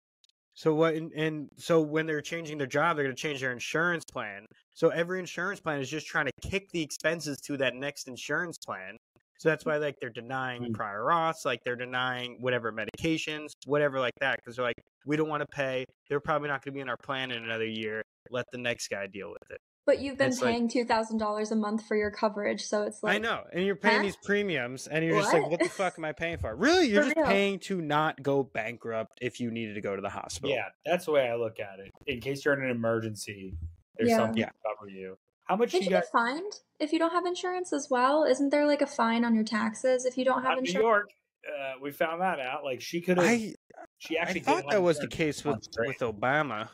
So 0.54 0.74
what? 0.74 0.96
And, 0.96 1.12
and 1.13 1.50
so 1.58 1.82
when 1.82 2.06
they're 2.06 2.22
changing 2.22 2.58
their 2.58 2.67
job, 2.67 2.98
they're 2.98 3.06
going 3.06 3.15
to 3.15 3.22
change 3.22 3.39
their 3.39 3.54
insurance 3.54 4.04
plan. 4.04 4.46
So 4.73 4.89
every 4.89 5.19
insurance 5.19 5.59
plan 5.59 5.79
is 5.79 5.89
just 5.89 6.07
trying 6.07 6.25
to 6.25 6.49
kick 6.49 6.71
the 6.71 6.81
expenses 6.81 7.38
to 7.45 7.57
that 7.57 7.75
next 7.75 8.07
insurance 8.07 8.57
plan. 8.57 8.97
So 9.38 9.49
that's 9.49 9.65
why 9.65 9.77
like 9.77 9.95
they're 9.99 10.09
denying 10.09 10.63
Mm. 10.63 10.73
prior 10.73 11.01
auths, 11.03 11.45
like 11.45 11.63
they're 11.63 11.75
denying 11.75 12.38
whatever 12.39 12.71
medications, 12.71 13.51
whatever 13.65 13.99
like 13.99 14.13
that, 14.21 14.38
because 14.38 14.55
they're 14.55 14.65
like, 14.65 14.81
we 15.05 15.17
don't 15.17 15.27
want 15.29 15.41
to 15.41 15.47
pay. 15.47 15.86
They're 16.09 16.21
probably 16.21 16.47
not 16.47 16.63
going 16.63 16.73
to 16.73 16.77
be 16.77 16.79
in 16.79 16.89
our 16.89 16.97
plan 16.97 17.31
in 17.31 17.43
another 17.43 17.65
year. 17.67 18.01
Let 18.29 18.45
the 18.51 18.57
next 18.57 18.88
guy 18.88 19.07
deal 19.07 19.29
with 19.29 19.51
it. 19.51 19.57
But 19.86 19.99
you've 19.99 20.17
been 20.17 20.29
It's 20.29 20.41
like- 20.41 20.53
paying 20.53 20.69
two 20.69 20.86
thousand 20.86 21.17
dollars 21.17 21.51
a 21.51 21.57
month 21.57 21.86
for 21.86 21.97
your 21.97 22.09
coverage, 22.09 22.62
so 22.63 22.83
it's 22.83 23.03
like 23.03 23.15
I 23.15 23.17
know, 23.19 23.43
and 23.51 23.65
you're 23.65 23.75
paying 23.75 23.97
Huh? 23.97 24.03
these 24.03 24.15
premiums, 24.23 24.88
and 24.88 25.03
you're 25.03 25.19
just 25.19 25.33
like, 25.33 25.41
What? 25.41 25.51
what 25.51 25.59
the 25.59 25.67
fuck 25.67 25.95
am 25.97 26.05
I 26.05 26.13
paying 26.13 26.38
for? 26.38 26.55
Really, 26.55 26.88
you're 26.88 27.01
For 27.03 27.07
just 27.09 27.17
real. 27.17 27.25
paying 27.25 27.59
to 27.67 27.81
not 27.81 28.23
go 28.23 28.43
bankrupt 28.43 29.17
if 29.21 29.41
you 29.41 29.51
needed 29.51 29.73
to 29.75 29.81
go 29.81 29.93
to 29.93 30.01
the 30.01 30.09
hospital. 30.09 30.51
Yeah, 30.51 30.69
that's 30.86 31.03
the 31.05 31.12
way 31.12 31.27
I 31.27 31.36
look 31.36 31.59
at 31.59 31.79
it. 31.79 31.91
In 32.07 32.21
case 32.21 32.45
you're 32.45 32.53
in 32.53 32.63
an 32.63 32.69
emergency, 32.71 33.55
there's 33.97 34.10
Yeah. 34.10 34.17
something 34.17 34.38
Yeah. 34.38 34.47
to 34.49 34.53
cover 34.77 34.89
you. 34.89 35.17
How 35.45 35.56
much 35.58 35.71
Did 35.71 35.82
you 35.82 35.86
you 35.86 35.89
got? 35.91 36.03
get 36.03 36.12
fined 36.12 36.53
if 36.79 36.93
you 36.93 36.99
don't 36.99 37.12
have 37.12 37.25
insurance 37.25 37.73
as 37.73 37.89
well? 37.89 38.23
Isn't 38.23 38.49
there 38.49 38.65
like 38.65 38.82
a 38.82 38.88
fine 38.88 39.25
on 39.25 39.36
your 39.36 39.43
taxes 39.43 40.06
if 40.06 40.17
you 40.17 40.23
don't 40.25 40.41
have 40.41 40.51
Not 40.56 40.62
New 40.63 40.67
insurance? 40.67 40.84
York. 40.84 41.10
Uh, 41.45 41.73
we 41.82 41.91
found 41.91 42.21
that 42.21 42.39
out. 42.39 42.63
Like 42.63 42.79
she 42.82 43.01
could 43.01 43.17
have. 43.17 43.25
I 43.27 43.53
She 43.97 44.17
I 44.17 44.34
thought 44.39 44.69
that 44.69 44.82
was 44.82 44.99
the 44.99 45.08
case 45.08 45.43
with 45.43 45.65
with 45.77 45.97
Obama. 45.99 46.69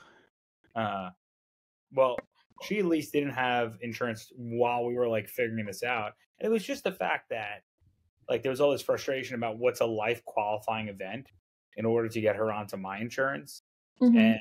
Uh, 0.76 1.10
well, 1.92 2.18
she 2.64 2.78
at 2.80 2.86
least 2.86 3.12
didn't 3.14 3.32
have 3.32 3.78
insurance 3.82 4.32
while 4.36 4.86
we 4.86 4.94
were 4.94 5.08
like 5.08 5.28
figuring 5.28 5.66
this 5.66 5.82
out. 5.84 6.14
And 6.40 6.48
it 6.48 6.52
was 6.52 6.64
just 6.64 6.84
the 6.84 6.92
fact 6.92 7.30
that 7.32 7.64
like 8.30 8.44
there 8.44 8.52
was 8.52 8.62
all 8.62 8.72
this 8.72 8.84
frustration 8.84 9.36
about 9.36 9.58
what's 9.58 9.82
a 9.82 9.86
life 9.86 10.24
qualifying 10.26 10.88
event 10.90 11.28
in 11.76 11.86
order 11.86 12.08
to 12.08 12.22
get 12.22 12.36
her 12.36 12.52
onto 12.52 12.78
my 12.78 13.00
insurance. 13.00 13.64
Mhm. 14.02 14.16
And 14.20 14.40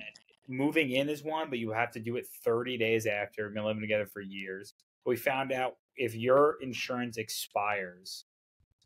moving 0.48 0.90
in 0.92 1.08
is 1.08 1.22
one, 1.22 1.50
but 1.50 1.58
you 1.58 1.70
have 1.72 1.90
to 1.92 2.00
do 2.00 2.16
it 2.16 2.26
30 2.44 2.78
days 2.78 3.06
after. 3.06 3.44
We've 3.46 3.54
been 3.54 3.64
living 3.64 3.82
together 3.82 4.06
for 4.06 4.20
years. 4.20 4.74
We 5.06 5.16
found 5.16 5.52
out 5.52 5.76
if 5.96 6.14
your 6.14 6.56
insurance 6.62 7.16
expires, 7.18 8.24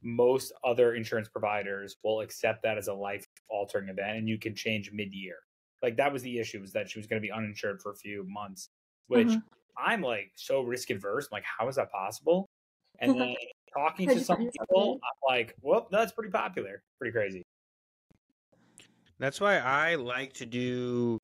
most 0.03 0.53
other 0.65 0.95
insurance 0.95 1.29
providers 1.29 1.97
will 2.03 2.21
accept 2.21 2.63
that 2.63 2.79
as 2.79 2.89
a 2.89 2.95
life 2.95 3.27
altering 3.49 3.89
event 3.89 4.19
and 4.19 4.29
you 4.29 4.39
can 4.39 4.55
change 4.55 4.91
mid 4.93 5.13
year. 5.15 5.37
Like 5.83 5.97
that 5.97 6.13
was 6.13 6.23
the 6.23 6.39
issue 6.39 6.61
was 6.61 6.73
that 6.73 6.91
she 6.91 6.99
was 6.99 7.07
going 7.07 7.21
to 7.23 7.27
be 7.27 7.33
uninsured 7.33 7.81
for 7.83 7.93
a 7.93 7.97
few 7.97 8.25
months, 8.25 8.71
which 9.07 9.29
Mhm. 9.29 9.43
I'm 9.77 10.03
like 10.03 10.33
so 10.37 10.63
risk 10.63 10.91
adverse. 10.91 11.27
I'm 11.27 11.37
like, 11.37 11.45
how 11.45 11.69
is 11.69 11.77
that 11.77 11.91
possible? 11.91 12.49
And 12.99 13.15
then 13.19 13.35
talking 13.75 14.09
to 14.11 14.21
some 14.21 14.49
people. 14.51 15.01
I'm 15.03 15.35
like, 15.37 15.55
well, 15.63 15.89
that's 15.91 16.13
pretty 16.13 16.31
popular. 16.31 16.83
Pretty 16.99 17.13
crazy. 17.13 17.43
That's 19.19 19.41
why 19.41 19.59
I 19.59 19.95
like 19.97 20.33
to 20.35 20.47
do 20.47 21.19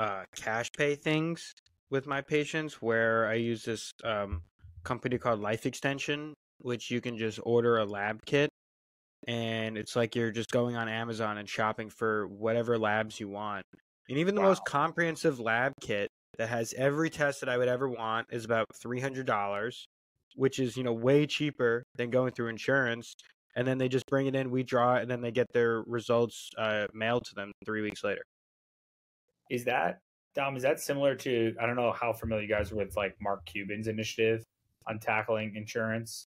uh, 0.00 0.24
cash 0.34 0.70
pay 0.72 0.94
things 0.94 1.52
with 1.90 2.06
my 2.06 2.22
patients, 2.22 2.80
where 2.80 3.26
I 3.26 3.34
use 3.34 3.64
this 3.64 3.92
um, 4.02 4.42
company 4.82 5.18
called 5.18 5.40
Life 5.40 5.66
Extension, 5.66 6.32
which 6.58 6.90
you 6.90 7.00
can 7.00 7.18
just 7.18 7.38
order 7.42 7.78
a 7.78 7.84
lab 7.84 8.24
kit, 8.24 8.48
and 9.28 9.76
it's 9.76 9.96
like 9.96 10.16
you're 10.16 10.30
just 10.30 10.50
going 10.50 10.76
on 10.76 10.88
Amazon 10.88 11.38
and 11.38 11.48
shopping 11.48 11.90
for 11.90 12.26
whatever 12.28 12.78
labs 12.78 13.20
you 13.20 13.28
want. 13.28 13.64
And 14.08 14.18
even 14.18 14.34
the 14.34 14.42
most 14.42 14.64
comprehensive 14.64 15.38
lab 15.38 15.72
kit 15.80 16.08
that 16.38 16.48
has 16.48 16.72
every 16.78 17.10
test 17.10 17.40
that 17.40 17.48
I 17.48 17.58
would 17.58 17.68
ever 17.68 17.88
want 17.88 18.26
is 18.30 18.44
about 18.44 18.66
three 18.80 19.00
hundred 19.00 19.26
dollars, 19.26 19.86
which 20.34 20.58
is 20.58 20.76
you 20.76 20.82
know 20.82 20.94
way 20.94 21.26
cheaper 21.26 21.82
than 21.96 22.10
going 22.10 22.32
through 22.32 22.48
insurance 22.48 23.14
and 23.56 23.66
then 23.66 23.78
they 23.78 23.88
just 23.88 24.06
bring 24.06 24.26
it 24.26 24.34
in, 24.34 24.50
we 24.50 24.62
draw 24.62 24.96
it, 24.96 25.02
and 25.02 25.10
then 25.10 25.20
they 25.20 25.32
get 25.32 25.46
their 25.52 25.82
results 25.82 26.50
uh, 26.56 26.86
mailed 26.94 27.24
to 27.24 27.34
them 27.34 27.52
three 27.64 27.82
weeks 27.82 28.04
later. 28.04 28.22
Is 29.50 29.64
that 29.64 30.00
Dom? 30.34 30.56
Is 30.56 30.62
that 30.62 30.80
similar 30.80 31.14
to? 31.16 31.54
I 31.60 31.66
don't 31.66 31.76
know 31.76 31.92
how 31.92 32.12
familiar 32.12 32.42
you 32.42 32.48
guys 32.48 32.72
are 32.72 32.76
with 32.76 32.96
like 32.96 33.16
Mark 33.20 33.44
Cuban's 33.46 33.88
initiative 33.88 34.44
on 34.86 34.98
tackling 34.98 35.56
insurance. 35.56 36.28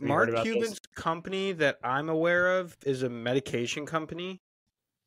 Have 0.00 0.08
Mark 0.08 0.28
about 0.30 0.44
this? 0.44 0.54
Cuban's 0.54 0.80
company 0.96 1.52
that 1.52 1.78
I'm 1.84 2.08
aware 2.08 2.58
of 2.58 2.76
is 2.84 3.02
a 3.02 3.08
medication 3.08 3.86
company 3.86 4.40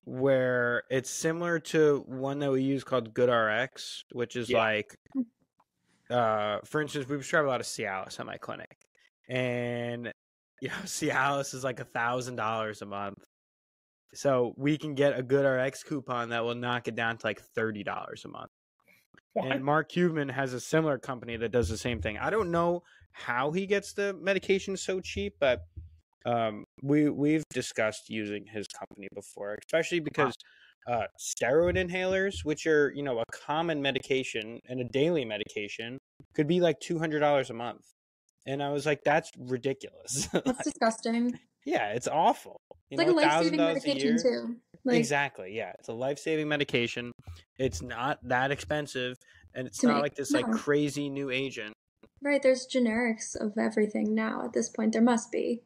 where 0.06 0.84
it's 0.90 1.10
similar 1.10 1.60
to 1.60 2.04
one 2.08 2.40
that 2.40 2.52
we 2.52 2.62
use 2.64 2.84
called 2.84 3.14
GoodRx, 3.14 4.04
which 4.14 4.36
is 4.36 4.50
Yeah. 4.50 4.60
like, 4.60 4.96
uh, 6.10 6.60
for 6.66 6.82
instance, 6.82 7.08
we 7.08 7.16
prescribe 7.18 7.46
a 7.46 7.48
lot 7.48 7.60
of 7.60 7.68
Cialis 7.68 8.20
at 8.20 8.26
my 8.26 8.38
clinic, 8.38 8.78
and 9.28 10.12
you 10.62 10.70
know, 10.70 10.76
Cialis 10.86 11.54
is 11.54 11.64
like 11.64 11.80
a 11.80 11.86
thousand 11.86 12.36
dollars 12.38 12.82
a 12.82 12.86
month. 12.86 13.24
So 14.14 14.54
we 14.58 14.78
can 14.78 14.96
get 14.96 15.18
a 15.18 15.24
GoodRx 15.24 15.86
coupon 15.86 16.30
that 16.30 16.44
will 16.44 16.56
knock 16.56 16.88
it 16.88 16.96
down 16.96 17.18
to 17.18 17.26
like 17.26 17.42
thirty 17.56 17.84
dollars 17.84 18.24
a 18.26 18.28
month. 18.28 18.50
What? 19.34 19.52
And 19.52 19.64
Mark 19.64 19.90
Cuban 19.90 20.30
has 20.30 20.54
a 20.54 20.60
similar 20.60 20.98
company 20.98 21.38
that 21.38 21.52
does 21.52 21.70
the 21.70 21.78
same 21.78 22.02
thing. 22.02 22.18
I 22.18 22.30
don't 22.30 22.52
know 22.52 22.84
how 23.12 23.52
he 23.52 23.66
gets 23.66 23.94
the 23.94 24.14
medication 24.14 24.76
so 24.78 25.00
cheap, 25.00 25.36
but 25.40 25.62
um, 26.26 26.66
we 26.82 27.10
we've 27.10 27.44
discussed 27.54 28.10
using 28.10 28.46
his 28.46 28.68
company 28.68 29.08
before, 29.14 29.58
especially 29.66 30.00
because 30.00 30.34
uh, 30.88 31.04
steroid 31.20 31.78
inhalers, 31.78 32.44
which 32.44 32.66
are 32.66 32.92
you 32.96 33.04
know 33.04 33.20
a 33.20 33.26
common 33.32 33.82
medication 33.82 34.60
and 34.68 34.82
a 34.82 34.86
daily 34.86 35.26
medication, 35.26 35.98
could 36.36 36.48
be 36.48 36.60
like 36.60 36.80
two 36.80 37.00
hundred 37.00 37.20
dollars 37.20 37.50
a 37.50 37.54
month. 37.54 37.86
And 38.46 38.64
I 38.64 38.70
was 38.72 38.86
like, 38.86 39.04
that's 39.04 39.32
ridiculous. 39.38 40.28
That's 40.34 40.64
disgusting. 40.64 41.38
Yeah, 41.66 41.90
it's 41.94 42.08
awful. 42.08 42.58
You 42.90 42.98
It's 42.98 43.00
like 43.00 43.08
a 43.08 43.12
life 43.28 43.44
saving 43.44 43.58
medication 43.60 44.18
too. 44.22 44.56
Like 44.86 44.98
exactly. 44.98 45.56
Yeah, 45.56 45.74
it's 45.78 45.90
a 45.90 45.94
life 45.94 46.20
saving 46.20 46.48
medication. 46.48 47.12
It's 47.58 47.82
not 47.82 48.20
that 48.24 48.52
expensive, 48.52 49.18
and 49.54 49.68
it's 49.68 49.84
not 49.84 49.96
make- 49.96 50.02
like 50.04 50.16
this 50.16 50.32
like 50.32 50.50
crazy 50.52 51.10
new 51.10 51.30
agent. 51.30 51.74
right, 52.22 52.42
there's 52.42 52.66
generics 52.68 53.36
of 53.40 53.58
everything 53.58 54.16
now 54.16 54.44
at 54.46 54.54
this 54.54 54.70
point. 54.70 54.94
There 54.94 55.02
must 55.02 55.32
be. 55.32 55.62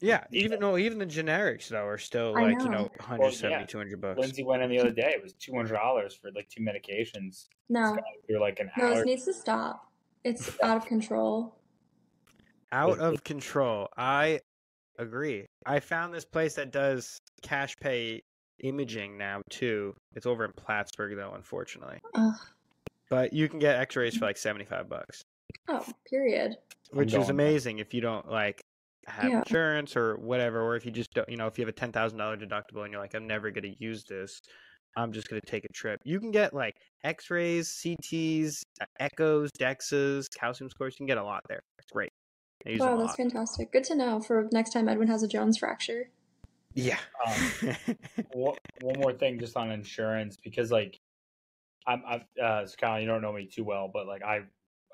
Yeah, 0.00 0.24
even 0.32 0.60
no, 0.60 0.76
even 0.76 0.98
the 0.98 1.06
generics 1.06 1.68
though 1.68 1.86
are 1.86 1.98
still 1.98 2.36
I 2.36 2.42
like 2.42 2.58
you 2.58 2.64
know. 2.68 2.70
know 2.70 2.90
170, 2.98 3.54
yeah. 3.54 3.64
200 3.66 4.00
bucks. 4.00 4.18
Lindsay 4.20 4.44
went 4.44 4.62
in 4.62 4.68
the 4.70 4.78
other 4.78 4.90
day. 4.90 5.12
It 5.16 5.22
was 5.22 5.32
two 5.34 5.54
hundred 5.54 5.74
dollars 5.74 6.14
for 6.14 6.30
like 6.34 6.48
two 6.48 6.62
medications. 6.62 7.46
No. 7.68 7.96
You're 8.28 8.40
like 8.40 8.60
an 8.60 8.70
No, 8.76 8.86
hour. 8.86 8.94
this 8.96 9.04
needs 9.06 9.24
to 9.24 9.32
stop. 9.34 9.90
It's 10.24 10.50
out 10.62 10.76
of 10.76 10.86
control. 10.86 11.56
Out 12.72 12.98
of 12.98 13.22
control. 13.24 13.88
I 13.96 14.40
agree. 14.98 15.46
I 15.66 15.80
found 15.80 16.12
this 16.14 16.24
place 16.24 16.54
that 16.54 16.70
does 16.72 17.18
cash 17.42 17.74
pay 17.80 18.20
imaging 18.60 19.18
now 19.18 19.42
too. 19.50 19.94
It's 20.14 20.26
over 20.26 20.44
in 20.44 20.52
Plattsburgh 20.56 21.16
though, 21.16 21.32
unfortunately. 21.34 21.98
Ugh. 22.14 22.34
But 23.10 23.32
you 23.32 23.48
can 23.48 23.58
get 23.58 23.76
X-rays 23.76 24.16
for 24.16 24.24
like 24.24 24.36
75 24.36 24.88
bucks, 24.88 25.22
Oh, 25.68 25.84
period. 26.08 26.56
Which 26.90 27.14
is 27.14 27.28
amazing 27.28 27.78
if 27.78 27.92
you 27.92 28.00
don't 28.00 28.28
like 28.30 28.60
have 29.06 29.30
Yeah. 29.30 29.38
insurance 29.40 29.96
or 29.96 30.16
whatever, 30.16 30.62
or 30.62 30.76
if 30.76 30.86
you 30.86 30.90
just 30.90 31.12
don't, 31.12 31.28
you 31.28 31.36
know, 31.36 31.46
if 31.46 31.58
you 31.58 31.62
have 31.62 31.68
a 31.68 31.76
ten 31.76 31.92
thousand 31.92 32.18
dollar 32.18 32.36
deductible 32.36 32.82
and 32.84 32.92
you're 32.92 33.00
like, 33.00 33.14
I'm 33.14 33.26
never 33.26 33.50
gonna 33.50 33.74
use 33.78 34.04
this. 34.04 34.40
I'm 34.96 35.12
just 35.12 35.28
gonna 35.28 35.40
take 35.46 35.64
a 35.64 35.72
trip. 35.74 36.00
You 36.04 36.18
can 36.20 36.30
get 36.30 36.54
like 36.54 36.74
X-rays, 37.02 37.68
CTs, 37.68 38.62
uh, 38.80 38.86
echoes, 39.00 39.50
DEXAs, 39.58 40.26
calcium 40.38 40.70
scores. 40.70 40.94
You 40.94 40.98
can 40.98 41.06
get 41.06 41.18
a 41.18 41.24
lot 41.24 41.42
there. 41.48 41.60
It's 41.78 41.90
great. 41.90 42.12
I 42.66 42.70
use 42.70 42.80
Wow, 42.80 42.92
them 42.92 43.00
a 43.00 43.02
that's 43.04 43.16
fantastic. 43.16 43.72
Good 43.72 43.84
to 43.84 43.94
know 43.94 44.20
for 44.20 44.48
next 44.52 44.70
time 44.70 44.88
Edwin 44.88 45.08
has 45.08 45.22
a 45.22 45.28
Jones 45.28 45.58
fracture. 45.58 46.10
Yeah. 46.74 46.98
Um, 47.26 47.76
one, 48.32 48.56
one 48.80 49.00
more 49.00 49.12
thing 49.12 49.38
just 49.38 49.56
on 49.56 49.70
insurance 49.70 50.36
because 50.36 50.72
like 50.72 50.98
I'm 51.86 52.02
I've 52.06 52.24
uh 52.42 52.66
so 52.66 52.74
Kyle, 52.80 53.00
you 53.00 53.06
don't 53.06 53.22
know 53.22 53.32
me 53.32 53.46
too 53.46 53.64
well, 53.64 53.90
but 53.92 54.06
like 54.06 54.22
I 54.22 54.42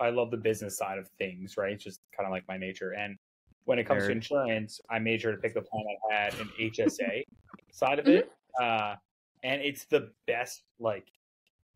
I 0.00 0.11
love 0.11 0.30
the 0.30 0.37
business 0.37 0.76
side 0.76 0.98
of 0.98 1.09
things, 1.18 1.56
right? 1.56 1.72
It's 1.72 1.85
just 1.85 2.00
kind 2.16 2.26
of 2.26 2.33
like 2.33 2.44
my 2.48 2.56
nature. 2.56 2.92
And 2.92 3.16
when 3.64 3.78
it 3.78 3.84
comes 3.86 4.07
to 4.07 4.12
insurance, 4.12 4.80
I 4.90 4.99
made 4.99 5.20
sure 5.20 5.32
to 5.32 5.38
pick 5.38 5.55
the 5.55 5.62
plan 5.62 5.84
I 6.11 6.14
had 6.14 6.34
an 6.34 6.51
HSA 6.61 7.22
side 7.72 7.99
of 7.99 8.09
it. 8.09 8.30
Uh 8.61 8.97
and 9.42 9.62
it's 9.62 9.84
the 9.84 10.11
best 10.26 10.64
like 10.78 11.07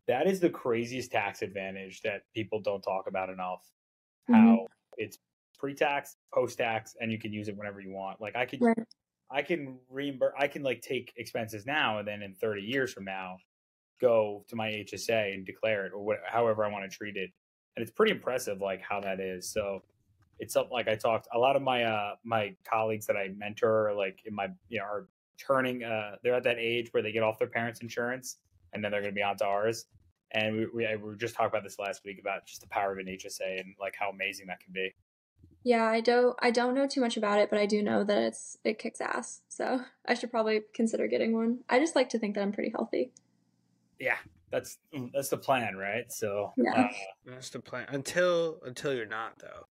that 0.07 0.27
is 0.27 0.39
the 0.39 0.49
craziest 0.49 1.11
tax 1.11 1.41
advantage 1.41 2.01
that 2.01 2.23
people 2.33 2.59
don't 2.59 2.81
talk 2.81 3.07
about 3.07 3.29
enough. 3.29 3.63
How 4.27 4.67
it's 4.97 5.17
pre-tax, 5.65 6.17
post-tax, 6.31 6.95
and 7.01 7.11
you 7.11 7.17
can 7.17 7.33
use 7.33 7.47
it 7.47 7.57
whenever 7.57 7.81
you 7.81 7.89
want. 7.89 8.21
Like 8.21 8.35
I 8.35 8.45
could 8.45 8.61
Right. 8.61 8.77
I 9.31 9.41
can 9.41 9.79
reimburse. 9.89 10.33
I 10.37 10.47
can 10.47 10.61
like 10.61 10.81
take 10.81 11.11
expenses 11.17 11.65
now, 11.65 11.97
and 11.97 12.07
then 12.07 12.21
in 12.21 12.35
30 12.35 12.61
years 12.61 12.93
from 12.93 13.03
now, 13.05 13.37
go 13.99 14.45
to 14.47 14.55
my 14.55 14.69
HSA 14.69 15.33
and 15.33 15.43
declare 15.43 15.87
it, 15.87 15.91
or 15.91 16.05
what, 16.05 16.17
however 16.27 16.63
I 16.63 16.71
want 16.71 16.89
to 16.89 16.95
treat 16.95 17.17
it. 17.17 17.31
And 17.75 17.81
it's 17.81 17.91
pretty 17.91 18.11
impressive, 18.11 18.61
like 18.61 18.79
how 18.79 19.01
that 19.01 19.19
is. 19.19 19.51
So 19.51 19.81
it's 20.37 20.53
something 20.53 20.71
like 20.71 20.87
I 20.87 20.93
talked. 20.93 21.27
A 21.33 21.39
lot 21.39 21.55
of 21.55 21.63
my 21.63 21.83
uh 21.83 22.15
my 22.23 22.55
colleagues 22.63 23.07
that 23.07 23.17
I 23.17 23.29
mentor, 23.35 23.91
like 23.97 24.19
in 24.25 24.35
my 24.35 24.49
you 24.69 24.77
know, 24.77 24.85
are 24.85 25.07
turning. 25.39 25.83
Uh, 25.83 26.17
they're 26.21 26.35
at 26.35 26.43
that 26.43 26.59
age 26.59 26.89
where 26.91 27.01
they 27.01 27.11
get 27.11 27.23
off 27.23 27.39
their 27.39 27.47
parents' 27.47 27.81
insurance, 27.81 28.37
and 28.73 28.83
then 28.83 28.91
they're 28.91 29.01
going 29.01 29.13
to 29.13 29.15
be 29.15 29.23
onto 29.23 29.45
ours. 29.45 29.87
And 30.31 30.55
we, 30.55 30.65
we 30.67 30.87
we 30.95 30.97
were 30.97 31.15
just 31.15 31.33
talking 31.33 31.49
about 31.49 31.63
this 31.63 31.79
last 31.79 32.03
week 32.05 32.19
about 32.19 32.45
just 32.45 32.61
the 32.61 32.67
power 32.67 32.91
of 32.91 32.99
an 32.99 33.07
HSA 33.07 33.59
and 33.59 33.73
like 33.79 33.95
how 33.99 34.11
amazing 34.11 34.45
that 34.47 34.59
can 34.59 34.71
be. 34.71 34.93
Yeah, 35.65 35.83
I 35.85 35.99
don't 35.99 36.37
I 36.39 36.51
don't 36.51 36.75
know 36.75 36.87
too 36.87 37.01
much 37.01 37.17
about 37.17 37.39
it, 37.39 37.49
but 37.49 37.57
I 37.57 37.65
do 37.65 37.81
know 37.81 38.03
that 38.03 38.17
it's 38.21 38.59
it 38.63 38.77
kicks 38.77 39.01
ass. 39.01 39.41
So 39.49 39.81
I 40.07 40.13
should 40.13 40.29
probably 40.29 40.61
consider 40.75 41.07
getting 41.07 41.33
one. 41.33 41.61
I 41.67 41.79
just 41.79 41.95
like 41.95 42.07
to 42.09 42.19
think 42.19 42.35
that 42.35 42.41
I'm 42.41 42.51
pretty 42.51 42.69
healthy. 42.69 43.11
Yeah, 43.99 44.17
that's 44.51 44.77
that's 45.11 45.29
the 45.29 45.37
plan, 45.37 45.75
right? 45.75 46.05
So 46.11 46.53
Yeah. 46.55 46.81
uh, 46.83 46.87
That's 47.25 47.49
the 47.49 47.61
plan. 47.61 47.87
Until 47.89 48.59
until 48.63 48.93
you're 48.93 49.07
not 49.07 49.39
though. 49.39 49.65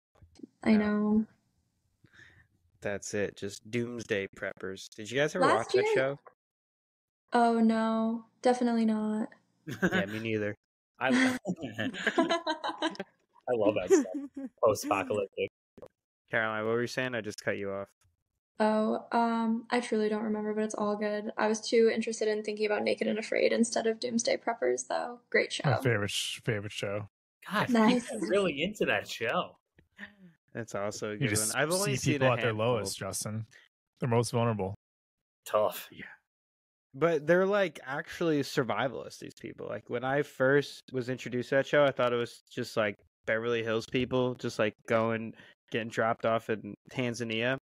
I 0.63 0.71
Yeah. 0.71 0.77
know. 0.77 1.25
That's 2.79 3.13
it. 3.13 3.35
Just 3.35 3.69
doomsday 3.69 4.27
preppers. 4.37 4.87
Did 4.95 5.11
you 5.11 5.19
guys 5.19 5.35
ever 5.35 5.45
Last 5.45 5.75
watch 5.75 5.85
that 5.85 5.91
show? 5.93 6.19
Oh 7.33 7.59
no, 7.59 8.23
definitely 8.41 8.85
not. 8.85 9.27
Yeah, 9.91 10.05
me 10.05 10.19
neither. 10.19 10.55
I 11.01 11.09
I 11.09 11.29
love 13.49 13.75
that 13.75 13.89
stuff. 13.91 14.49
Post 14.63 14.85
apocalyptic. 14.85 15.49
Caroline, 16.31 16.65
what 16.65 16.71
were 16.73 16.81
you 16.81 16.87
saying? 16.87 17.13
I 17.13 17.21
just 17.21 17.43
cut 17.43 17.57
you 17.57 17.71
off. 17.71 17.87
oh, 18.59 19.05
um, 19.11 19.65
I 19.69 19.79
truly 19.81 20.07
don't 20.09 20.23
remember, 20.23 20.53
but 20.53 20.63
it's 20.63 20.75
all 20.75 20.95
good. 20.95 21.31
I 21.37 21.47
was 21.47 21.59
too 21.61 21.91
interested 21.93 22.27
in 22.27 22.43
thinking 22.43 22.65
about 22.65 22.83
Naked 22.83 23.07
and 23.07 23.19
Afraid 23.19 23.51
instead 23.51 23.85
of 23.87 23.99
Doomsday 23.99 24.37
Preppers, 24.37 24.87
though. 24.87 25.19
Great 25.29 25.53
My 25.65 25.73
show. 25.75 25.81
favorite 25.81 26.11
sh- 26.11 26.39
favorite 26.45 26.71
show. 26.71 27.09
God, 27.51 27.69
Nice. 27.71 28.09
people 28.09 28.27
really 28.27 28.61
into 28.63 28.85
that 28.85 29.07
show. 29.09 29.57
That's 30.53 30.75
also 30.75 31.09
a 31.09 31.13
You 31.13 31.19
good 31.19 31.29
just 31.29 31.53
one. 31.53 31.63
I've 31.63 31.71
only 31.71 31.91
see 31.95 31.97
seen 31.97 32.13
people 32.15 32.27
a 32.27 32.33
at 32.33 32.41
their 32.41 32.53
lowest, 32.53 32.97
Justin. 32.97 33.45
They're 33.99 34.09
most 34.09 34.31
vulnerable. 34.31 34.75
Tough. 35.45 35.87
Yeah. 35.91 36.05
But 36.93 37.25
they're 37.25 37.45
like 37.45 37.79
actually 37.85 38.41
survivalists, 38.41 39.19
these 39.19 39.33
people. 39.39 39.67
Like 39.67 39.89
when 39.89 40.03
I 40.03 40.23
first 40.23 40.83
was 40.91 41.07
introduced 41.09 41.49
to 41.49 41.55
that 41.55 41.67
show, 41.67 41.85
I 41.85 41.91
thought 41.91 42.11
it 42.11 42.17
was 42.17 42.41
just 42.53 42.75
like 42.75 42.97
Beverly 43.25 43.63
Hills 43.63 43.85
people 43.89 44.35
just 44.35 44.59
like 44.59 44.75
going 44.87 45.33
getting 45.71 45.89
dropped 45.89 46.25
off 46.25 46.49
in 46.49 46.75
Tanzania. 46.91 47.57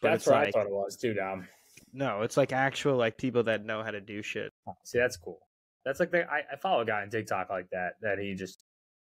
But 0.00 0.10
That's 0.10 0.22
it's 0.22 0.26
what 0.26 0.36
like 0.40 0.48
I 0.48 0.50
thought 0.50 0.66
it 0.66 0.72
was 0.72 0.96
too, 0.96 1.14
Dom. 1.14 1.48
no, 1.92 2.22
it's 2.22 2.36
like 2.36 2.52
actual 2.52 2.96
like 2.96 3.16
people 3.16 3.44
that 3.44 3.64
know 3.64 3.82
how 3.82 3.90
to 3.90 4.00
do 4.00 4.22
shit. 4.22 4.50
Oh, 4.68 4.74
see, 4.84 4.98
that's 4.98 5.16
cool. 5.16 5.38
That's 5.84 6.00
like 6.00 6.10
the, 6.10 6.30
I, 6.30 6.42
I 6.52 6.56
follow 6.56 6.82
a 6.82 6.84
guy 6.84 7.02
on 7.02 7.10
TikTok 7.10 7.50
like 7.50 7.70
that 7.70 7.94
that 8.02 8.18
he 8.18 8.34
just 8.34 8.62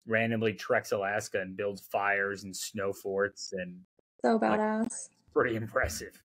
randomly 0.06 0.52
treks 0.52 0.92
Alaska 0.92 1.40
and 1.40 1.56
builds 1.56 1.86
fires 1.90 2.44
and 2.44 2.54
snow 2.56 2.92
forts 2.92 3.52
and 3.52 3.80
So 4.22 4.38
badass. 4.38 5.08
pretty 5.32 5.56
impressive. 5.56 6.22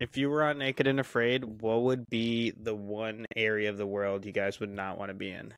If 0.00 0.16
you 0.16 0.28
were 0.28 0.42
on 0.42 0.58
Naked 0.58 0.86
and 0.86 1.00
Afraid, 1.00 1.44
what 1.44 1.82
would 1.82 2.08
be 2.10 2.50
the 2.50 2.74
one 2.74 3.24
area 3.36 3.70
of 3.70 3.78
the 3.78 3.86
world 3.86 4.26
you 4.26 4.32
guys 4.32 4.60
would 4.60 4.70
not 4.70 4.98
want 4.98 5.10
to 5.10 5.14
be 5.14 5.30
in? 5.30 5.54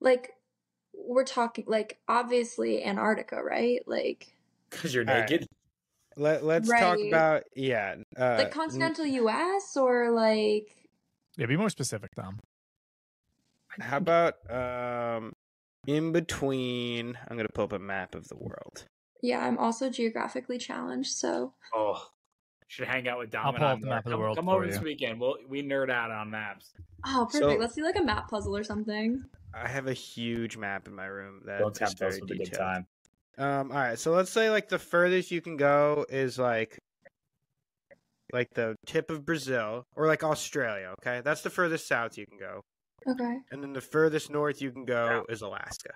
Like, 0.00 0.30
we're 1.06 1.24
talking, 1.24 1.64
like, 1.66 1.98
obviously 2.08 2.84
Antarctica, 2.84 3.42
right? 3.42 3.80
Like, 3.86 4.34
Because 4.70 4.94
you're 4.94 5.08
All 5.08 5.14
right. 5.14 5.30
naked. 5.30 5.46
Let 6.16 6.44
Let's 6.44 6.68
talk 6.68 6.98
about 7.02 7.42
yeah. 7.54 7.96
Uh, 8.18 8.36
like 8.38 8.50
continental 8.50 9.04
US 9.06 9.76
or 9.76 10.10
like 10.10 10.74
Yeah, 11.36 11.46
be 11.46 11.56
more 11.56 11.68
specific, 11.70 12.14
Tom. 12.14 12.38
How 13.78 13.98
about 13.98 14.34
um, 14.50 15.32
in 15.86 16.12
between? 16.12 17.18
I'm 17.28 17.36
gonna 17.36 17.48
pull 17.52 17.64
up 17.64 17.72
a 17.72 17.78
map 17.78 18.14
of 18.14 18.28
the 18.28 18.36
world. 18.36 18.84
yeah, 19.22 19.46
I'm 19.46 19.58
also 19.58 19.90
geographically 19.90 20.58
challenged, 20.58 21.10
so 21.12 21.52
Oh, 21.74 22.08
should 22.68 22.88
hang 22.88 23.08
out 23.08 23.18
with 23.18 23.30
Dom. 23.30 23.46
I'll 23.46 23.52
pull 23.52 23.64
I 23.66 23.72
up 23.72 23.80
the 23.80 23.86
map 23.86 23.98
of 23.98 24.04
the 24.04 24.10
Come- 24.10 24.20
world 24.20 24.36
Come 24.36 24.46
for 24.46 24.56
over 24.56 24.66
this 24.66 24.76
you. 24.76 24.82
weekend. 24.82 25.20
We'll 25.20 25.36
we 25.48 25.62
nerd 25.62 25.90
out 25.90 26.10
on 26.10 26.30
maps. 26.30 26.72
oh 27.06 27.26
perfect. 27.30 27.52
So- 27.52 27.58
Let's 27.58 27.74
do 27.74 27.82
like 27.84 27.96
a 27.96 28.02
map 28.02 28.28
puzzle 28.30 28.56
or 28.56 28.64
something. 28.64 29.22
I 29.54 29.68
have 29.68 29.86
a 29.86 29.92
huge 29.94 30.56
map 30.56 30.86
in 30.86 30.94
my 30.94 31.06
room 31.06 31.40
that 31.46 31.60
Don't 31.60 31.72
is 31.72 31.78
tempt 31.78 31.94
us 31.94 31.98
very 31.98 32.20
with 32.20 32.30
a 32.32 32.34
good 32.36 32.52
time. 32.52 32.86
Um, 33.38 33.70
all 33.70 33.78
right, 33.78 33.98
so 33.98 34.12
let's 34.12 34.30
say 34.30 34.50
like 34.50 34.68
the 34.68 34.78
furthest 34.78 35.30
you 35.30 35.40
can 35.40 35.56
go 35.56 36.04
is 36.08 36.38
like 36.38 36.78
like 38.32 38.48
the 38.54 38.74
tip 38.86 39.10
of 39.10 39.24
Brazil 39.24 39.84
or 39.94 40.06
like 40.06 40.24
Australia. 40.24 40.94
Okay, 40.98 41.20
that's 41.24 41.42
the 41.42 41.50
furthest 41.50 41.86
south 41.86 42.18
you 42.18 42.26
can 42.26 42.38
go, 42.38 42.62
Okay. 43.06 43.36
and 43.52 43.62
then 43.62 43.72
the 43.72 43.80
furthest 43.80 44.30
north 44.30 44.60
you 44.60 44.72
can 44.72 44.84
go 44.84 45.24
is 45.28 45.42
Alaska. 45.42 45.90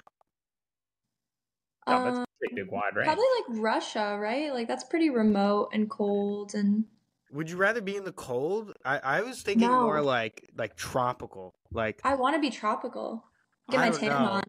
Um, 1.86 2.06
a 2.06 2.24
pretty 2.40 2.54
big 2.56 2.70
wide 2.72 2.96
range. 2.96 3.06
probably 3.06 3.24
like 3.38 3.60
Russia, 3.62 4.18
right? 4.20 4.52
Like 4.52 4.66
that's 4.68 4.84
pretty 4.84 5.10
remote 5.10 5.70
and 5.72 5.88
cold 5.88 6.54
and 6.54 6.84
Would 7.32 7.48
you 7.50 7.56
rather 7.56 7.80
be 7.80 7.96
in 7.96 8.04
the 8.04 8.12
cold? 8.12 8.72
I, 8.84 8.98
I 8.98 9.20
was 9.22 9.42
thinking 9.42 9.68
more 9.70 10.00
like 10.02 10.50
like 10.56 10.74
tropical, 10.76 11.54
like 11.72 12.00
I 12.04 12.14
want 12.16 12.34
to 12.34 12.40
be 12.40 12.50
tropical. 12.50 13.24
Get 13.70 13.78
my 13.78 13.90
don't 13.90 14.00
tan 14.00 14.10
on. 14.12 14.42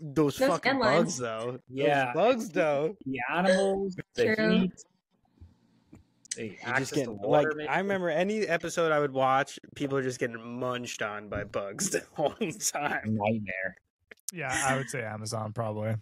those 0.00 0.38
No 0.38 0.48
fucking 0.48 0.72
tan 0.72 0.80
bugs 0.80 1.18
lines. 1.18 1.18
though. 1.18 1.58
Yeah. 1.70 2.12
those 2.12 2.14
bugs 2.14 2.50
though. 2.50 2.96
the 3.06 3.18
animals, 3.32 3.96
the 4.14 4.34
True. 4.34 4.50
heat, 6.36 6.58
access 6.64 6.78
just 6.78 6.92
to 6.94 6.98
getting 7.00 7.18
water. 7.18 7.48
like 7.48 7.56
maybe. 7.56 7.68
I 7.68 7.78
remember 7.78 8.10
any 8.10 8.46
episode 8.46 8.92
I 8.92 9.00
would 9.00 9.12
watch, 9.12 9.58
people 9.74 9.96
are 9.98 10.02
just 10.02 10.20
getting 10.20 10.40
munched 10.60 11.02
on 11.02 11.28
by 11.28 11.44
bugs 11.44 11.90
the 11.92 12.02
whole 12.14 12.30
time. 12.30 13.00
nightmare. 13.16 13.76
Yeah, 14.32 14.54
I 14.66 14.76
would 14.76 14.90
say 14.90 15.02
Amazon 15.02 15.52
probably. 15.52 15.94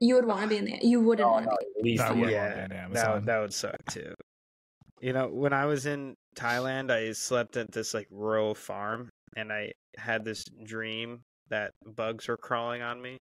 You 0.00 0.14
would 0.16 0.24
want 0.26 0.42
to 0.42 0.48
be 0.48 0.56
in 0.56 0.64
the. 0.64 0.78
You 0.82 1.00
wouldn't 1.00 1.26
Oh, 1.28 1.32
want 1.32 1.44
to 1.44 1.50
no, 1.50 1.56
be. 1.60 1.66
at 1.78 1.84
least 1.84 2.02
That 2.02 2.16
yeah. 2.16 2.20
would- 2.22 2.30
yeah, 2.30 2.84
on 2.86 2.92
that 2.92 3.14
would, 3.14 3.26
that 3.26 3.38
would 3.40 3.52
suck 3.54 3.76
too. 3.90 4.14
You 5.00 5.12
know, 5.12 5.28
when 5.28 5.52
I 5.52 5.66
was 5.66 5.86
in 5.86 6.14
Thailand, 6.36 6.90
I 6.90 7.12
slept 7.12 7.56
at 7.56 7.70
this 7.72 7.94
like 7.94 8.06
rural 8.10 8.54
farm, 8.54 9.08
and 9.36 9.52
I 9.52 9.72
had 9.96 10.24
this 10.24 10.44
dream 10.64 11.20
that 11.48 11.72
bugs 11.96 12.28
were 12.28 12.36
crawling 12.36 12.82
on 12.82 13.00
me, 13.00 13.18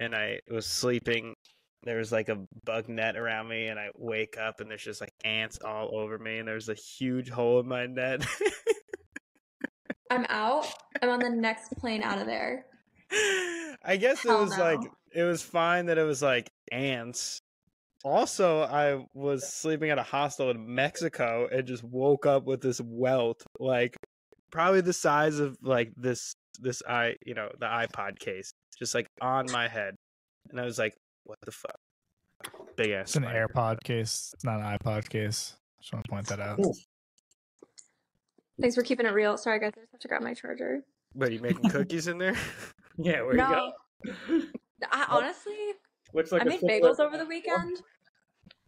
and 0.00 0.14
I 0.14 0.40
was 0.50 0.66
sleeping. 0.66 1.34
There 1.82 1.98
was 1.98 2.12
like 2.12 2.30
a 2.30 2.38
bug 2.64 2.88
net 2.88 3.16
around 3.16 3.48
me, 3.48 3.66
and 3.66 3.78
I 3.78 3.90
wake 3.96 4.38
up 4.38 4.60
and 4.60 4.70
there's 4.70 4.82
just 4.84 5.02
like 5.02 5.12
ants 5.24 5.58
all 5.62 5.94
over 5.98 6.18
me, 6.18 6.38
and 6.38 6.48
there's 6.48 6.70
a 6.70 6.74
huge 6.74 7.28
hole 7.28 7.60
in 7.60 7.68
my 7.68 7.86
net. 7.86 8.24
I'm 10.10 10.24
out. 10.28 10.66
I'm 11.02 11.08
on 11.10 11.18
the 11.18 11.30
next 11.30 11.72
plane 11.78 12.02
out 12.02 12.18
of 12.18 12.26
there. 12.26 12.66
I 13.84 13.96
guess 13.98 14.24
it 14.24 14.28
Hell 14.28 14.42
was 14.44 14.56
like 14.58 14.80
no. 14.80 14.88
It 15.14 15.22
was 15.22 15.42
fine 15.42 15.86
that 15.86 15.98
it 15.98 16.02
was 16.04 16.22
like 16.22 16.50
ants. 16.72 17.40
Also, 18.04 18.62
I 18.62 19.04
was 19.14 19.48
sleeping 19.50 19.90
at 19.90 19.98
a 19.98 20.02
hostel 20.02 20.50
in 20.50 20.74
Mexico 20.74 21.48
and 21.50 21.66
just 21.66 21.82
woke 21.82 22.26
up 22.26 22.44
with 22.44 22.60
this 22.60 22.80
welt, 22.84 23.42
like 23.58 23.96
probably 24.50 24.82
the 24.82 24.92
size 24.92 25.38
of 25.38 25.56
like 25.62 25.90
this 25.96 26.34
this 26.60 26.82
i 26.88 27.16
you 27.26 27.34
know 27.34 27.48
the 27.58 27.66
iPod 27.66 28.18
case, 28.18 28.52
just 28.78 28.94
like 28.94 29.08
on 29.20 29.50
my 29.50 29.68
head, 29.68 29.94
and 30.50 30.60
I 30.60 30.64
was 30.64 30.78
like, 30.78 30.94
"What 31.24 31.38
the 31.42 31.50
fuck?" 31.52 31.78
Big 32.76 32.90
ass. 32.90 33.08
It's 33.08 33.16
an 33.16 33.22
spider. 33.22 33.48
AirPod 33.48 33.82
case. 33.82 34.30
It's 34.34 34.44
not 34.44 34.60
an 34.60 34.78
iPod 34.78 35.08
case. 35.08 35.56
Just 35.80 35.92
want 35.92 36.04
to 36.04 36.10
point 36.10 36.26
that 36.26 36.40
out. 36.40 36.60
Thanks 38.60 38.74
for 38.76 38.82
keeping 38.82 39.06
it 39.06 39.14
real. 39.14 39.36
Sorry 39.38 39.58
guys, 39.58 39.72
I 39.76 39.80
just 39.80 39.92
have 39.92 40.00
to 40.02 40.08
grab 40.08 40.22
my 40.22 40.34
charger. 40.34 40.82
But 41.14 41.32
you 41.32 41.40
making 41.40 41.70
cookies 41.70 42.06
in 42.08 42.18
there? 42.18 42.36
Yeah, 42.96 43.22
where 43.22 43.34
No. 43.34 43.72
you 44.04 44.12
go? 44.12 44.42
I 44.90 45.06
honestly, 45.08 45.54
Looks 46.12 46.32
like 46.32 46.42
I 46.42 46.44
a 46.44 46.48
made 46.48 46.60
full- 46.60 46.68
bagels 46.68 47.00
over 47.00 47.16
the 47.16 47.26
weekend. 47.26 47.78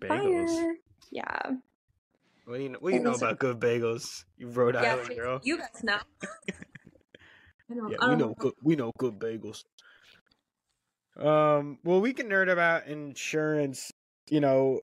Bagels. 0.00 0.48
Fire. 0.56 0.74
Yeah. 1.10 1.50
What 2.44 2.56
do 2.58 2.62
you 2.62 2.68
know, 2.70 2.78
what 2.80 2.90
do 2.90 2.96
you 2.96 3.02
know 3.02 3.10
Bagels 3.12 3.22
are- 3.22 3.26
about 3.26 3.38
good 3.38 3.60
bagels? 3.60 4.24
You 4.38 4.48
Rhode 4.48 4.74
yeah, 4.74 4.92
Island 4.94 5.16
girl. 5.16 5.40
you 5.42 5.58
guys 5.58 5.82
know. 5.82 5.98
I 7.70 7.74
know. 7.74 7.90
Yeah, 7.90 7.96
I 8.00 8.04
we 8.10 8.10
don't 8.10 8.18
know 8.18 8.34
good. 8.38 8.52
We 8.62 8.76
know 8.76 8.92
good 8.98 9.18
bagels. 9.18 9.64
Um. 11.18 11.78
Well, 11.84 12.00
we 12.00 12.12
can 12.12 12.28
nerd 12.28 12.50
about 12.50 12.86
insurance. 12.86 13.90
You 14.28 14.40
know, 14.40 14.80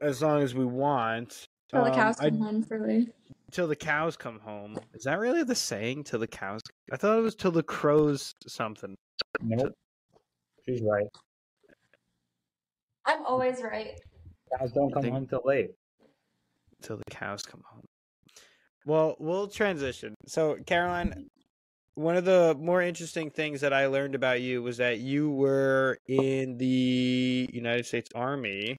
as 0.00 0.20
long 0.22 0.42
as 0.42 0.54
we 0.54 0.64
want. 0.64 1.46
Till 1.70 1.82
the 1.84 1.90
Um, 1.90 1.94
cows 1.96 2.20
I- 2.20 2.30
come 2.30 2.40
home 2.40 2.62
for 2.62 2.78
me. 2.78 3.08
till 3.50 3.66
the 3.66 3.76
cows 3.76 4.16
come 4.16 4.38
home. 4.40 4.78
Is 4.92 5.04
that 5.04 5.18
really 5.18 5.42
the 5.44 5.54
saying? 5.54 6.04
Till 6.04 6.18
the 6.20 6.26
cows. 6.28 6.60
I 6.92 6.96
thought 6.96 7.18
it 7.18 7.22
was 7.22 7.34
till 7.34 7.50
the 7.52 7.62
crows 7.62 8.34
something. 8.46 8.96
Nope. 9.40 9.72
She's 10.66 10.82
right. 10.82 11.06
I'm 13.06 13.24
always 13.26 13.62
right. 13.62 14.00
Guys 14.58 14.72
don't 14.72 14.92
come 14.92 15.02
think- 15.02 15.14
home 15.14 15.26
till 15.26 15.42
late. 15.44 15.70
Till 16.82 16.96
the 16.96 17.04
cows 17.10 17.42
come 17.42 17.62
home. 17.66 17.84
Well, 18.86 19.16
we'll 19.18 19.48
transition. 19.48 20.14
So, 20.26 20.56
Caroline, 20.66 21.28
one 21.94 22.16
of 22.16 22.24
the 22.26 22.54
more 22.60 22.82
interesting 22.82 23.30
things 23.30 23.62
that 23.62 23.72
I 23.72 23.86
learned 23.86 24.14
about 24.14 24.42
you 24.42 24.62
was 24.62 24.76
that 24.76 24.98
you 24.98 25.30
were 25.30 25.98
in 26.06 26.58
the 26.58 27.48
United 27.52 27.86
States 27.86 28.10
Army. 28.14 28.72
Is 28.72 28.76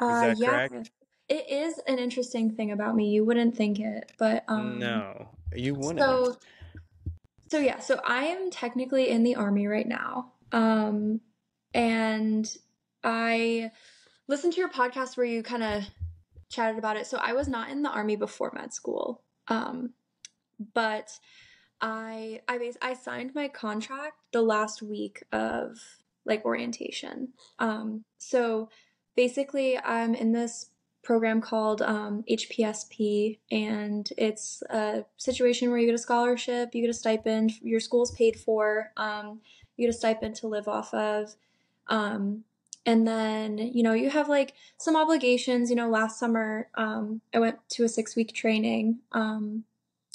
Uh, 0.00 0.20
that 0.20 0.38
yeah. 0.38 0.50
correct? 0.50 0.90
It 1.28 1.50
is 1.50 1.78
an 1.88 1.98
interesting 1.98 2.52
thing 2.52 2.70
about 2.70 2.94
me. 2.94 3.10
You 3.10 3.24
wouldn't 3.24 3.56
think 3.56 3.80
it, 3.80 4.12
but 4.18 4.44
um 4.48 4.78
no, 4.78 5.28
you 5.54 5.74
wouldn't. 5.74 5.98
So 5.98 6.36
So 7.48 7.58
yeah, 7.58 7.80
so 7.80 8.00
I 8.04 8.24
am 8.24 8.50
technically 8.50 9.08
in 9.08 9.24
the 9.24 9.34
army 9.34 9.66
right 9.66 9.86
now. 9.88 10.32
Um 10.52 11.20
and 11.74 12.56
I 13.04 13.70
listened 14.26 14.54
to 14.54 14.60
your 14.60 14.70
podcast 14.70 15.16
where 15.16 15.26
you 15.26 15.42
kind 15.42 15.62
of 15.62 15.84
chatted 16.50 16.78
about 16.78 16.96
it. 16.96 17.06
So 17.06 17.18
I 17.18 17.32
was 17.32 17.48
not 17.48 17.70
in 17.70 17.82
the 17.82 17.90
army 17.90 18.16
before 18.16 18.52
med 18.54 18.72
school. 18.72 19.22
Um 19.48 19.90
but 20.74 21.18
I 21.80 22.40
I 22.48 22.58
bas- 22.58 22.78
I 22.82 22.94
signed 22.94 23.34
my 23.34 23.48
contract 23.48 24.16
the 24.32 24.42
last 24.42 24.82
week 24.82 25.22
of 25.32 25.78
like 26.24 26.44
orientation. 26.44 27.28
Um, 27.58 28.04
so 28.18 28.68
basically, 29.16 29.78
I'm 29.78 30.14
in 30.14 30.32
this 30.32 30.70
program 31.02 31.40
called 31.40 31.80
um, 31.80 32.22
HPSP, 32.30 33.38
and 33.50 34.08
it's 34.18 34.62
a 34.68 35.04
situation 35.16 35.70
where 35.70 35.78
you 35.78 35.86
get 35.86 35.94
a 35.94 35.98
scholarship, 35.98 36.74
you 36.74 36.82
get 36.82 36.90
a 36.90 36.94
stipend, 36.94 37.52
your 37.62 37.80
school's 37.80 38.10
paid 38.10 38.38
for, 38.38 38.92
um, 38.96 39.40
you 39.78 39.86
get 39.86 39.94
a 39.94 39.96
stipend 39.96 40.34
to 40.36 40.48
live 40.48 40.68
off 40.68 40.92
of. 40.92 41.36
Um, 41.86 42.44
and 42.84 43.06
then, 43.06 43.58
you 43.58 43.82
know, 43.82 43.92
you 43.92 44.10
have 44.10 44.28
like 44.28 44.54
some 44.76 44.96
obligations. 44.96 45.70
You 45.70 45.76
know, 45.76 45.88
last 45.88 46.18
summer, 46.18 46.68
um, 46.74 47.20
I 47.34 47.38
went 47.38 47.58
to 47.70 47.84
a 47.84 47.88
six 47.88 48.16
week 48.16 48.32
training. 48.34 48.98
Um, 49.12 49.64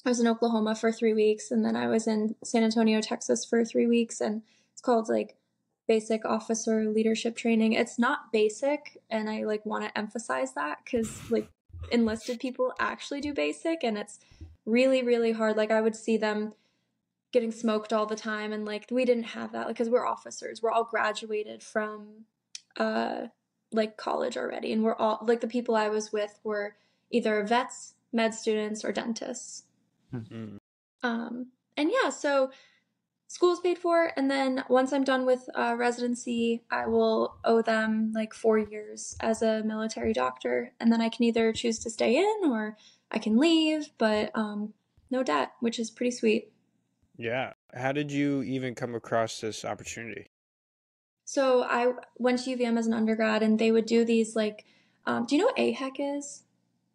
I 0.06 0.10
was 0.10 0.20
in 0.20 0.28
Oklahoma 0.28 0.76
for 0.76 0.92
three 0.92 1.14
weeks, 1.14 1.50
and 1.50 1.64
then 1.64 1.76
I 1.76 1.88
was 1.88 2.08
in 2.08 2.36
San 2.44 2.64
Antonio, 2.64 3.00
Texas 3.00 3.46
for 3.46 3.64
three 3.64 3.88
weeks, 3.88 4.20
and 4.20 4.42
it's 4.74 4.82
called 4.82 5.08
like 5.08 5.38
basic 5.88 6.26
officer 6.26 6.90
leadership 6.90 7.38
training. 7.38 7.74
It's 7.74 7.98
not 7.98 8.32
basic, 8.34 8.98
and 9.10 9.30
I 9.30 9.44
like 9.44 9.66
want 9.66 9.86
to 9.86 9.98
emphasize 9.98 10.54
that 10.54 10.80
because 10.84 11.32
like 11.32 11.50
enlisted 11.92 12.40
people 12.40 12.74
actually 12.80 13.22
do 13.22 13.34
basic, 13.34 13.84
and 13.84 13.98
it's 13.98 14.20
really 14.66 15.04
really 15.04 15.32
hard. 15.32 15.56
Like 15.56 15.72
I 15.72 15.80
would 15.80 15.96
see 15.96 16.18
them 16.18 16.54
getting 17.34 17.52
smoked 17.52 17.92
all 17.92 18.06
the 18.06 18.16
time, 18.16 18.54
and 18.54 18.64
like 18.64 18.86
we 18.90 19.04
didn't 19.04 19.24
have 19.24 19.52
that 19.52 19.68
because 19.68 19.90
we're 19.90 20.06
officers. 20.06 20.62
We're 20.62 20.72
all 20.72 20.86
graduated 20.86 21.62
from 21.62 22.26
uh 22.78 23.28
like 23.74 23.98
college 23.98 24.38
already, 24.38 24.72
and 24.72 24.84
we're 24.84 24.96
all 24.96 25.20
like 25.28 25.42
the 25.42 25.48
people 25.48 25.76
I 25.76 25.90
was 25.90 26.14
with 26.14 26.40
were 26.44 26.76
either 27.12 27.44
vets, 27.44 27.96
med 28.14 28.34
students, 28.34 28.86
or 28.86 28.92
dentists. 28.92 29.64
Mm. 30.14 30.60
Um, 31.02 31.48
and 31.76 31.92
yeah, 31.92 32.10
so 32.10 32.52
school's 33.28 33.60
paid 33.60 33.80
for, 33.80 34.12
and 34.16 34.30
then 34.30 34.64
once 34.70 34.94
I'm 34.94 35.04
done 35.04 35.26
with 35.26 35.50
uh, 35.56 35.76
residency, 35.76 36.64
I 36.70 36.86
will 36.86 37.36
owe 37.44 37.64
them 37.64 38.14
like 38.14 38.34
four 38.34 38.60
years 38.60 39.16
as 39.20 39.42
a 39.42 39.64
military 39.64 40.14
doctor, 40.14 40.72
and 40.80 40.92
then 40.92 41.02
I 41.02 41.10
can 41.10 41.26
either 41.26 41.52
choose 41.52 41.80
to 41.80 41.90
stay 41.90 42.16
in 42.16 42.52
or 42.52 42.78
I 43.12 43.18
can 43.18 43.38
leave, 43.38 43.90
but 43.98 44.32
um, 44.36 44.74
no 45.10 45.24
debt, 45.24 45.54
which 45.60 45.80
is 45.80 45.92
pretty 45.92 46.12
sweet. 46.12 46.53
Yeah. 47.18 47.54
How 47.74 47.92
did 47.92 48.12
you 48.12 48.42
even 48.44 48.76
come 48.76 48.96
across 48.96 49.40
this 49.40 49.64
opportunity? 49.64 50.28
So 51.26 51.64
I 51.64 51.94
went 52.18 52.44
to 52.44 52.56
UVM 52.56 52.78
as 52.78 52.88
an 52.88 52.94
undergrad, 52.94 53.44
and 53.44 53.58
they 53.58 53.72
would 53.72 53.86
do 53.86 54.04
these 54.04 54.36
like, 54.36 54.66
um, 55.06 55.26
do 55.26 55.36
you 55.36 55.42
know 55.42 55.48
what 55.48 55.58
AHEC 55.58 56.18
is? 56.18 56.44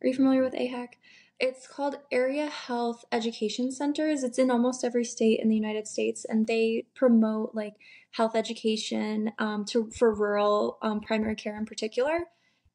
Are 0.03 0.07
you 0.07 0.14
familiar 0.14 0.43
with 0.43 0.55
AHEC? 0.55 0.89
It's 1.41 1.69
called 1.69 1.99
Area 2.11 2.47
Health 2.47 3.05
Education 3.12 3.71
Centers. 3.71 4.25
It's 4.25 4.39
in 4.39 4.51
almost 4.51 4.85
every 4.85 5.05
state 5.05 5.39
in 5.41 5.49
the 5.49 5.55
United 5.55 5.87
States, 5.87 6.25
and 6.25 6.47
they 6.47 6.87
promote 6.95 7.55
like 7.55 7.75
health 8.12 8.35
education 8.35 9.33
um, 9.39 9.64
to 9.66 9.91
for 9.91 10.12
rural 10.12 10.79
um, 10.83 11.01
primary 11.01 11.37
care 11.37 11.57
in 11.57 11.64
particular. 11.64 12.27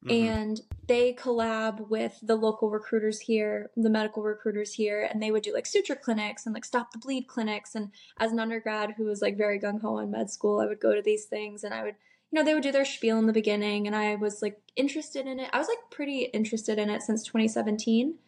Mhm. 0.04 0.28
And 0.28 0.60
they 0.86 1.14
collab 1.14 1.88
with 1.88 2.18
the 2.22 2.36
local 2.36 2.70
recruiters 2.70 3.20
here, 3.20 3.70
the 3.76 3.90
medical 3.90 4.22
recruiters 4.22 4.74
here, 4.74 5.08
and 5.10 5.22
they 5.22 5.30
would 5.30 5.42
do 5.42 5.54
like 5.54 5.66
suture 5.66 5.96
clinics 5.96 6.44
and 6.44 6.54
like 6.54 6.64
stop 6.64 6.92
the 6.92 6.98
bleed 6.98 7.26
clinics. 7.26 7.74
And 7.74 7.90
as 8.18 8.32
an 8.32 8.38
undergrad 8.38 8.94
who 8.96 9.04
was 9.04 9.22
like 9.22 9.36
very 9.36 9.58
gung 9.58 9.80
ho 9.80 9.98
in 9.98 10.10
med 10.10 10.30
school, 10.30 10.60
I 10.60 10.66
would 10.66 10.80
go 10.80 10.94
to 10.94 11.02
these 11.02 11.24
things 11.24 11.64
and 11.64 11.72
I 11.72 11.82
would 11.82 11.96
you 12.30 12.40
know, 12.40 12.44
they 12.44 12.54
would 12.54 12.64
do 12.64 12.72
their 12.72 12.84
spiel 12.84 13.18
in 13.18 13.26
the 13.28 13.32
beginning, 13.32 13.86
and 13.86 13.94
I 13.94 14.16
was 14.16 14.42
like 14.42 14.60
interested 14.74 15.24
in 15.24 15.38
it. 15.38 15.50
I 15.52 15.58
was 15.58 15.68
like 15.68 15.78
pretty 15.90 16.22
interested 16.22 16.80
in 16.80 16.90
it 16.90 17.02
since 17.02 17.22
2017 17.22 18.18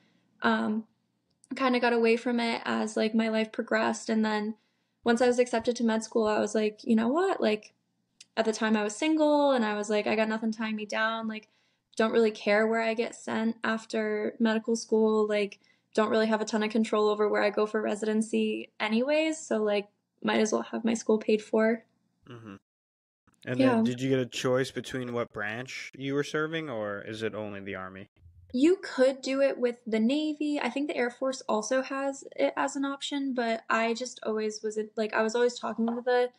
um, 0.42 0.84
kind 1.54 1.76
of 1.76 1.82
got 1.82 1.92
away 1.92 2.16
from 2.16 2.40
it 2.40 2.62
as 2.64 2.96
like 2.96 3.14
my 3.14 3.28
life 3.28 3.52
progressed 3.52 4.08
and 4.08 4.24
then 4.24 4.54
once 5.04 5.22
i 5.22 5.26
was 5.26 5.38
accepted 5.38 5.76
to 5.76 5.84
med 5.84 6.02
school 6.02 6.26
i 6.26 6.40
was 6.40 6.54
like 6.54 6.80
you 6.82 6.96
know 6.96 7.08
what 7.08 7.40
like 7.40 7.72
at 8.36 8.44
the 8.44 8.52
time 8.52 8.76
i 8.76 8.82
was 8.82 8.96
single 8.96 9.52
and 9.52 9.64
i 9.64 9.74
was 9.74 9.88
like 9.88 10.06
i 10.06 10.16
got 10.16 10.28
nothing 10.28 10.50
tying 10.50 10.74
me 10.74 10.84
down 10.84 11.28
like 11.28 11.48
don't 11.96 12.12
really 12.12 12.30
care 12.30 12.66
where 12.66 12.80
i 12.82 12.94
get 12.94 13.14
sent 13.14 13.56
after 13.64 14.34
medical 14.38 14.76
school 14.76 15.26
like 15.26 15.58
don't 15.94 16.10
really 16.10 16.26
have 16.26 16.40
a 16.40 16.44
ton 16.44 16.62
of 16.62 16.70
control 16.70 17.08
over 17.08 17.28
where 17.28 17.42
i 17.42 17.50
go 17.50 17.66
for 17.66 17.80
residency 17.80 18.70
anyways 18.78 19.38
so 19.38 19.62
like 19.62 19.88
might 20.22 20.40
as 20.40 20.52
well 20.52 20.62
have 20.62 20.84
my 20.84 20.94
school 20.94 21.18
paid 21.18 21.42
for 21.42 21.84
Mm-hmm. 22.28 22.56
And 23.46 23.60
Yeah. 23.60 23.74
then, 23.76 23.84
did 23.84 24.00
you 24.00 24.10
get 24.10 24.18
a 24.18 24.26
choice 24.26 24.70
between 24.70 25.12
what 25.12 25.32
branch 25.32 25.92
you 25.96 26.14
were 26.14 26.24
serving, 26.24 26.68
or 26.68 27.00
is 27.02 27.22
it 27.22 27.34
only 27.34 27.60
the 27.60 27.76
army? 27.76 28.08
You 28.52 28.78
could 28.82 29.20
do 29.22 29.40
it 29.40 29.58
with 29.58 29.78
the 29.86 30.00
Navy. 30.00 30.58
I 30.60 30.70
think 30.70 30.88
the 30.88 30.96
Air 30.96 31.10
Force 31.10 31.42
also 31.48 31.82
has 31.82 32.24
it 32.36 32.52
as 32.56 32.74
an 32.76 32.84
option, 32.84 33.34
but 33.34 33.64
I 33.68 33.94
just 33.94 34.18
always 34.24 34.62
was 34.62 34.76
it 34.76 34.92
like 34.96 35.14
I 35.14 35.22
was 35.22 35.34
always 35.34 35.58
talking 35.58 35.86
to 35.86 36.00
the 36.04 36.30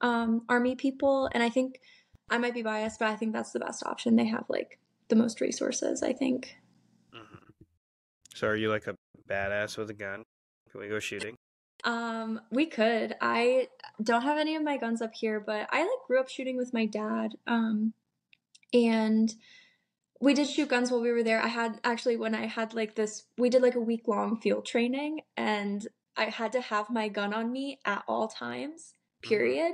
um, 0.00 0.42
Army 0.48 0.74
people, 0.74 1.28
and 1.32 1.42
I 1.42 1.48
think 1.50 1.80
I 2.30 2.38
might 2.38 2.54
be 2.54 2.62
biased, 2.62 2.98
but 2.98 3.08
I 3.08 3.16
think 3.16 3.32
that's 3.32 3.52
the 3.52 3.60
best 3.60 3.84
option. 3.84 4.16
They 4.16 4.26
have 4.26 4.44
like 4.48 4.78
the 5.08 5.16
most 5.16 5.40
resources. 5.40 6.02
I 6.02 6.12
think. 6.12 6.56
hmm 7.12 7.36
So, 8.34 8.48
are 8.48 8.56
you 8.56 8.70
like 8.70 8.86
a 8.86 8.96
badass 9.28 9.76
with 9.78 9.90
a 9.90 9.94
gun? 9.94 10.22
Can 10.70 10.80
we 10.80 10.88
go 10.88 10.98
shooting? 10.98 11.36
Um, 11.84 12.40
we 12.50 12.66
could. 12.66 13.14
I 13.20 13.68
don't 14.02 14.22
have 14.22 14.38
any 14.38 14.56
of 14.56 14.62
my 14.62 14.76
guns 14.76 15.02
up 15.02 15.14
here, 15.14 15.38
but 15.40 15.68
I 15.70 15.80
like 15.82 16.06
grew 16.06 16.20
up 16.20 16.28
shooting 16.28 16.56
with 16.56 16.72
my 16.72 16.86
dad. 16.86 17.32
Um, 17.46 17.92
and 18.72 19.34
we 20.20 20.34
did 20.34 20.48
shoot 20.48 20.68
guns 20.68 20.90
while 20.90 21.02
we 21.02 21.12
were 21.12 21.22
there. 21.22 21.42
I 21.42 21.48
had 21.48 21.80
actually 21.84 22.16
when 22.16 22.34
I 22.34 22.46
had 22.46 22.74
like 22.74 22.94
this, 22.94 23.24
we 23.36 23.50
did 23.50 23.62
like 23.62 23.74
a 23.74 23.80
week 23.80 24.08
long 24.08 24.40
field 24.40 24.64
training, 24.64 25.20
and 25.36 25.86
I 26.16 26.26
had 26.26 26.52
to 26.52 26.60
have 26.60 26.90
my 26.90 27.08
gun 27.08 27.34
on 27.34 27.52
me 27.52 27.80
at 27.84 28.04
all 28.08 28.28
times. 28.28 28.94
Period. 29.22 29.72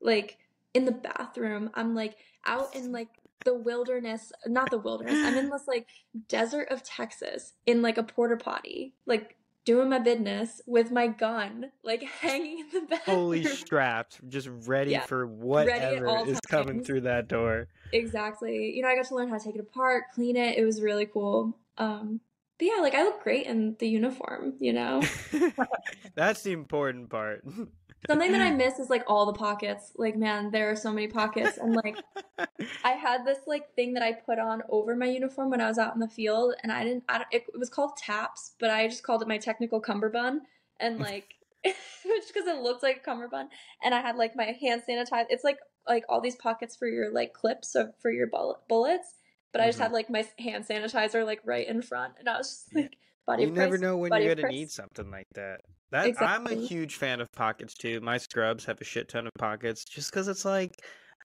Like 0.00 0.38
in 0.74 0.84
the 0.84 0.92
bathroom, 0.92 1.70
I'm 1.74 1.94
like 1.94 2.16
out 2.44 2.74
in 2.74 2.92
like 2.92 3.08
the 3.44 3.54
wilderness, 3.54 4.32
not 4.46 4.70
the 4.70 4.78
wilderness. 4.78 5.18
I'm 5.24 5.36
in 5.36 5.50
this 5.50 5.64
like 5.68 5.86
desert 6.28 6.68
of 6.70 6.82
Texas 6.82 7.52
in 7.66 7.82
like 7.82 7.98
a 7.98 8.02
porta 8.02 8.36
potty, 8.36 8.94
like 9.06 9.36
doing 9.64 9.90
my 9.90 9.98
business 9.98 10.62
with 10.66 10.90
my 10.90 11.08
gun, 11.08 11.70
like 11.82 12.02
hanging 12.20 12.60
in 12.60 12.66
the 12.72 12.80
bathroom. 12.86 13.16
Fully 13.16 13.44
strapped, 13.44 14.26
just 14.28 14.48
ready 14.66 14.92
Yeah, 14.92 15.04
for 15.04 15.24
at 15.24 15.30
whatever 15.30 16.08
all 16.08 16.28
is 16.28 16.40
coming 16.48 16.82
through 16.82 17.02
that 17.02 17.28
door. 17.28 17.68
Exactly. 17.92 18.72
You 18.74 18.82
know, 18.82 18.88
I 18.88 18.96
got 18.96 19.06
to 19.06 19.14
learn 19.14 19.28
how 19.28 19.38
to 19.38 19.44
take 19.44 19.56
it 19.56 19.60
apart, 19.60 20.04
clean 20.14 20.36
it. 20.36 20.56
It 20.56 20.64
was 20.64 20.80
really 20.80 21.06
cool. 21.06 21.56
Um, 21.78 22.20
but 22.58 22.66
yeah, 22.66 22.80
like 22.80 22.94
I 22.94 23.02
look 23.02 23.22
great 23.22 23.46
in 23.46 23.76
the 23.78 23.88
uniform, 23.88 24.54
you 24.60 24.72
know? 24.72 25.02
That's 26.14 26.42
the 26.42 26.52
important 26.52 27.10
part. 27.10 27.44
Something 28.06 28.32
that 28.32 28.40
I 28.40 28.50
miss 28.56 28.78
is 28.78 28.90
like 28.90 29.04
all 29.06 29.26
the 29.26 29.32
pockets. 29.32 29.92
Like, 29.96 30.16
man, 30.16 30.50
there 30.50 30.70
are 30.70 30.76
so 30.76 30.92
many 30.92 31.08
pockets. 31.08 31.56
And 31.58 31.74
like, 31.74 31.98
I 32.84 32.90
had 32.92 33.24
this 33.24 33.38
like 33.46 33.74
thing 33.74 33.94
that 33.94 34.02
I 34.02 34.12
put 34.12 34.38
on 34.38 34.62
over 34.68 34.94
my 34.96 35.06
uniform 35.06 35.50
when 35.50 35.60
I 35.60 35.68
was 35.68 35.78
out 35.78 35.94
in 35.94 36.00
the 36.00 36.08
field, 36.08 36.54
and 36.62 36.70
I 36.72 36.84
didn't. 36.84 37.04
I 37.08 37.18
don't, 37.18 37.28
it, 37.32 37.44
it 37.52 37.58
was 37.58 37.70
called 37.70 37.96
taps, 37.96 38.52
but 38.60 38.70
I 38.70 38.86
just 38.88 39.02
called 39.02 39.22
it 39.22 39.28
my 39.28 39.38
technical 39.38 39.80
cummerbund, 39.80 40.42
and 40.80 40.98
like, 41.00 41.34
just 41.64 42.32
because 42.32 42.46
it 42.46 42.62
looked 42.62 42.82
like 42.82 42.98
a 42.98 43.00
cummerbund, 43.00 43.50
and 43.82 43.94
I 43.94 44.00
had 44.00 44.16
like 44.16 44.36
my 44.36 44.56
hand 44.60 44.82
sanitizer. 44.88 45.26
It's 45.30 45.44
like 45.44 45.58
like 45.88 46.04
all 46.08 46.20
these 46.20 46.36
pockets 46.36 46.76
for 46.76 46.88
your 46.88 47.12
like 47.12 47.32
clips 47.32 47.74
of 47.74 47.92
for 48.00 48.10
your 48.10 48.26
bullet, 48.26 48.58
bullets, 48.68 49.14
but 49.52 49.60
I 49.60 49.66
just 49.66 49.78
Mhm. 49.78 49.82
had 49.82 49.92
like 49.92 50.10
my 50.10 50.24
hand 50.38 50.66
sanitizer 50.66 51.24
like 51.24 51.40
right 51.44 51.66
in 51.66 51.82
front, 51.82 52.14
and 52.18 52.28
I 52.28 52.38
was 52.38 52.48
just 52.48 52.74
like, 52.74 52.96
body 53.26 53.44
you 53.44 53.50
never 53.50 53.70
Christ, 53.70 53.82
know 53.82 53.96
when 53.96 54.12
you're 54.12 54.34
gonna 54.34 54.42
Christ. 54.42 54.54
need 54.54 54.70
something 54.70 55.10
like 55.10 55.26
that. 55.34 55.60
That 55.92 56.20
I'm 56.20 56.46
a 56.46 56.54
huge 56.54 56.96
fan 56.96 57.20
of 57.20 57.30
pockets 57.32 57.74
too. 57.74 58.00
My 58.00 58.18
scrubs 58.18 58.64
have 58.64 58.80
a 58.80 58.84
shit 58.84 59.08
ton 59.08 59.26
of 59.26 59.32
pockets, 59.38 59.84
just 59.84 60.10
because 60.10 60.28
it's 60.28 60.44
like 60.44 60.72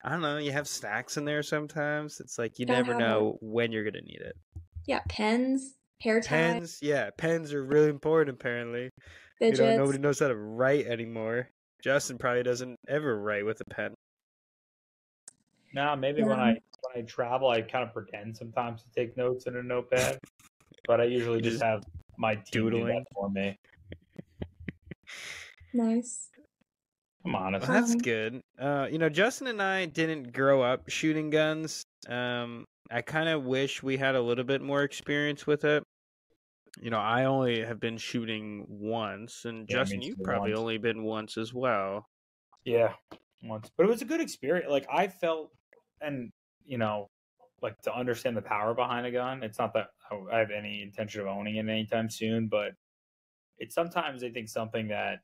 I 0.03 0.09
don't 0.09 0.21
know. 0.21 0.37
You 0.37 0.51
have 0.51 0.67
snacks 0.67 1.17
in 1.17 1.25
there 1.25 1.43
sometimes. 1.43 2.19
It's 2.19 2.37
like 2.39 2.57
you 2.59 2.65
Gotta 2.65 2.79
never 2.79 2.93
have 2.93 3.01
'em. 3.01 3.07
know 3.07 3.37
when 3.41 3.71
you're 3.71 3.83
gonna 3.83 4.01
need 4.01 4.21
it. 4.21 4.35
Yeah, 4.87 5.01
pens, 5.09 5.75
hair 6.01 6.19
ties, 6.19 6.27
Pens, 6.27 6.79
yeah, 6.81 7.09
pens 7.17 7.53
are 7.53 7.63
really 7.63 7.89
important. 7.89 8.35
Apparently, 8.39 8.89
fidgets. 9.39 9.59
you 9.59 9.65
know 9.65 9.77
nobody 9.77 9.99
knows 9.99 10.19
how 10.19 10.27
to 10.27 10.35
write 10.35 10.87
anymore. 10.87 11.49
Justin 11.83 12.17
probably 12.17 12.43
doesn't 12.43 12.77
ever 12.87 13.19
write 13.19 13.45
with 13.45 13.61
a 13.61 13.65
pen. 13.73 13.93
Nah, 15.73 15.95
maybe 15.95 16.21
when 16.23 16.39
I 16.39 16.49
when 16.81 16.97
I 16.97 17.01
travel, 17.03 17.49
I 17.49 17.61
kind 17.61 17.83
of 17.87 17.93
pretend 17.93 18.35
sometimes 18.35 18.83
to 18.83 18.89
take 18.91 19.15
notes 19.15 19.45
in 19.45 19.55
a 19.55 19.63
notepad, 19.63 20.17
but 20.87 21.01
I 21.01 21.05
usually 21.05 21.41
just, 21.41 21.55
just 21.55 21.63
have 21.63 21.83
my 22.17 22.35
team 22.35 22.43
do 22.51 22.69
doodling? 22.71 22.87
that 22.95 23.05
for 23.13 23.29
me. 23.29 23.57
Nice. 25.73 26.29
I'm 27.25 27.35
honest. 27.35 27.67
Well, 27.67 27.79
that's 27.79 27.95
good. 27.95 28.41
Uh, 28.59 28.87
you 28.91 28.97
know, 28.97 29.09
Justin 29.09 29.47
and 29.47 29.61
I 29.61 29.85
didn't 29.85 30.33
grow 30.33 30.61
up 30.61 30.89
shooting 30.89 31.29
guns. 31.29 31.83
Um, 32.09 32.65
I 32.89 33.01
kind 33.01 33.29
of 33.29 33.45
wish 33.45 33.81
we 33.81 33.95
had 33.97 34.15
a 34.15 34.21
little 34.21 34.43
bit 34.43 34.61
more 34.61 34.83
experience 34.83 35.47
with 35.47 35.63
it. 35.63 35.83
You 36.81 36.89
know, 36.89 36.97
I 36.97 37.25
only 37.25 37.63
have 37.63 37.79
been 37.79 37.97
shooting 37.97 38.65
once, 38.67 39.45
and 39.45 39.65
Yeah, 39.69 39.77
Justin, 39.77 40.01
you've 40.01 40.21
probably 40.23 40.51
once. 40.51 40.59
only 40.59 40.77
been 40.77 41.03
once 41.03 41.37
as 41.37 41.53
well. 41.53 42.05
Yeah, 42.65 42.93
once, 43.43 43.69
but 43.77 43.85
it 43.85 43.89
was 43.89 44.01
a 44.01 44.05
good 44.05 44.21
experience. 44.21 44.69
Like 44.69 44.87
I 44.91 45.07
felt, 45.07 45.51
and 46.01 46.31
you 46.65 46.77
know, 46.77 47.09
like 47.61 47.79
to 47.83 47.95
understand 47.95 48.35
the 48.35 48.41
power 48.41 48.73
behind 48.73 49.05
a 49.05 49.11
gun. 49.11 49.43
It's 49.43 49.59
not 49.59 49.73
that 49.73 49.87
I 50.31 50.39
have 50.39 50.51
any 50.51 50.81
intention 50.81 51.21
of 51.21 51.27
owning 51.27 51.57
it 51.57 51.67
anytime 51.69 52.09
soon, 52.09 52.47
but 52.47 52.71
it's 53.57 53.75
sometimes 53.75 54.23
I 54.23 54.31
think 54.31 54.49
something 54.49 54.87
that, 54.87 55.19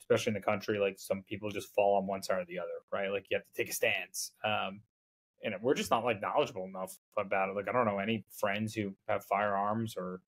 especially 0.00 0.30
in 0.30 0.34
the 0.34 0.40
country, 0.40 0.78
like 0.78 0.98
some 0.98 1.22
people 1.28 1.50
just 1.50 1.74
fall 1.74 1.96
on 1.98 2.06
one 2.06 2.22
side 2.22 2.38
or 2.38 2.44
the 2.44 2.58
other, 2.58 2.68
right? 2.92 3.10
Like 3.10 3.26
you 3.30 3.36
have 3.36 3.44
to 3.44 3.52
take 3.54 3.70
a 3.70 3.74
stance. 3.74 4.32
Um, 4.44 4.80
and 5.42 5.54
we're 5.60 5.74
just 5.74 5.90
not 5.90 6.04
like 6.04 6.20
knowledgeable 6.20 6.64
enough 6.64 6.96
about 7.18 7.48
it. 7.48 7.56
Like 7.56 7.68
I 7.68 7.72
don't 7.72 7.86
know 7.86 7.98
any 7.98 8.24
friends 8.38 8.74
who 8.74 8.94
have 9.08 9.24
firearms 9.24 9.94
or 9.96 10.20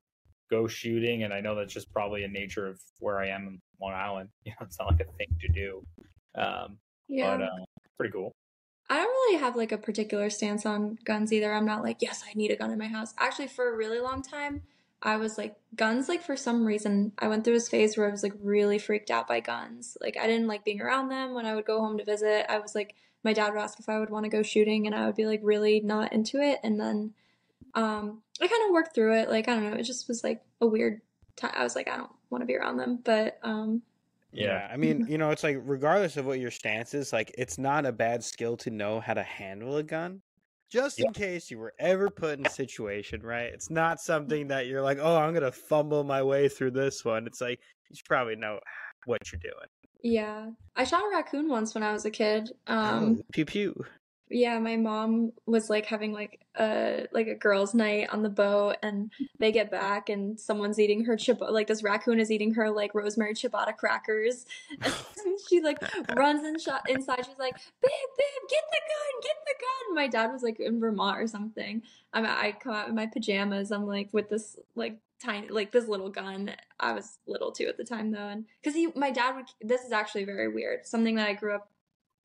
go 0.50 0.66
shooting, 0.66 1.22
and 1.22 1.32
I 1.32 1.40
know 1.40 1.55
that's 1.55 1.72
just 1.72 1.92
probably 1.92 2.24
a 2.24 2.28
nature 2.28 2.66
of 2.66 2.80
where 2.98 3.20
I 3.20 3.28
am 3.28 3.46
in 3.46 3.61
Long 3.80 3.92
Island. 3.92 4.28
You 4.44 4.52
know, 4.52 4.66
it's 4.66 4.78
not 4.78 4.90
like 4.90 5.00
a 5.00 5.12
thing 5.16 5.28
to 5.40 5.48
do. 5.48 5.82
Um, 6.34 6.78
Yeah. 7.09 7.36
but 7.36 7.42
uh, 7.44 7.64
pretty 7.96 8.12
cool. 8.12 8.32
I 8.89 8.97
don't 8.97 9.07
really 9.07 9.39
have 9.39 9.57
like 9.57 9.72
a 9.72 9.78
particular 9.78 10.28
stance 10.30 10.66
on 10.66 10.99
guns 11.05 11.32
either. 11.32 11.53
I'm 11.53 11.64
not 11.64 11.82
like, 11.82 11.99
yes, 12.01 12.22
I 12.28 12.35
need 12.35 12.51
a 12.51 12.57
gun 12.57 12.70
in 12.70 12.78
my 12.78 12.89
house. 12.89 13.14
Actually, 13.18 13.49
for 13.49 13.72
a 13.72 13.76
really 13.76 14.01
long 14.01 14.22
time, 14.22 14.62
I 15.03 15.16
was 15.16 15.37
like, 15.39 15.57
guns, 15.76 16.09
like 16.09 16.22
for 16.22 16.37
some 16.37 16.64
reason, 16.64 17.12
I 17.18 17.28
went 17.28 17.45
through 17.45 17.55
this 17.55 17.68
phase 17.68 17.97
where 17.97 18.09
I 18.09 18.11
was 18.11 18.22
like 18.22 18.35
really 18.43 18.78
freaked 18.78 19.11
out 19.11 19.28
by 19.28 19.41
guns. 19.41 19.97
Like, 20.01 20.16
I 20.16 20.26
didn't 20.26 20.49
like 20.49 20.64
being 20.64 20.80
around 20.80 21.09
them 21.09 21.35
when 21.35 21.47
I 21.47 21.55
would 21.55 21.66
go 21.66 21.80
home 21.80 21.99
to 21.99 22.05
visit. 22.05 22.47
I 22.49 22.59
was 22.59 22.74
like, 22.74 22.95
my 23.22 23.32
dad 23.32 23.53
would 23.53 23.61
ask 23.61 23.78
if 23.78 23.89
I 23.89 23.99
would 23.99 24.11
want 24.11 24.24
to 24.24 24.30
go 24.30 24.43
shooting, 24.43 24.87
and 24.87 24.95
I 24.95 25.07
would 25.07 25.16
be 25.16 25.26
like 25.26 25.41
really 25.43 25.80
not 25.80 26.12
into 26.12 26.41
it. 26.41 26.61
And 26.62 26.78
then 26.78 27.14
um, 27.74 28.22
I 28.41 28.49
kind 28.49 28.64
of 28.66 28.72
worked 28.72 28.95
through 28.95 29.18
it. 29.18 29.30
Like, 29.30 29.49
I 29.49 29.55
don't 29.55 29.70
know, 29.70 29.76
it 29.76 29.85
just 29.85 30.09
was 30.09 30.22
like 30.22 30.43
a 30.61 30.66
weird 30.66 31.01
time. 31.37 31.53
I 31.55 31.64
was 31.64 31.74
like, 31.74 31.89
I 31.89 31.97
don't 31.97 32.12
want 32.30 32.43
to 32.43 32.47
be 32.47 32.57
around 32.57 32.76
them. 32.76 32.99
But 33.03 33.39
um, 33.43 33.82
Yeah, 34.35 34.68
I 34.72 34.76
mean, 34.76 35.07
you 35.09 35.16
know, 35.18 35.30
it's 35.30 35.43
like 35.43 35.59
regardless 35.62 36.16
of 36.16 36.26
what 36.26 36.41
your 36.41 36.51
stance 36.51 36.93
is, 36.95 37.12
like 37.12 37.32
it's 37.39 37.57
not 37.59 37.87
a 37.87 37.93
bad 37.93 38.22
skill 38.24 38.57
to 38.59 38.70
know 38.70 39.01
how 39.01 39.14
to 39.14 39.22
handle 39.22 39.76
a 39.76 39.82
gun. 39.82 40.20
Just 40.70 40.99
in 40.99 41.12
case 41.12 41.51
you 41.53 41.59
were 41.59 41.72
ever 41.78 42.11
put 42.11 42.39
in 42.39 42.47
a 42.47 42.51
situation, 42.51 43.22
right? 43.22 43.45
It's 43.53 43.70
not 43.70 44.01
something 44.01 44.49
that 44.49 44.66
you're 44.66 44.82
like, 44.82 44.99
oh, 45.01 45.16
I'm 45.16 45.32
gonna 45.32 45.53
fumble 45.53 46.03
my 46.03 46.22
way 46.22 46.49
through 46.49 46.72
this 46.72 47.05
one. 47.05 47.26
It's 47.26 47.41
like 47.41 47.61
you 47.89 47.97
should 47.97 48.07
probably 48.07 48.35
know 48.35 48.59
what 49.07 49.20
you're 49.30 49.41
doing. 49.41 49.68
yeah, 50.03 50.51
I 50.74 50.85
shot 50.85 51.05
a 51.05 51.11
raccoon 51.11 51.49
once 51.49 51.74
when 51.74 51.85
I 51.85 51.93
was 51.93 52.05
a 52.05 52.11
kid. 52.11 52.51
Um, 52.66 53.18
oh, 53.20 53.22
pew 53.32 53.45
pew. 53.45 53.85
Yeah, 54.35 54.59
my 54.59 54.76
mom 54.76 55.30
was 55.47 55.70
like 55.70 55.87
having 55.87 56.12
like 56.12 56.41
a 56.59 57.07
like 57.12 57.28
a 57.28 57.37
girls' 57.37 57.72
night 57.72 58.09
on 58.11 58.24
the 58.24 58.28
boat, 58.28 58.78
and 58.82 59.12
they 59.39 59.53
get 59.53 59.70
back, 59.70 60.09
and 60.09 60.41
someone's 60.41 60.80
eating 60.80 61.05
her 61.05 61.16
chip 61.16 61.41
like 61.41 61.68
this 61.68 61.85
raccoon 61.85 62.18
is 62.18 62.32
eating 62.32 62.55
her 62.55 62.68
like 62.68 62.97
rosemary 62.97 63.35
ciabatta 63.35 63.76
crackers, 63.76 64.45
and 64.82 64.93
she 65.49 65.61
like 65.61 65.78
runs 66.16 66.45
in 66.45 66.59
shot 66.59 66.91
inside. 66.91 67.24
She's 67.24 67.39
like, 67.39 67.55
"Babe, 67.55 68.11
babe, 68.18 68.49
get 68.51 68.64
the 68.72 68.80
gun, 68.91 69.20
get 69.22 69.37
the 69.47 69.55
gun!" 69.61 69.95
My 69.95 70.09
dad 70.09 70.32
was 70.32 70.43
like 70.43 70.59
in 70.59 70.80
Vermont 70.80 71.20
or 71.20 71.28
something. 71.28 71.82
I'm 72.12 72.26
I 72.26 72.57
come 72.59 72.74
out 72.74 72.89
in 72.89 72.97
my 72.97 73.07
pajamas. 73.07 73.70
I'm 73.70 73.87
like 73.87 74.09
with 74.12 74.30
this 74.30 74.59
like 74.74 74.99
tiny 75.22 75.47
like 75.47 75.70
this 75.70 75.87
little 75.87 76.11
gun. 76.11 76.51
I 76.80 76.93
was 76.93 77.18
little 77.28 77.53
too 77.53 77.68
at 77.68 77.76
the 77.76 77.85
time 77.85 78.11
though, 78.11 78.26
and 78.26 78.47
because 78.61 78.74
he 78.74 78.89
my 78.97 79.12
dad 79.12 79.37
would. 79.37 79.47
This 79.61 79.82
is 79.82 79.93
actually 79.93 80.24
very 80.24 80.49
weird. 80.49 80.89
Something 80.89 81.14
that 81.14 81.28
I 81.28 81.35
grew 81.35 81.55
up 81.55 81.68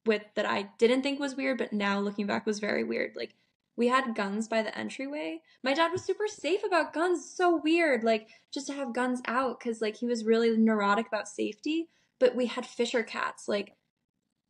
with 0.09 0.23
that 0.35 0.45
I 0.45 0.63
didn't 0.79 1.03
think 1.03 1.19
was 1.19 1.35
weird, 1.35 1.57
but 1.59 1.71
now 1.71 1.99
looking 1.99 2.25
back 2.25 2.45
was 2.45 2.59
very 2.59 2.83
weird. 2.83 3.13
Like 3.15 3.35
we 3.77 3.87
had 3.87 4.15
guns 4.15 4.47
by 4.49 4.61
the 4.63 4.77
entryway. 4.77 5.41
My 5.63 5.73
dad 5.73 5.91
was 5.91 6.03
super 6.03 6.27
safe 6.27 6.63
about 6.65 6.91
guns. 6.93 7.23
So 7.33 7.61
weird, 7.63 8.03
like 8.03 8.27
just 8.51 8.67
to 8.67 8.73
have 8.73 8.93
guns 8.93 9.21
out 9.27 9.59
because 9.59 9.79
like 9.81 9.95
he 9.97 10.05
was 10.07 10.25
really 10.25 10.57
neurotic 10.57 11.07
about 11.07 11.27
safety. 11.29 11.87
But 12.19 12.35
we 12.35 12.47
had 12.47 12.65
Fisher 12.65 13.03
cats 13.03 13.47
like 13.47 13.75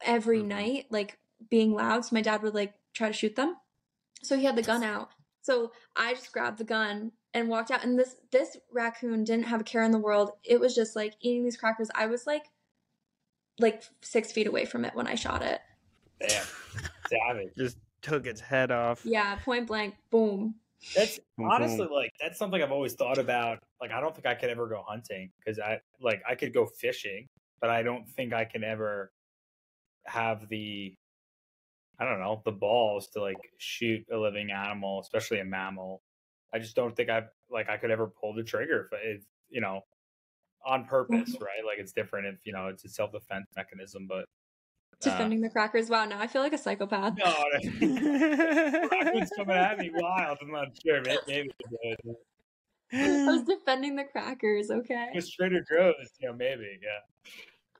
every 0.01 0.41
Mhm. 0.41 0.47
night, 0.47 0.85
like 0.89 1.19
being 1.49 1.73
loud. 1.73 2.05
So 2.05 2.15
my 2.15 2.21
dad 2.21 2.41
would 2.41 2.55
like 2.55 2.73
try 2.93 3.07
to 3.07 3.13
shoot 3.13 3.35
them. 3.35 3.57
So 4.23 4.37
he 4.37 4.45
had 4.45 4.55
the 4.55 4.63
gun 4.63 4.83
out. 4.83 5.09
So 5.41 5.71
I 5.95 6.13
just 6.13 6.31
grabbed 6.31 6.57
the 6.57 6.63
gun 6.63 7.11
and 7.33 7.49
walked 7.49 7.69
out. 7.71 7.83
And 7.83 7.99
this 7.99 8.15
this 8.31 8.57
raccoon 8.71 9.23
didn't 9.25 9.45
have 9.45 9.61
a 9.61 9.63
care 9.65 9.83
in 9.83 9.91
the 9.91 9.99
world. 9.99 10.31
It 10.43 10.59
was 10.59 10.73
just 10.73 10.95
like 10.95 11.15
eating 11.19 11.43
these 11.43 11.57
crackers. 11.57 11.91
I 11.93 12.07
was 12.07 12.25
like 12.25 12.45
like 13.59 13.83
six 14.01 14.31
feet 14.31 14.47
away 14.47 14.65
from 14.65 14.85
it 14.85 14.95
when 14.95 15.07
I 15.07 15.15
shot 15.15 15.41
it. 15.41 15.61
Damn, 16.19 16.45
savage. 17.09 17.53
Just 17.57 17.77
took 18.01 18.25
its 18.25 18.41
head 18.41 18.71
off. 18.71 19.01
Yeah, 19.05 19.35
point 19.43 19.67
blank, 19.67 19.95
boom. 20.09 20.55
That's 20.95 21.19
Boom, 21.37 21.49
honestly 21.51 21.87
like 21.91 22.11
that's 22.21 22.37
something 22.37 22.61
I've 22.61 22.71
always 22.71 22.93
thought 22.93 23.17
about. 23.17 23.59
Like 23.81 23.91
I 23.91 23.99
don't 23.99 24.15
think 24.15 24.25
I 24.25 24.33
could 24.33 24.49
ever 24.49 24.67
go 24.67 24.83
hunting 24.87 25.31
because 25.39 25.59
I 25.59 25.79
like 26.01 26.21
I 26.27 26.35
could 26.35 26.53
go 26.53 26.65
fishing, 26.65 27.27
but 27.61 27.69
I 27.69 27.83
don't 27.83 28.07
think 28.07 28.33
I 28.33 28.45
can 28.45 28.63
ever 28.63 29.11
have 30.05 30.47
the 30.49 30.95
I 31.99 32.05
don't 32.05 32.19
know 32.19 32.41
the 32.45 32.51
balls 32.51 33.09
to 33.09 33.21
like 33.21 33.37
shoot 33.57 34.05
a 34.11 34.17
living 34.17 34.51
animal, 34.51 35.01
especially 35.01 35.39
a 35.39 35.45
mammal. 35.45 36.01
I 36.53 36.59
just 36.59 36.75
don't 36.75 36.95
think 36.95 37.09
I've 37.09 37.29
like 37.51 37.69
I 37.69 37.77
could 37.77 37.91
ever 37.91 38.07
pull 38.07 38.33
the 38.33 38.43
trigger 38.43 38.89
if, 38.91 39.17
if 39.17 39.23
you 39.49 39.61
know 39.61 39.81
on 40.65 40.85
purpose, 40.85 41.35
right? 41.39 41.65
Like 41.65 41.77
it's 41.77 41.91
different 41.91 42.27
if 42.27 42.45
you 42.45 42.53
know 42.53 42.67
it's 42.67 42.85
a 42.85 42.89
self 42.89 43.11
defense 43.11 43.47
mechanism, 43.55 44.07
but 44.07 44.25
uh, 45.05 45.11
Defending 45.11 45.41
the 45.41 45.49
crackers. 45.49 45.89
Wow, 45.89 46.05
now 46.05 46.19
I 46.19 46.27
feel 46.27 46.41
like 46.41 46.53
a 46.53 46.57
psychopath. 46.57 47.17
no, 47.17 47.25
raccoon's 47.63 49.31
coming 49.35 49.55
at 49.55 49.77
me 49.77 49.91
wild. 49.93 50.37
I'm 50.41 50.51
not 50.51 50.67
sure. 50.85 51.01
Maybe, 51.01 51.19
maybe 51.27 51.51
it 51.83 51.99
would. 52.03 52.15
I 52.91 53.25
was 53.25 53.43
defending 53.43 53.95
the 53.95 54.03
crackers, 54.03 54.71
okay? 54.71 55.09
With 55.13 55.31
Trader 55.31 55.63
Joe's, 55.71 56.09
yeah, 56.19 56.31
maybe, 56.31 56.79
yeah. 56.81 57.31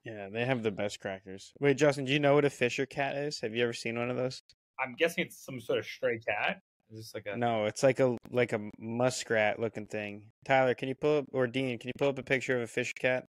Yeah, 0.05 0.29
they 0.29 0.45
have 0.45 0.63
the 0.63 0.71
best 0.71 0.99
crackers. 0.99 1.51
Wait, 1.59 1.77
Justin, 1.77 2.05
do 2.05 2.13
you 2.13 2.19
know 2.19 2.35
what 2.35 2.45
a 2.45 2.49
Fisher 2.49 2.85
cat 2.85 3.17
is? 3.17 3.39
Have 3.41 3.55
you 3.55 3.63
ever 3.63 3.73
seen 3.73 3.97
one 3.97 4.09
of 4.09 4.17
those? 4.17 4.43
I'm 4.79 4.95
guessing 4.97 5.25
it's 5.25 5.43
some 5.43 5.59
sort 5.59 5.79
of 5.79 5.85
stray 5.85 6.19
cat. 6.19 6.61
Is 6.91 6.97
this 6.97 7.13
like 7.13 7.27
a? 7.27 7.37
No, 7.37 7.65
it's 7.65 7.83
like 7.83 7.99
a 7.99 8.17
like 8.31 8.53
a 8.53 8.59
muskrat 8.79 9.59
looking 9.59 9.85
thing. 9.85 10.23
Tyler, 10.45 10.73
can 10.73 10.87
you 10.87 10.95
pull 10.95 11.19
up 11.19 11.25
or 11.33 11.45
Dean, 11.47 11.77
can 11.77 11.87
you 11.89 11.93
pull 11.97 12.09
up 12.09 12.17
a 12.19 12.23
picture 12.23 12.55
of 12.55 12.63
a 12.63 12.67
fish 12.67 12.93
cat? 12.93 13.25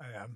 I 0.00 0.06
am. 0.22 0.34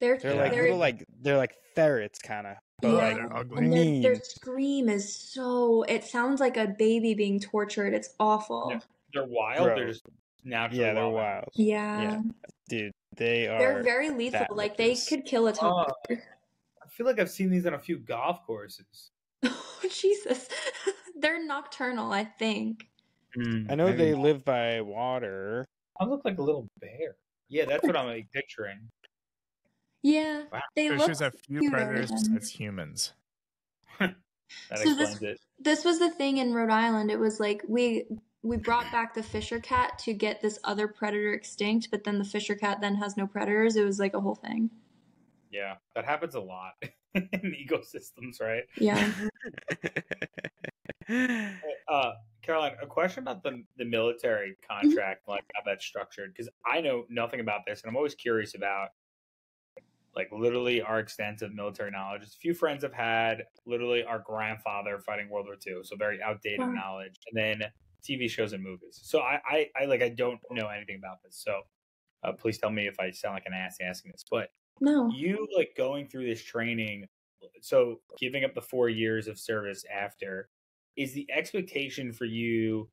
They're 0.00 0.18
They're 0.18 0.34
Yeah. 0.34 0.40
like 0.42 0.52
they're, 0.52 0.62
little 0.62 0.78
like 0.78 1.04
they're 1.20 1.36
like 1.36 1.54
ferrets 1.74 2.18
kind 2.18 2.46
of. 2.46 2.56
But 2.82 2.88
Yeah. 2.88 2.94
like 2.94 3.16
They're 3.16 3.36
ugly. 3.36 3.58
and 3.64 3.72
their, 4.04 4.14
their 4.14 4.22
scream 4.22 4.88
is 4.88 5.14
so 5.14 5.82
it 5.84 6.04
sounds 6.04 6.40
like 6.40 6.56
a 6.56 6.66
baby 6.66 7.14
being 7.14 7.38
tortured. 7.38 7.94
It's 7.94 8.14
awful. 8.18 8.68
Yeah. 8.70 8.80
They're 9.12 9.26
wild. 9.26 9.66
Bro. 9.66 9.74
They're 9.76 9.88
just 9.88 10.02
naturally. 10.44 10.82
Yeah, 10.84 10.94
they're 10.94 11.02
wild. 11.04 11.14
wild. 11.14 11.48
Yeah. 11.54 12.02
Yeah. 12.02 12.20
Dude, 12.68 12.92
they 13.16 13.46
are 13.46 13.58
They're 13.58 13.82
very 13.82 14.10
lethal. 14.10 14.40
fat 14.40 14.56
Like 14.56 14.76
they 14.76 14.96
could 14.96 15.24
kill 15.26 15.46
a 15.46 15.50
Oh. 15.50 15.54
toddler. 15.54 15.94
Uh, 16.10 16.14
I 16.84 16.88
feel 16.88 17.06
like 17.06 17.20
I've 17.20 17.30
seen 17.30 17.50
these 17.50 17.66
on 17.66 17.74
a 17.74 17.78
few 17.78 17.98
golf 17.98 18.44
courses. 18.46 19.10
Oh, 19.82 19.88
Jesus. 19.88 20.46
They're 21.20 21.44
nocturnal, 21.44 22.12
I 22.12 22.24
think. 22.24 22.86
Mm, 23.36 23.70
I 23.70 23.74
know 23.74 23.92
they 23.92 24.14
live 24.14 24.44
by 24.44 24.80
water. 24.80 25.66
I 26.00 26.04
look 26.04 26.22
like 26.24 26.38
a 26.38 26.42
little 26.42 26.66
bear. 26.80 27.16
Yeah, 27.48 27.64
that's 27.66 27.84
what 27.86 27.96
I'm 27.96 28.06
like, 28.06 28.30
picturing. 28.32 28.78
Yeah. 30.02 30.44
Wow. 30.52 30.60
They 30.74 30.88
look 30.90 31.00
Fishes 31.02 31.20
have 31.20 31.34
few 31.46 31.60
cuter 31.60 31.76
predators 31.76 32.08
than- 32.10 32.18
besides 32.34 32.50
humans. 32.50 33.12
That 33.98 34.78
So 34.78 34.94
this- 34.94 35.22
it. 35.22 35.40
this 35.58 35.84
was 35.84 35.98
the 35.98 36.10
thing 36.10 36.38
in 36.38 36.54
Rhode 36.54 36.70
Island. 36.70 37.10
It 37.10 37.18
was 37.20 37.38
like 37.38 37.62
we 37.68 38.06
we 38.42 38.56
brought 38.56 38.90
back 38.90 39.12
the 39.14 39.22
Fisher 39.22 39.60
cat 39.60 39.98
to 40.00 40.14
get 40.14 40.40
this 40.40 40.58
other 40.64 40.88
predator 40.88 41.32
extinct, 41.34 41.88
but 41.90 42.04
then 42.04 42.18
the 42.18 42.24
Fisher 42.24 42.54
cat 42.56 42.80
then 42.80 42.96
has 42.96 43.16
no 43.16 43.26
predators. 43.26 43.76
It 43.76 43.84
was 43.84 43.98
like 44.00 44.14
a 44.14 44.20
whole 44.20 44.34
thing. 44.34 44.70
Yeah, 45.52 45.76
that 45.94 46.04
happens 46.06 46.34
a 46.34 46.40
lot 46.40 46.72
in 47.14 47.28
ecosystems, 47.32 48.40
right? 48.40 48.64
Yeah. 48.76 49.12
Uh, 51.88 52.12
Caroline, 52.42 52.72
a 52.82 52.86
question 52.86 53.22
about 53.22 53.42
the 53.42 53.62
the 53.76 53.84
military 53.84 54.56
contract, 54.66 55.28
like 55.28 55.44
how 55.54 55.62
that's 55.64 55.84
structured, 55.84 56.32
because 56.32 56.48
I 56.64 56.80
know 56.80 57.04
nothing 57.10 57.40
about 57.40 57.62
this, 57.66 57.82
and 57.82 57.90
I'm 57.90 57.96
always 57.96 58.14
curious 58.14 58.54
about 58.54 58.88
like 60.16 60.28
literally 60.32 60.82
our 60.82 60.98
extensive 60.98 61.54
military 61.54 61.90
knowledge. 61.90 62.22
A 62.22 62.26
few 62.26 62.54
friends 62.54 62.82
have 62.82 62.92
had 62.92 63.44
literally 63.66 64.02
our 64.02 64.18
grandfather 64.18 64.98
fighting 64.98 65.28
World 65.28 65.46
War 65.46 65.56
II, 65.64 65.82
so 65.84 65.96
very 65.96 66.20
outdated 66.22 66.60
Wow. 66.60 66.72
knowledge, 66.74 67.18
and 67.32 67.36
then 67.36 67.70
TV 68.02 68.28
shows 68.28 68.52
and 68.52 68.62
movies. 68.62 68.98
So 69.02 69.20
I, 69.20 69.40
I, 69.46 69.66
I 69.80 69.84
like 69.84 70.02
I 70.02 70.08
don't 70.08 70.40
know 70.50 70.68
anything 70.68 70.96
about 70.96 71.22
this. 71.22 71.36
So 71.36 71.60
uh, 72.24 72.32
please 72.32 72.58
tell 72.58 72.70
me 72.70 72.86
if 72.86 72.98
I 72.98 73.10
sound 73.10 73.34
like 73.34 73.46
an 73.46 73.52
ass 73.52 73.76
asking 73.80 74.12
this, 74.12 74.24
but 74.30 74.50
No. 74.80 75.10
you 75.14 75.46
like 75.56 75.74
going 75.76 76.08
through 76.08 76.26
this 76.26 76.42
training 76.42 77.06
so 77.60 78.00
giving 78.18 78.44
up 78.44 78.54
the 78.54 78.60
four 78.60 78.88
years 78.88 79.26
of 79.26 79.38
service 79.38 79.84
after 79.94 80.48
is 81.00 81.12
the 81.12 81.26
expectation 81.30 82.12
for 82.12 82.26
you 82.26 82.88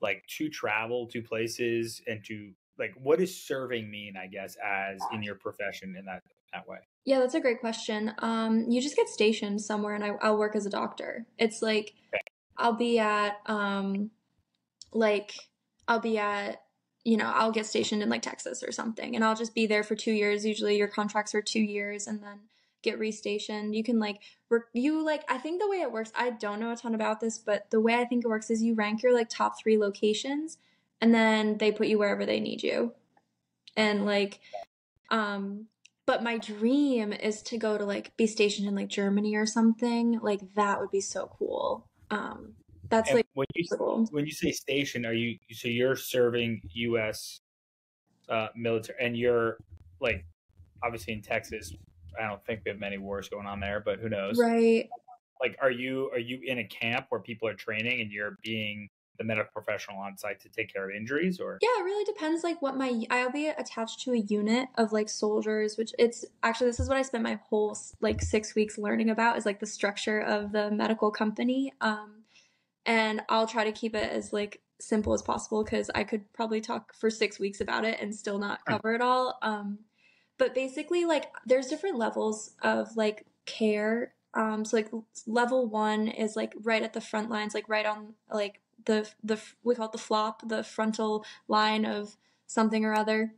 like 0.00 0.24
to 0.26 0.48
travel 0.48 1.06
to 1.06 1.22
places 1.22 2.02
and 2.06 2.24
to 2.24 2.52
like 2.78 2.94
what 3.02 3.18
does 3.18 3.36
serving 3.36 3.90
mean 3.90 4.16
i 4.16 4.26
guess 4.26 4.56
as 4.64 4.98
in 5.12 5.22
your 5.22 5.34
profession 5.34 5.94
in 5.96 6.04
that 6.04 6.22
that 6.52 6.68
way 6.68 6.78
Yeah, 7.04 7.18
that's 7.20 7.34
a 7.34 7.40
great 7.40 7.60
question. 7.60 8.12
Um, 8.18 8.66
you 8.68 8.80
just 8.80 8.96
get 8.96 9.08
stationed 9.08 9.60
somewhere, 9.60 9.94
and 9.94 10.04
I, 10.04 10.10
I'll 10.20 10.38
work 10.38 10.54
as 10.54 10.66
a 10.66 10.70
doctor. 10.70 11.26
It's 11.38 11.62
like 11.62 11.94
Okay. 12.14 12.20
I'll 12.58 12.74
be 12.74 12.98
at, 12.98 13.38
um, 13.46 14.10
like 14.92 15.32
I'll 15.88 16.00
be 16.00 16.18
at, 16.18 16.62
you 17.04 17.16
know, 17.16 17.32
I'll 17.34 17.50
get 17.50 17.66
stationed 17.66 18.02
in 18.02 18.08
like 18.10 18.22
Texas 18.22 18.62
or 18.62 18.70
something, 18.70 19.16
and 19.16 19.24
I'll 19.24 19.34
just 19.34 19.54
be 19.54 19.66
there 19.66 19.82
for 19.82 19.96
two 19.96 20.12
years. 20.12 20.44
Usually, 20.44 20.76
your 20.76 20.88
contracts 20.88 21.34
are 21.34 21.42
two 21.42 21.62
years, 21.62 22.06
and 22.06 22.22
then 22.22 22.40
get 22.82 22.98
restationed. 22.98 23.74
You 23.74 23.82
can 23.84 23.98
like 23.98 24.20
work. 24.50 24.68
You 24.72 25.04
like 25.04 25.24
I 25.30 25.38
think 25.38 25.60
the 25.60 25.68
way 25.68 25.80
it 25.80 25.92
works. 25.92 26.12
I 26.16 26.30
don't 26.30 26.60
know 26.60 26.72
a 26.72 26.76
ton 26.76 26.94
about 26.94 27.20
this, 27.20 27.38
but 27.38 27.70
the 27.70 27.80
way 27.80 27.94
I 27.94 28.04
think 28.04 28.24
it 28.24 28.28
works 28.28 28.50
is 28.50 28.62
you 28.62 28.74
rank 28.74 29.02
your 29.02 29.14
like 29.14 29.28
top 29.28 29.58
three 29.60 29.78
locations, 29.78 30.58
and 31.00 31.14
then 31.14 31.58
they 31.58 31.72
put 31.72 31.88
you 31.88 31.98
wherever 31.98 32.26
they 32.26 32.40
need 32.40 32.62
you. 32.62 32.94
and 33.76 34.04
like 34.04 34.40
um 35.10 35.66
but 36.06 36.22
my 36.22 36.38
dream 36.38 37.12
is 37.12 37.42
to 37.42 37.58
go 37.58 37.78
to 37.78 37.84
like 37.84 38.16
be 38.16 38.26
stationed 38.26 38.68
in 38.68 38.74
like 38.74 38.88
Germany 38.88 39.36
or 39.36 39.46
something. 39.46 40.18
Like 40.20 40.40
that 40.54 40.80
would 40.80 40.90
be 40.90 41.00
so 41.00 41.30
cool. 41.38 41.88
Um 42.10 42.54
that's 42.90 43.08
And 43.10 43.16
like 43.18 43.26
when 43.34 43.46
you 43.54 43.64
cool. 43.76 44.06
when 44.10 44.26
you 44.26 44.32
say 44.32 44.52
station, 44.52 45.06
are 45.06 45.14
you 45.14 45.38
so 45.52 45.68
you're 45.68 45.96
serving 45.96 46.60
U.S. 46.74 47.40
Uh, 48.28 48.48
military, 48.56 48.98
and 49.04 49.16
you're 49.16 49.58
like 50.00 50.24
obviously 50.82 51.14
in 51.14 51.22
Texas. 51.22 51.74
I 52.20 52.26
don't 52.28 52.44
think 52.44 52.62
we 52.64 52.70
have 52.70 52.80
many 52.80 52.98
wars 52.98 53.28
going 53.28 53.46
on 53.46 53.60
there, 53.60 53.80
but 53.80 54.00
who 54.00 54.08
knows? 54.08 54.38
right. 54.38 54.88
Like, 55.40 55.56
are 55.60 55.70
you 55.70 56.10
are 56.12 56.18
you 56.18 56.40
in 56.44 56.58
a 56.58 56.64
camp 56.64 57.06
where 57.08 57.20
people 57.20 57.48
are 57.48 57.54
training 57.54 58.00
and 58.00 58.10
you're 58.12 58.38
being 58.42 58.88
the 59.18 59.24
medical 59.24 59.50
professional 59.52 59.98
on 59.98 60.16
site 60.16 60.40
to 60.40 60.48
take 60.48 60.72
care 60.72 60.88
of 60.88 60.94
injuries, 60.94 61.40
or 61.40 61.58
Yeah, 61.60 61.68
it 61.80 61.84
really 61.84 62.04
depends 62.04 62.44
like 62.44 62.62
what 62.62 62.76
my 62.76 63.04
I'll 63.10 63.30
be 63.30 63.48
attached 63.48 64.00
to 64.02 64.12
a 64.12 64.18
unit 64.18 64.68
of 64.76 64.92
like 64.92 65.08
soldiers, 65.08 65.76
which 65.76 65.92
it's 65.98 66.24
actually 66.42 66.68
this 66.68 66.80
is 66.80 66.88
what 66.88 66.96
I 66.98 67.02
spent 67.02 67.24
my 67.24 67.40
whole 67.48 67.76
like 68.00 68.22
6 68.22 68.54
weeks 68.54 68.78
learning 68.78 69.10
about 69.10 69.36
is 69.36 69.46
like 69.46 69.60
the 69.60 69.66
structure 69.66 70.20
of 70.20 70.52
the 70.52 70.70
medical 70.70 71.10
company. 71.10 71.72
Um 71.80 72.24
and 72.86 73.22
I'll 73.28 73.46
try 73.46 73.64
to 73.64 73.72
keep 73.72 73.94
it 73.94 74.10
as 74.12 74.32
like 74.32 74.62
simple 74.80 75.14
as 75.14 75.22
possible 75.22 75.64
cuz 75.64 75.90
I 75.94 76.04
could 76.04 76.32
probably 76.32 76.60
talk 76.60 76.94
for 76.94 77.10
6 77.10 77.38
weeks 77.40 77.60
about 77.60 77.84
it 77.84 78.00
and 78.00 78.14
still 78.14 78.38
not 78.38 78.64
cover 78.66 78.94
it 78.94 79.00
all. 79.02 79.38
Um 79.42 79.80
but 80.38 80.54
basically 80.54 81.04
like 81.04 81.32
there's 81.46 81.68
different 81.68 81.98
levels 81.98 82.54
of 82.62 82.96
like 82.96 83.26
care. 83.46 84.14
Um 84.34 84.64
so 84.64 84.76
like 84.76 84.90
level 85.26 85.66
1 85.68 86.08
is 86.08 86.36
like 86.36 86.54
right 86.62 86.82
at 86.82 86.92
the 86.92 87.00
front 87.00 87.30
lines 87.30 87.54
like 87.54 87.68
right 87.68 87.86
on 87.86 88.14
like 88.32 88.60
the 88.84 89.08
the 89.22 89.40
we 89.62 89.74
call 89.74 89.86
it 89.86 89.92
the 89.92 89.98
FLOT 89.98 90.48
the 90.48 90.64
frontal 90.64 91.24
line 91.48 91.84
of 91.84 92.16
something 92.46 92.84
or 92.84 92.94
other. 92.94 93.34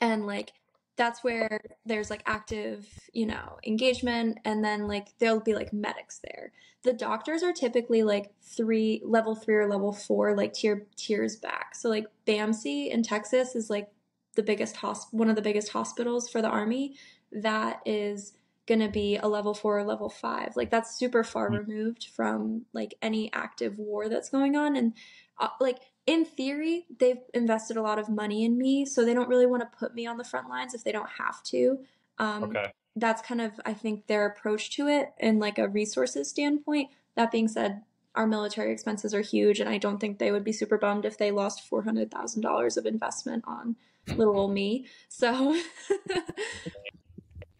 And 0.00 0.26
like 0.26 0.52
that's 0.96 1.24
where 1.24 1.60
there's 1.86 2.10
like 2.10 2.22
active 2.26 2.88
you 3.12 3.26
know 3.26 3.58
engagement. 3.66 4.38
And 4.44 4.64
then 4.64 4.86
like 4.86 5.18
there'll 5.18 5.40
be 5.40 5.54
like 5.54 5.72
medics 5.72 6.20
there. 6.22 6.52
The 6.84 6.92
doctors 6.92 7.42
are 7.42 7.52
typically 7.52 8.02
like 8.02 8.32
three 8.42 9.02
level 9.04 9.34
three 9.34 9.54
or 9.54 9.68
level 9.68 9.92
four 9.92 10.36
like 10.36 10.52
tier 10.52 10.86
tiers 10.96 11.36
back. 11.36 11.74
So 11.74 11.88
like 11.88 12.06
BAMC 12.26 12.90
in 12.90 13.02
texas 13.02 13.54
is 13.54 13.70
like 13.70 13.90
the 14.34 14.42
biggest 14.42 14.76
hosp- 14.76 15.12
one 15.12 15.28
of 15.28 15.36
the 15.36 15.42
biggest 15.42 15.70
hospitals 15.70 16.28
for 16.28 16.42
the 16.42 16.48
army 16.48 16.96
that 17.32 17.80
is 17.84 18.32
gonna 18.66 18.88
be 18.88 19.16
a 19.16 19.26
level 19.28 19.54
four 19.54 19.78
or 19.78 19.84
level 19.84 20.08
five 20.08 20.54
like 20.56 20.70
that's 20.70 20.96
super 20.96 21.24
far 21.24 21.50
Mm. 21.50 21.66
removed 21.66 22.08
from 22.14 22.64
like 22.72 22.94
any 23.02 23.32
active 23.32 23.78
war 23.78 24.08
that's 24.08 24.30
going 24.30 24.54
on 24.56 24.76
and 24.76 24.94
uh, 25.38 25.48
like 25.60 25.78
in 26.06 26.24
theory 26.24 26.86
they've 26.98 27.22
invested 27.34 27.76
a 27.76 27.82
lot 27.82 27.98
of 27.98 28.08
money 28.08 28.44
in 28.44 28.56
me 28.56 28.84
so 28.84 29.04
they 29.04 29.14
don't 29.14 29.28
really 29.28 29.46
want 29.46 29.62
to 29.62 29.78
put 29.78 29.94
me 29.94 30.06
on 30.06 30.16
the 30.16 30.24
front 30.24 30.48
lines 30.48 30.74
if 30.74 30.84
they 30.84 30.92
don't 30.92 31.08
have 31.18 31.42
to 31.42 31.78
um, 32.18 32.44
okay? 32.44 32.72
that's 32.96 33.22
kind 33.22 33.40
of 33.40 33.52
i 33.66 33.74
think 33.74 34.06
their 34.06 34.26
approach 34.26 34.70
to 34.76 34.86
it 34.86 35.12
in 35.18 35.38
like 35.38 35.58
a 35.58 35.68
resources 35.68 36.28
standpoint 36.28 36.88
that 37.16 37.32
being 37.32 37.48
said 37.48 37.82
our 38.14 38.26
military 38.26 38.72
expenses 38.72 39.12
are 39.14 39.22
huge 39.22 39.58
and 39.58 39.68
i 39.68 39.78
don't 39.78 39.98
think 39.98 40.18
they 40.18 40.30
would 40.30 40.44
be 40.44 40.52
super 40.52 40.78
bummed 40.78 41.04
if 41.04 41.18
they 41.18 41.30
lost 41.30 41.68
$400000 41.68 42.76
of 42.76 42.86
investment 42.86 43.42
on 43.46 43.76
little 44.08 44.36
old 44.38 44.52
me 44.52 44.86
so 45.08 45.56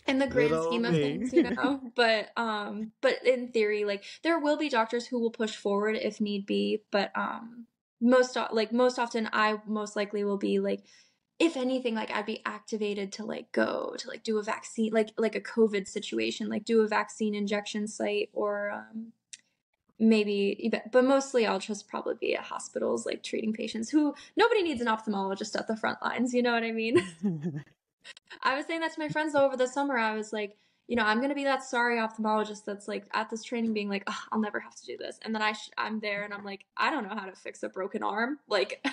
in 0.06 0.18
the 0.18 0.26
grand 0.26 0.50
Little 0.50 0.64
scheme 0.64 0.84
of 0.84 0.94
me. 0.94 1.00
things 1.00 1.32
you 1.32 1.42
know 1.56 1.80
but 1.94 2.30
um 2.36 2.90
but 3.00 3.24
in 3.24 3.48
theory 3.48 3.84
like 3.84 4.04
there 4.22 4.38
will 4.38 4.56
be 4.56 4.68
doctors 4.68 5.06
who 5.06 5.18
will 5.20 5.30
push 5.30 5.54
forward 5.56 5.96
if 5.96 6.20
need 6.20 6.44
be 6.46 6.82
but 6.90 7.10
um 7.14 7.66
most 8.00 8.36
like 8.52 8.72
most 8.72 8.98
often 8.98 9.28
i 9.32 9.56
most 9.66 9.94
likely 9.94 10.24
will 10.24 10.38
be 10.38 10.58
like 10.58 10.84
if 11.38 11.56
anything 11.56 11.94
like 11.94 12.10
i'd 12.10 12.26
be 12.26 12.42
activated 12.44 13.12
to 13.12 13.24
like 13.24 13.50
go 13.52 13.94
to 13.96 14.08
like 14.08 14.24
do 14.24 14.38
a 14.38 14.42
vaccine 14.42 14.92
like 14.92 15.10
like 15.16 15.36
a 15.36 15.40
covid 15.40 15.86
situation 15.86 16.48
like 16.48 16.64
do 16.64 16.80
a 16.80 16.88
vaccine 16.88 17.34
injection 17.34 17.86
site 17.86 18.28
or 18.32 18.70
um 18.70 19.12
maybe 20.02 20.70
but 20.90 21.04
mostly 21.04 21.46
i'll 21.46 21.58
just 21.58 21.88
probably 21.88 22.14
be 22.20 22.34
at 22.34 22.42
hospitals 22.42 23.06
like 23.06 23.22
treating 23.22 23.52
patients 23.52 23.88
who 23.88 24.14
nobody 24.36 24.62
needs 24.62 24.80
an 24.80 24.86
ophthalmologist 24.86 25.56
at 25.56 25.66
the 25.68 25.76
front 25.76 25.98
lines 26.02 26.34
you 26.34 26.42
know 26.42 26.52
what 26.52 26.64
i 26.64 26.72
mean 26.72 27.00
I 28.42 28.56
was 28.56 28.66
saying 28.66 28.80
that 28.80 28.92
to 28.94 29.00
my 29.00 29.08
friends 29.08 29.32
though 29.32 29.44
over 29.44 29.56
the 29.56 29.68
summer. 29.68 29.96
I 29.96 30.14
was 30.16 30.32
like, 30.32 30.56
you 30.88 30.96
know, 30.96 31.04
I'm 31.04 31.20
gonna 31.20 31.34
be 31.34 31.44
that 31.44 31.62
sorry 31.62 31.98
ophthalmologist 31.98 32.64
that's 32.64 32.88
like 32.88 33.06
at 33.14 33.30
this 33.30 33.44
training 33.44 33.72
being 33.72 33.88
like, 33.88 34.04
"Ugh, 34.06 34.14
I'll 34.32 34.40
never 34.40 34.58
have 34.60 34.74
to 34.74 34.86
do 34.86 34.96
this, 34.96 35.18
and 35.22 35.34
then 35.34 35.42
I 35.42 35.52
sh- 35.52 35.70
I'm 35.78 36.00
there 36.00 36.24
and 36.24 36.34
I'm 36.34 36.44
like, 36.44 36.64
I 36.76 36.90
don't 36.90 37.04
know 37.04 37.14
how 37.14 37.26
to 37.26 37.36
fix 37.36 37.62
a 37.62 37.68
broken 37.68 38.02
arm. 38.02 38.38
Like, 38.48 38.84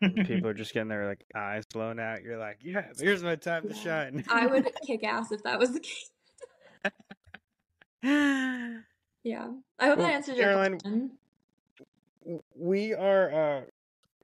People 0.00 0.48
are 0.48 0.54
just 0.54 0.74
getting 0.74 0.88
their 0.88 1.06
like 1.06 1.24
eyes 1.34 1.64
blown 1.72 1.98
out. 1.98 2.22
You're 2.22 2.38
like, 2.38 2.58
yeah, 2.62 2.86
here's 2.98 3.22
my 3.22 3.36
time 3.36 3.68
to 3.68 3.74
shine. 3.74 4.24
I 4.28 4.46
would 4.46 4.68
kick 4.86 5.02
ass 5.04 5.32
if 5.32 5.42
that 5.44 5.58
was 5.58 5.72
the 5.72 5.80
case. 5.80 6.10
Yeah, 9.26 9.48
I 9.80 9.88
hope 9.88 9.98
Well, 9.98 10.06
that 10.06 10.14
answers 10.14 10.38
your 10.38 10.46
Caroline, 10.46 10.78
question. 10.78 11.10
we 12.54 12.94
are 12.94 13.32
uh 13.32 13.62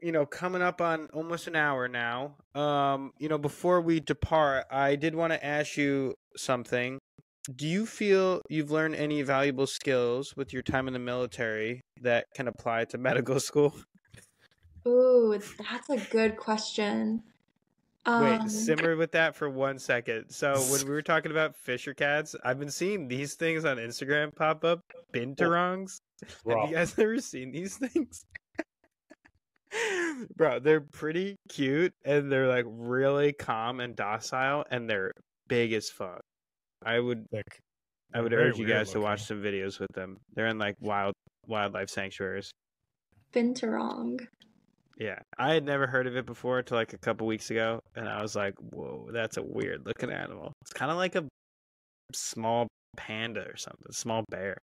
you 0.01 0.13
know 0.13 0.25
coming 0.25 0.63
up 0.63 0.81
on 0.81 1.09
almost 1.13 1.49
an 1.49 1.57
hour 1.57 1.89
now 1.89 2.37
um 2.55 3.13
you 3.19 3.29
know 3.29 3.37
before 3.37 3.81
we 3.81 3.99
depart 3.99 4.65
i 4.71 4.95
did 4.95 5.17
want 5.17 5.33
to 5.33 5.45
ask 5.45 5.77
you 5.77 6.15
something 6.37 7.01
do 7.57 7.67
you 7.67 7.85
feel 7.85 8.43
you've 8.49 8.71
learned 8.71 8.95
any 8.95 9.23
valuable 9.23 9.67
skills 9.67 10.35
with 10.37 10.53
your 10.53 10.63
time 10.63 10.87
in 10.87 10.93
the 10.93 11.01
military 11.01 11.81
that 12.01 12.27
can 12.37 12.47
apply 12.47 12.85
to 12.85 12.97
medical 13.09 13.41
school 13.41 13.75
Ooh, 14.87 15.41
that's 15.59 15.91
a 15.91 15.97
good 16.11 16.37
question. 16.37 17.23
Um, 18.05 18.25
wait 18.25 18.51
simmer 18.51 18.97
with 18.97 19.13
that 19.13 19.37
for 19.37 19.49
one 19.49 19.79
second 19.79 20.29
so 20.29 20.55
when 20.55 20.85
we 20.85 20.91
were 20.91 21.03
talking 21.03 21.31
about 21.31 21.55
fisher 21.55 21.95
cats 21.95 22.35
i've 22.45 22.59
been 22.59 22.71
seeing 22.71 23.07
these 23.07 23.35
things 23.35 23.65
on 23.65 23.77
instagram 23.77 24.35
pop 24.35 24.65
up 24.65 24.81
binturongs 25.15 25.99
have 26.49 26.69
you 26.69 26.75
guys 26.75 26.95
ever 26.99 27.21
seen 27.21 27.53
these 27.53 27.77
things 27.77 28.25
Bro, 30.37 30.61
they're 30.61 30.81
pretty 30.81 31.37
cute 31.49 31.95
and 32.05 32.31
they're 32.31 32.49
like 32.49 32.67
really 32.69 33.33
calm 33.33 33.81
and 33.81 33.97
docile 33.97 34.65
and 34.71 34.89
they're 34.89 35.13
big 35.49 35.73
as 35.73 35.91
fuck. 35.91 36.21
I 36.85 36.99
would 36.99 37.27
Like, 37.33 37.59
I 38.15 38.21
would 38.21 38.33
very 38.33 38.51
urge 38.51 38.59
you 38.59 38.67
weird 38.67 38.79
guys 38.79 38.93
to 38.93 39.01
watch 39.01 39.23
some 39.23 39.43
videos 39.43 39.81
with 39.81 39.91
them. 39.95 40.19
They're 40.35 40.49
in 40.49 40.59
like 40.59 40.77
wild 40.81 41.15
wildlife 41.47 41.89
sanctuaries. 41.89 42.51
Binturong. 43.33 44.27
Yeah. 44.99 45.19
I 45.39 45.55
had 45.55 45.65
never 45.65 45.87
heard 45.87 46.07
of 46.07 46.17
it 46.17 46.27
before 46.27 46.59
until 46.59 46.77
like 46.77 46.93
a 46.93 46.99
couple 46.99 47.27
weeks 47.27 47.51
ago 47.51 47.81
and 47.97 48.09
I 48.09 48.23
was 48.23 48.37
like, 48.37 48.55
"Whoa, 48.59 49.09
that's 49.13 49.37
a 49.37 49.43
weird 49.43 49.87
looking 49.87 50.11
animal." 50.11 50.53
It's 50.63 50.73
kind 50.73 50.91
of 50.91 50.97
like 50.97 51.15
a 51.15 51.27
small 52.13 52.69
panda 52.97 53.47
or 53.49 53.57
something, 53.57 53.91
small 53.91 54.25
bear. 54.31 54.59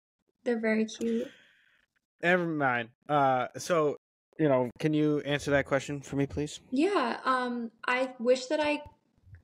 They're 0.44 0.60
very 0.60 0.84
cute. 0.84 1.30
Never 2.22 2.46
mind. 2.46 2.88
Uh 3.08 3.48
so, 3.56 3.96
you 4.38 4.48
know, 4.48 4.70
can 4.78 4.92
you 4.94 5.20
answer 5.20 5.50
that 5.52 5.66
question 5.66 6.00
for 6.00 6.16
me 6.16 6.26
please? 6.26 6.60
Yeah, 6.70 7.18
um, 7.24 7.70
I 7.86 8.14
wish 8.18 8.46
that 8.46 8.60
I 8.60 8.82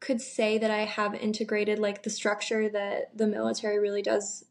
could 0.01 0.21
say 0.21 0.59
that 0.59 0.71
I 0.71 0.81
have 0.81 1.15
integrated 1.15 1.79
like 1.79 2.03
the 2.03 2.11
structure 2.11 2.69
that 2.69 3.17
the 3.17 3.27
military 3.27 3.79
really 3.79 4.03
does 4.03 4.45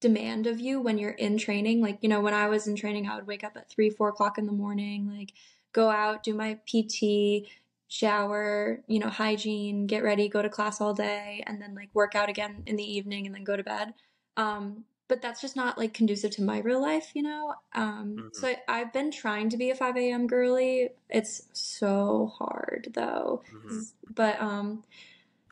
demand 0.00 0.48
of 0.48 0.60
you 0.60 0.80
when 0.80 0.98
you're 0.98 1.10
in 1.10 1.38
training. 1.38 1.80
Like, 1.80 1.98
you 2.02 2.08
know, 2.08 2.20
when 2.20 2.34
I 2.34 2.48
was 2.48 2.66
in 2.66 2.74
training, 2.76 3.08
I 3.08 3.14
would 3.14 3.26
wake 3.26 3.44
up 3.44 3.56
at 3.56 3.70
three, 3.70 3.88
four 3.88 4.08
o'clock 4.08 4.36
in 4.36 4.46
the 4.46 4.52
morning, 4.52 5.08
like 5.08 5.32
go 5.72 5.90
out, 5.90 6.22
do 6.22 6.34
my 6.34 6.58
PT, 6.66 7.48
shower, 7.88 8.82
you 8.86 8.98
know, 8.98 9.08
hygiene, 9.10 9.86
get 9.86 10.02
ready, 10.02 10.28
go 10.28 10.40
to 10.40 10.48
class 10.48 10.80
all 10.80 10.94
day, 10.94 11.42
and 11.46 11.60
then 11.60 11.74
like 11.74 11.90
work 11.92 12.14
out 12.14 12.28
again 12.30 12.62
in 12.66 12.76
the 12.76 12.84
evening 12.84 13.26
and 13.26 13.34
then 13.34 13.44
go 13.44 13.56
to 13.56 13.62
bed. 13.62 13.92
Um, 14.36 14.84
but 15.08 15.20
that's 15.20 15.42
just 15.42 15.56
not 15.56 15.76
like 15.76 15.92
conducive 15.92 16.30
to 16.32 16.42
my 16.42 16.60
real 16.60 16.80
life, 16.80 17.10
you 17.14 17.22
know? 17.22 17.54
Um, 17.74 18.16
Mhm. 18.16 18.34
so 18.34 18.48
I, 18.48 18.56
I've 18.66 18.92
been 18.94 19.10
trying 19.10 19.50
to 19.50 19.58
be 19.58 19.70
a 19.70 19.74
5 19.74 19.96
a.m. 19.98 20.26
girly. 20.26 20.88
It's 21.10 21.48
so 21.52 22.32
hard 22.38 22.92
though. 22.94 23.42
Mhm. 23.52 23.92
But, 24.14 24.40
um, 24.40 24.84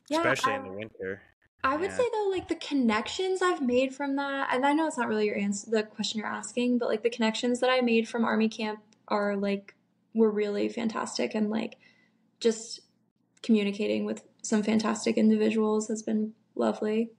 yeah, 0.09 0.21
Especially 0.21 0.53
I, 0.53 0.55
in 0.55 0.63
the 0.63 0.71
winter. 0.71 1.21
I 1.63 1.77
would 1.77 1.91
yeah. 1.91 1.97
say 1.97 2.03
though, 2.11 2.29
like 2.31 2.47
the 2.47 2.55
connections 2.55 3.43
I've 3.43 3.61
made 3.61 3.93
from 3.93 4.15
that, 4.15 4.49
and 4.51 4.65
I 4.65 4.73
know 4.73 4.87
it's 4.87 4.97
not 4.97 5.07
really 5.07 5.27
your 5.27 5.37
answer, 5.37 5.69
the 5.69 5.83
question 5.83 6.19
you're 6.19 6.27
asking, 6.27 6.79
but 6.79 6.89
like 6.89 7.03
the 7.03 7.09
connections 7.11 7.59
that 7.59 7.69
I 7.69 7.81
made 7.81 8.07
from 8.09 8.25
army 8.25 8.49
camp 8.49 8.79
are 9.07 9.35
like, 9.35 9.75
were 10.13 10.31
really 10.31 10.69
fantastic 10.69 11.35
and 11.35 11.49
like 11.49 11.77
just 12.39 12.81
communicating 13.43 14.05
with 14.05 14.23
some 14.41 14.63
fantastic 14.63 15.17
individuals 15.17 15.87
has 15.87 16.03
been 16.03 16.33
lovely. 16.55 17.11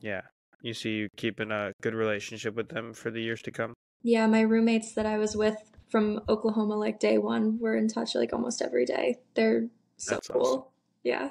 Yeah. 0.00 0.22
You 0.62 0.74
see 0.74 0.90
you 0.90 1.08
keeping 1.16 1.50
a 1.50 1.72
good 1.82 1.94
relationship 1.94 2.54
with 2.54 2.68
them 2.68 2.92
for 2.92 3.10
the 3.10 3.20
years 3.20 3.42
to 3.42 3.50
come. 3.50 3.74
Yeah, 4.02 4.26
my 4.26 4.40
roommates 4.42 4.94
that 4.94 5.06
I 5.06 5.18
was 5.18 5.36
with 5.36 5.56
from 5.90 6.20
Oklahoma, 6.28 6.76
like 6.76 7.00
day 7.00 7.18
one, 7.18 7.58
were 7.58 7.76
in 7.76 7.88
touch 7.88 8.14
like 8.14 8.32
almost 8.32 8.62
every 8.62 8.84
day. 8.84 9.18
They're 9.34 9.68
so 9.96 10.14
That's 10.14 10.28
cool. 10.28 10.42
awesome. 10.42 10.62
Yeah. 11.02 11.30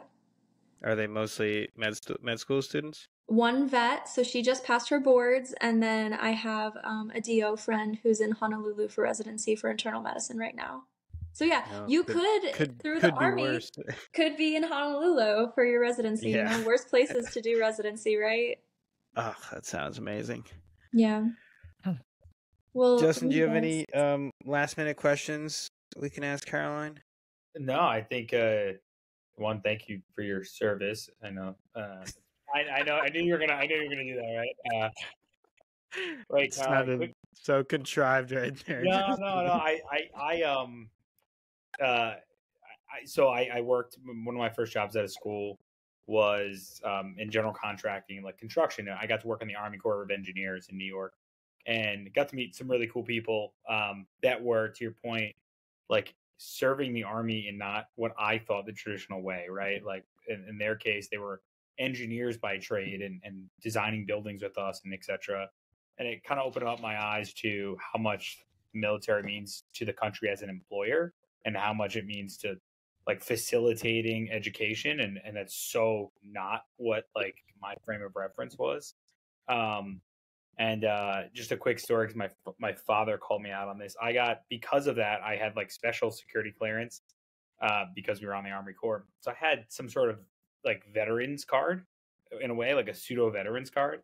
Are 0.84 0.96
they 0.96 1.08
mostly 1.08 1.70
med 1.76 1.96
stu- 1.96 2.18
med 2.22 2.40
school 2.40 2.62
students? 2.62 3.08
One 3.30 3.68
vet, 3.70 4.10
so 4.10 4.24
she 4.24 4.42
just 4.42 4.64
passed 4.64 4.90
her 4.90 5.00
boards, 5.00 5.54
and 5.62 5.82
then 5.84 6.14
I 6.14 6.32
have 6.32 6.74
um, 6.84 7.12
a 7.14 7.22
DO 7.22 7.58
friend 7.58 7.98
who's 8.02 8.22
in 8.22 8.32
Honolulu 8.32 8.88
for 8.88 9.04
residency 9.04 9.56
for 9.56 9.70
internal 9.70 10.02
medicine 10.02 10.38
right 10.40 10.56
now. 10.56 10.84
So 11.34 11.46
yeah, 11.46 11.64
No, 11.72 11.86
you 11.88 12.04
could- 12.04 12.42
could, 12.42 12.54
Could 12.54 12.82
through 12.82 13.00
could 13.02 13.12
the 13.14 13.18
army 13.18 13.44
worse. 13.44 13.70
could 14.14 14.36
be 14.36 14.56
in 14.56 14.64
Honolulu 14.64 15.52
for 15.54 15.64
your 15.64 15.80
residency. 15.80 16.32
Yeah. 16.32 16.52
You 16.52 16.62
know, 16.62 16.68
worst 16.68 16.90
places 16.90 17.30
to 17.32 17.42
do 17.42 17.60
residency, 17.60 18.18
right? 18.18 18.58
Oh, 19.16 19.36
that 19.52 19.66
sounds 19.66 19.98
amazing. 19.98 20.44
Yeah. 20.94 21.26
Well, 22.74 23.00
Justin, 23.00 23.30
do 23.30 23.36
you 23.36 23.44
have 23.44 23.52
guys- 23.54 23.58
any 23.58 23.86
um 23.94 24.32
last 24.46 24.78
minute 24.78 24.98
questions 24.98 25.68
we 25.98 26.10
can 26.10 26.24
ask 26.24 26.46
Caroline? 26.46 27.00
No, 27.58 27.80
I 27.82 28.02
think 28.02 28.34
uh 28.34 28.74
one, 29.36 29.62
thank 29.62 29.88
you 29.90 30.02
for 30.16 30.22
your 30.22 30.44
service. 30.44 31.10
I 31.24 31.30
know 31.32 31.56
uh 31.76 32.06
I, 32.54 32.80
I 32.80 32.84
know 32.84 32.98
I 32.98 33.10
knew 33.10 33.22
you 33.22 33.34
were 33.34 33.40
gonna 33.40 33.54
I 33.54 33.66
knew 33.66 33.76
you 33.76 33.90
were 33.90 33.96
gonna 33.96 34.04
do 34.04 34.16
that, 34.16 34.36
right? 34.38 34.84
Uh 34.84 34.90
Caroline, 35.92 36.52
sounded 36.52 36.98
quick- 36.98 37.16
so 37.34 37.64
contrived 37.64 38.32
right 38.32 38.56
there. 38.66 38.84
no, 38.84 39.16
no, 39.20 39.44
no. 39.44 39.52
I, 39.52 39.80
I, 39.92 40.10
I, 40.22 40.42
um, 40.44 40.90
uh, 41.82 41.86
I, 42.92 43.06
so 43.06 43.30
I, 43.30 43.50
I 43.56 43.62
worked. 43.62 43.98
One 44.06 44.36
of 44.36 44.40
my 44.40 44.50
first 44.50 44.74
jobs 44.74 44.96
out 44.96 45.04
of 45.04 45.12
school 45.12 45.58
was 46.06 46.82
um, 46.84 47.16
in 47.18 47.30
general 47.30 47.54
contracting, 47.54 48.24
like 48.24 48.38
construction. 48.38 48.90
I 48.90 49.06
got 49.06 49.22
to 49.22 49.28
work 49.28 49.42
in 49.42 49.48
the 49.48 49.56
Army 49.56 49.78
Corps 49.78 50.02
of 50.02 50.12
Engineers 50.12 50.68
in 50.70 50.78
New 50.78 50.86
York, 50.86 51.14
and 51.66 52.12
got 52.14 52.30
to 52.30 52.36
meet 52.36 52.56
some 52.56 52.70
really 52.70 52.88
cool 52.88 53.04
people 53.04 53.54
um, 53.70 54.06
that 54.24 54.42
were, 54.42 54.70
to 54.70 54.84
your 54.84 54.94
point, 55.04 55.36
like 55.90 56.14
serving 56.38 56.94
the 56.94 57.04
army 57.04 57.48
in 57.48 57.58
not 57.58 57.88
what 57.96 58.14
I 58.18 58.38
thought 58.38 58.66
the 58.66 58.74
traditional 58.74 59.22
way, 59.22 59.48
right? 59.50 59.84
Like 59.84 60.04
in, 60.28 60.46
in 60.50 60.58
their 60.58 60.76
case, 60.76 61.10
they 61.10 61.18
were 61.18 61.42
engineers 61.80 62.38
by 62.38 62.58
trade 62.58 63.02
and, 63.02 63.22
and 63.24 63.46
designing 63.62 64.06
buildings 64.06 64.44
with 64.44 64.58
us 64.58 64.82
and 64.86 64.94
etc 64.94 65.48
and 66.00 66.08
it 66.08 66.24
kind 66.24 66.40
of 66.40 66.48
opened 66.48 66.66
up 66.66 66.82
my 66.82 67.02
eyes 67.02 67.34
to 67.34 67.78
how 67.94 68.00
much 68.00 68.40
military 68.74 69.22
means 69.22 69.64
to 69.76 69.86
the 69.86 69.94
country 69.94 70.30
as 70.30 70.42
an 70.42 70.50
employer 70.50 71.14
and 71.46 71.56
how 71.56 71.74
much 71.74 71.96
it 71.96 72.06
means 72.06 72.38
to 72.38 72.56
like 73.06 73.22
facilitating 73.22 74.30
education. 74.32 75.02
And 75.02 75.20
and 75.26 75.36
that's 75.36 75.56
so 75.56 76.12
not 76.24 76.62
what 76.78 77.06
like 77.16 77.36
my 77.62 77.74
frame 77.84 78.02
of 78.02 78.16
reference 78.16 78.58
was. 78.58 78.96
Um 79.48 80.02
and 80.58 80.86
uh 80.86 81.24
just 81.34 81.52
a 81.52 81.58
quick 81.58 81.80
story 81.80 82.08
because 82.08 82.18
my 82.18 82.30
my 82.60 82.74
father 82.74 83.18
called 83.18 83.42
me 83.42 83.52
out 83.52 83.68
on 83.68 83.78
this. 83.78 83.96
I 84.02 84.14
got 84.14 84.42
because 84.50 84.88
of 84.88 84.96
that 84.98 85.22
i 85.22 85.36
had 85.36 85.56
like 85.56 85.72
special 85.72 86.12
security 86.12 86.54
clearance 86.58 87.02
uh 87.62 87.86
because 87.96 88.22
we 88.22 88.28
were 88.28 88.36
on 88.36 88.44
the 88.44 88.52
army 88.52 88.74
corps. 88.74 89.06
So 89.20 89.32
i 89.32 89.34
had 89.34 89.66
some 89.70 89.90
sort 89.90 90.12
of 90.12 90.20
like 90.66 90.84
veterans 90.94 91.46
card 91.46 91.86
in 92.42 92.52
a 92.52 92.54
way 92.54 92.74
like 92.74 92.90
a 92.90 92.94
pseudo 92.94 93.30
veterans 93.30 93.70
card 93.70 94.02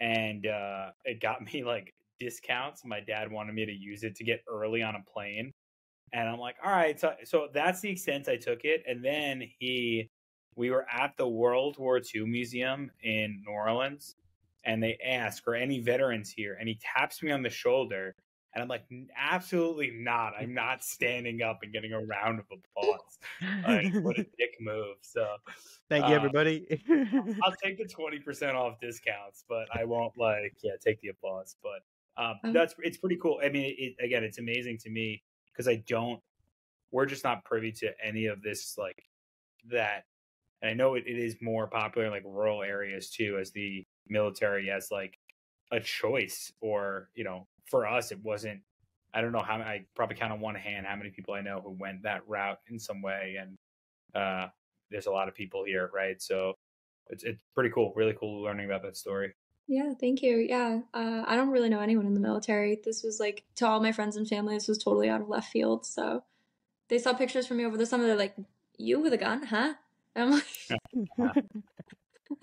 and 0.00 0.46
uh, 0.46 0.90
it 1.04 1.20
got 1.20 1.42
me 1.52 1.64
like 1.64 1.94
discounts. 2.18 2.84
My 2.84 3.00
dad 3.00 3.30
wanted 3.30 3.54
me 3.54 3.66
to 3.66 3.72
use 3.72 4.02
it 4.02 4.14
to 4.16 4.24
get 4.24 4.42
early 4.48 4.82
on 4.82 4.94
a 4.94 5.02
plane, 5.10 5.52
and 6.12 6.28
I'm 6.28 6.38
like, 6.38 6.56
all 6.64 6.72
right. 6.72 6.98
So 6.98 7.14
so 7.24 7.48
that's 7.52 7.80
the 7.80 7.90
extent 7.90 8.28
I 8.28 8.36
took 8.36 8.64
it. 8.64 8.82
And 8.86 9.04
then 9.04 9.42
he, 9.58 10.10
we 10.56 10.70
were 10.70 10.86
at 10.90 11.12
the 11.16 11.28
World 11.28 11.76
War 11.78 12.00
II 12.14 12.26
Museum 12.26 12.90
in 13.02 13.42
New 13.46 13.52
Orleans, 13.52 14.16
and 14.64 14.82
they 14.82 14.98
ask, 15.04 15.46
"Are 15.48 15.54
any 15.54 15.80
veterans 15.80 16.30
here?" 16.30 16.56
And 16.58 16.68
he 16.68 16.78
taps 16.80 17.22
me 17.22 17.30
on 17.30 17.42
the 17.42 17.50
shoulder. 17.50 18.14
And 18.54 18.62
I'm 18.62 18.68
like, 18.68 18.84
absolutely 19.16 19.90
not. 19.90 20.34
I'm 20.38 20.54
not 20.54 20.84
standing 20.84 21.42
up 21.42 21.60
and 21.62 21.72
getting 21.72 21.92
a 21.92 22.00
round 22.00 22.38
of 22.38 22.46
applause. 22.52 23.18
Like, 23.66 23.92
what 24.04 24.18
a 24.18 24.22
dick 24.38 24.56
move. 24.60 24.96
So 25.00 25.26
Thank 25.90 26.06
you, 26.06 26.12
uh, 26.12 26.16
everybody. 26.16 26.80
I'll 27.42 27.54
take 27.62 27.78
the 27.78 27.84
twenty 27.84 28.18
percent 28.18 28.56
off 28.56 28.80
discounts, 28.80 29.44
but 29.48 29.66
I 29.74 29.84
won't 29.84 30.16
like 30.16 30.54
yeah 30.62 30.72
take 30.84 31.00
the 31.00 31.08
applause. 31.08 31.56
But 31.62 32.22
um, 32.22 32.36
Um, 32.44 32.52
that's 32.52 32.74
it's 32.78 32.96
pretty 32.96 33.16
cool. 33.16 33.40
I 33.44 33.48
mean, 33.48 33.74
it, 33.78 34.04
again, 34.04 34.24
it's 34.24 34.38
amazing 34.38 34.78
to 34.78 34.90
me 34.90 35.22
because 35.52 35.68
I 35.68 35.82
don't. 35.86 36.20
We're 36.90 37.06
just 37.06 37.24
not 37.24 37.44
privy 37.44 37.72
to 37.72 37.92
any 38.02 38.26
of 38.26 38.40
this 38.40 38.78
like 38.78 39.02
that, 39.70 40.04
and 40.62 40.70
I 40.70 40.74
know 40.74 40.94
it, 40.94 41.04
it 41.06 41.18
is 41.18 41.36
more 41.40 41.66
popular 41.66 42.06
in 42.06 42.12
like 42.12 42.24
rural 42.24 42.62
areas 42.62 43.10
too, 43.10 43.36
as 43.40 43.50
the 43.50 43.84
military 44.08 44.70
as 44.70 44.90
like 44.90 45.18
a 45.72 45.80
choice, 45.80 46.52
or 46.60 47.10
you 47.14 47.24
know, 47.24 47.46
for 47.66 47.86
us 47.86 48.12
it 48.12 48.18
wasn't. 48.22 48.60
I 49.12 49.20
don't 49.20 49.32
know 49.32 49.42
how 49.42 49.56
I 49.56 49.84
probably 49.94 50.16
count 50.16 50.32
on 50.32 50.40
one 50.40 50.56
hand 50.56 50.86
how 50.86 50.96
many 50.96 51.10
people 51.10 51.34
I 51.34 51.40
know 51.40 51.60
who 51.62 51.70
went 51.70 52.02
that 52.02 52.22
route 52.26 52.58
in 52.68 52.78
some 52.78 53.00
way, 53.00 53.36
and 53.40 53.56
uh, 54.14 54.48
there's 54.90 55.06
a 55.06 55.12
lot 55.12 55.28
of 55.28 55.34
people 55.34 55.64
here, 55.64 55.90
right? 55.94 56.20
So 56.20 56.54
it's 57.08 57.24
it's 57.24 57.42
pretty 57.54 57.70
cool, 57.70 57.92
really 57.96 58.14
cool 58.18 58.42
learning 58.42 58.66
about 58.66 58.82
that 58.82 58.96
story. 58.96 59.34
Yeah, 59.66 59.94
thank 59.98 60.22
you. 60.22 60.36
Yeah, 60.36 60.80
uh, 60.92 61.24
I 61.26 61.36
don't 61.36 61.50
really 61.50 61.68
know 61.68 61.80
anyone 61.80 62.06
in 62.06 62.14
the 62.14 62.20
military. 62.20 62.80
This 62.84 63.02
was 63.02 63.20
like 63.20 63.44
to 63.56 63.66
all 63.66 63.80
my 63.80 63.92
friends 63.92 64.16
and 64.16 64.28
family. 64.28 64.54
This 64.54 64.68
was 64.68 64.78
totally 64.78 65.08
out 65.08 65.20
of 65.20 65.28
left 65.28 65.50
field. 65.50 65.86
So 65.86 66.24
they 66.88 66.98
saw 66.98 67.14
pictures 67.14 67.46
from 67.46 67.58
me 67.58 67.64
over 67.64 67.76
the 67.76 67.86
summer. 67.86 68.06
They're 68.06 68.16
like, 68.16 68.36
"You 68.76 69.00
with 69.00 69.12
a 69.12 69.18
gun, 69.18 69.44
huh?" 69.44 69.74
And 70.14 70.24
I'm 70.24 70.30
like, 71.18 71.44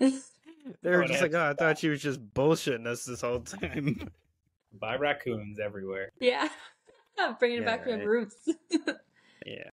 they 0.82 0.90
were 0.90 1.04
just 1.04 1.22
like, 1.22 1.34
oh, 1.34 1.50
I 1.50 1.54
thought 1.54 1.78
she 1.78 1.88
was 1.88 2.02
just 2.02 2.20
bullshitting 2.34 2.86
us 2.86 3.04
this 3.04 3.20
whole 3.20 3.40
time. 3.40 4.08
Buy 4.80 4.96
raccoons 4.96 5.58
everywhere. 5.60 6.10
"Yeah, 6.20 6.48
bringing 7.38 7.58
it 7.58 7.60
Yeah, 7.60 7.66
back 7.66 7.84
to 7.84 7.90
right. 7.90 7.98
my 8.00 8.04
roots." 8.04 8.48
yeah. 9.46 9.68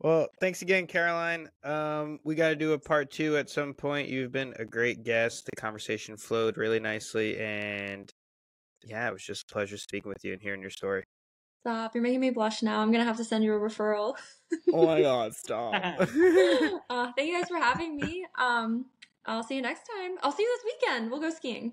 Well, 0.00 0.28
thanks 0.40 0.62
again, 0.62 0.86
Caroline. 0.86 1.50
Um, 1.62 2.20
we 2.24 2.34
got 2.34 2.48
to 2.48 2.56
do 2.56 2.72
a 2.72 2.78
part 2.78 3.10
two 3.10 3.36
at 3.36 3.50
some 3.50 3.74
point. 3.74 4.08
You've 4.08 4.32
been 4.32 4.54
a 4.58 4.64
great 4.64 5.02
guest. 5.04 5.44
The 5.46 5.60
conversation 5.60 6.16
flowed 6.16 6.56
really 6.56 6.80
nicely, 6.80 7.38
and 7.38 8.10
yeah, 8.82 9.08
it 9.08 9.12
was 9.12 9.22
just 9.22 9.50
a 9.50 9.52
pleasure 9.52 9.76
speaking 9.76 10.08
with 10.08 10.24
you 10.24 10.32
and 10.32 10.40
hearing 10.40 10.60
your 10.62 10.70
story. 10.70 11.04
Stop! 11.62 11.94
You're 11.94 12.02
making 12.02 12.20
me 12.20 12.30
blush 12.30 12.62
now. 12.62 12.80
I'm 12.80 12.90
gonna 12.92 13.04
have 13.04 13.18
to 13.18 13.24
send 13.24 13.44
you 13.44 13.54
a 13.54 13.58
referral. 13.60 14.14
Oh 14.72 14.86
my 14.86 15.02
god, 15.02 15.34
stop. 15.34 15.74
uh, 15.74 17.12
thank 17.16 17.28
you 17.30 17.38
guys 17.38 17.48
for 17.48 17.58
having 17.58 17.96
me. 17.96 18.24
Um, 18.38 18.86
I'll 19.26 19.42
see 19.42 19.56
you 19.56 19.62
next 19.62 19.82
time. 19.86 20.12
I'll 20.22 20.32
see 20.32 20.42
you 20.42 20.58
this 20.64 20.72
weekend. 20.80 21.10
We'll 21.10 21.20
go 21.20 21.28
skiing. 21.30 21.72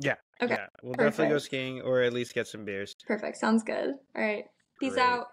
yeah. 0.00 0.16
Okay, 0.42 0.54
Yeah, 0.54 0.66
we'll 0.82 0.94
definitely 0.94 1.28
go 1.28 1.38
skiing 1.38 1.80
or 1.82 2.02
at 2.02 2.12
least 2.12 2.34
get 2.34 2.46
some 2.46 2.64
beers. 2.64 2.94
Perfect. 3.06 3.36
Sounds 3.38 3.62
good. 3.62 3.94
All 4.14 4.22
right. 4.22 4.44
Peace 4.80 4.92
Great. 4.92 5.02
out. 5.02 5.24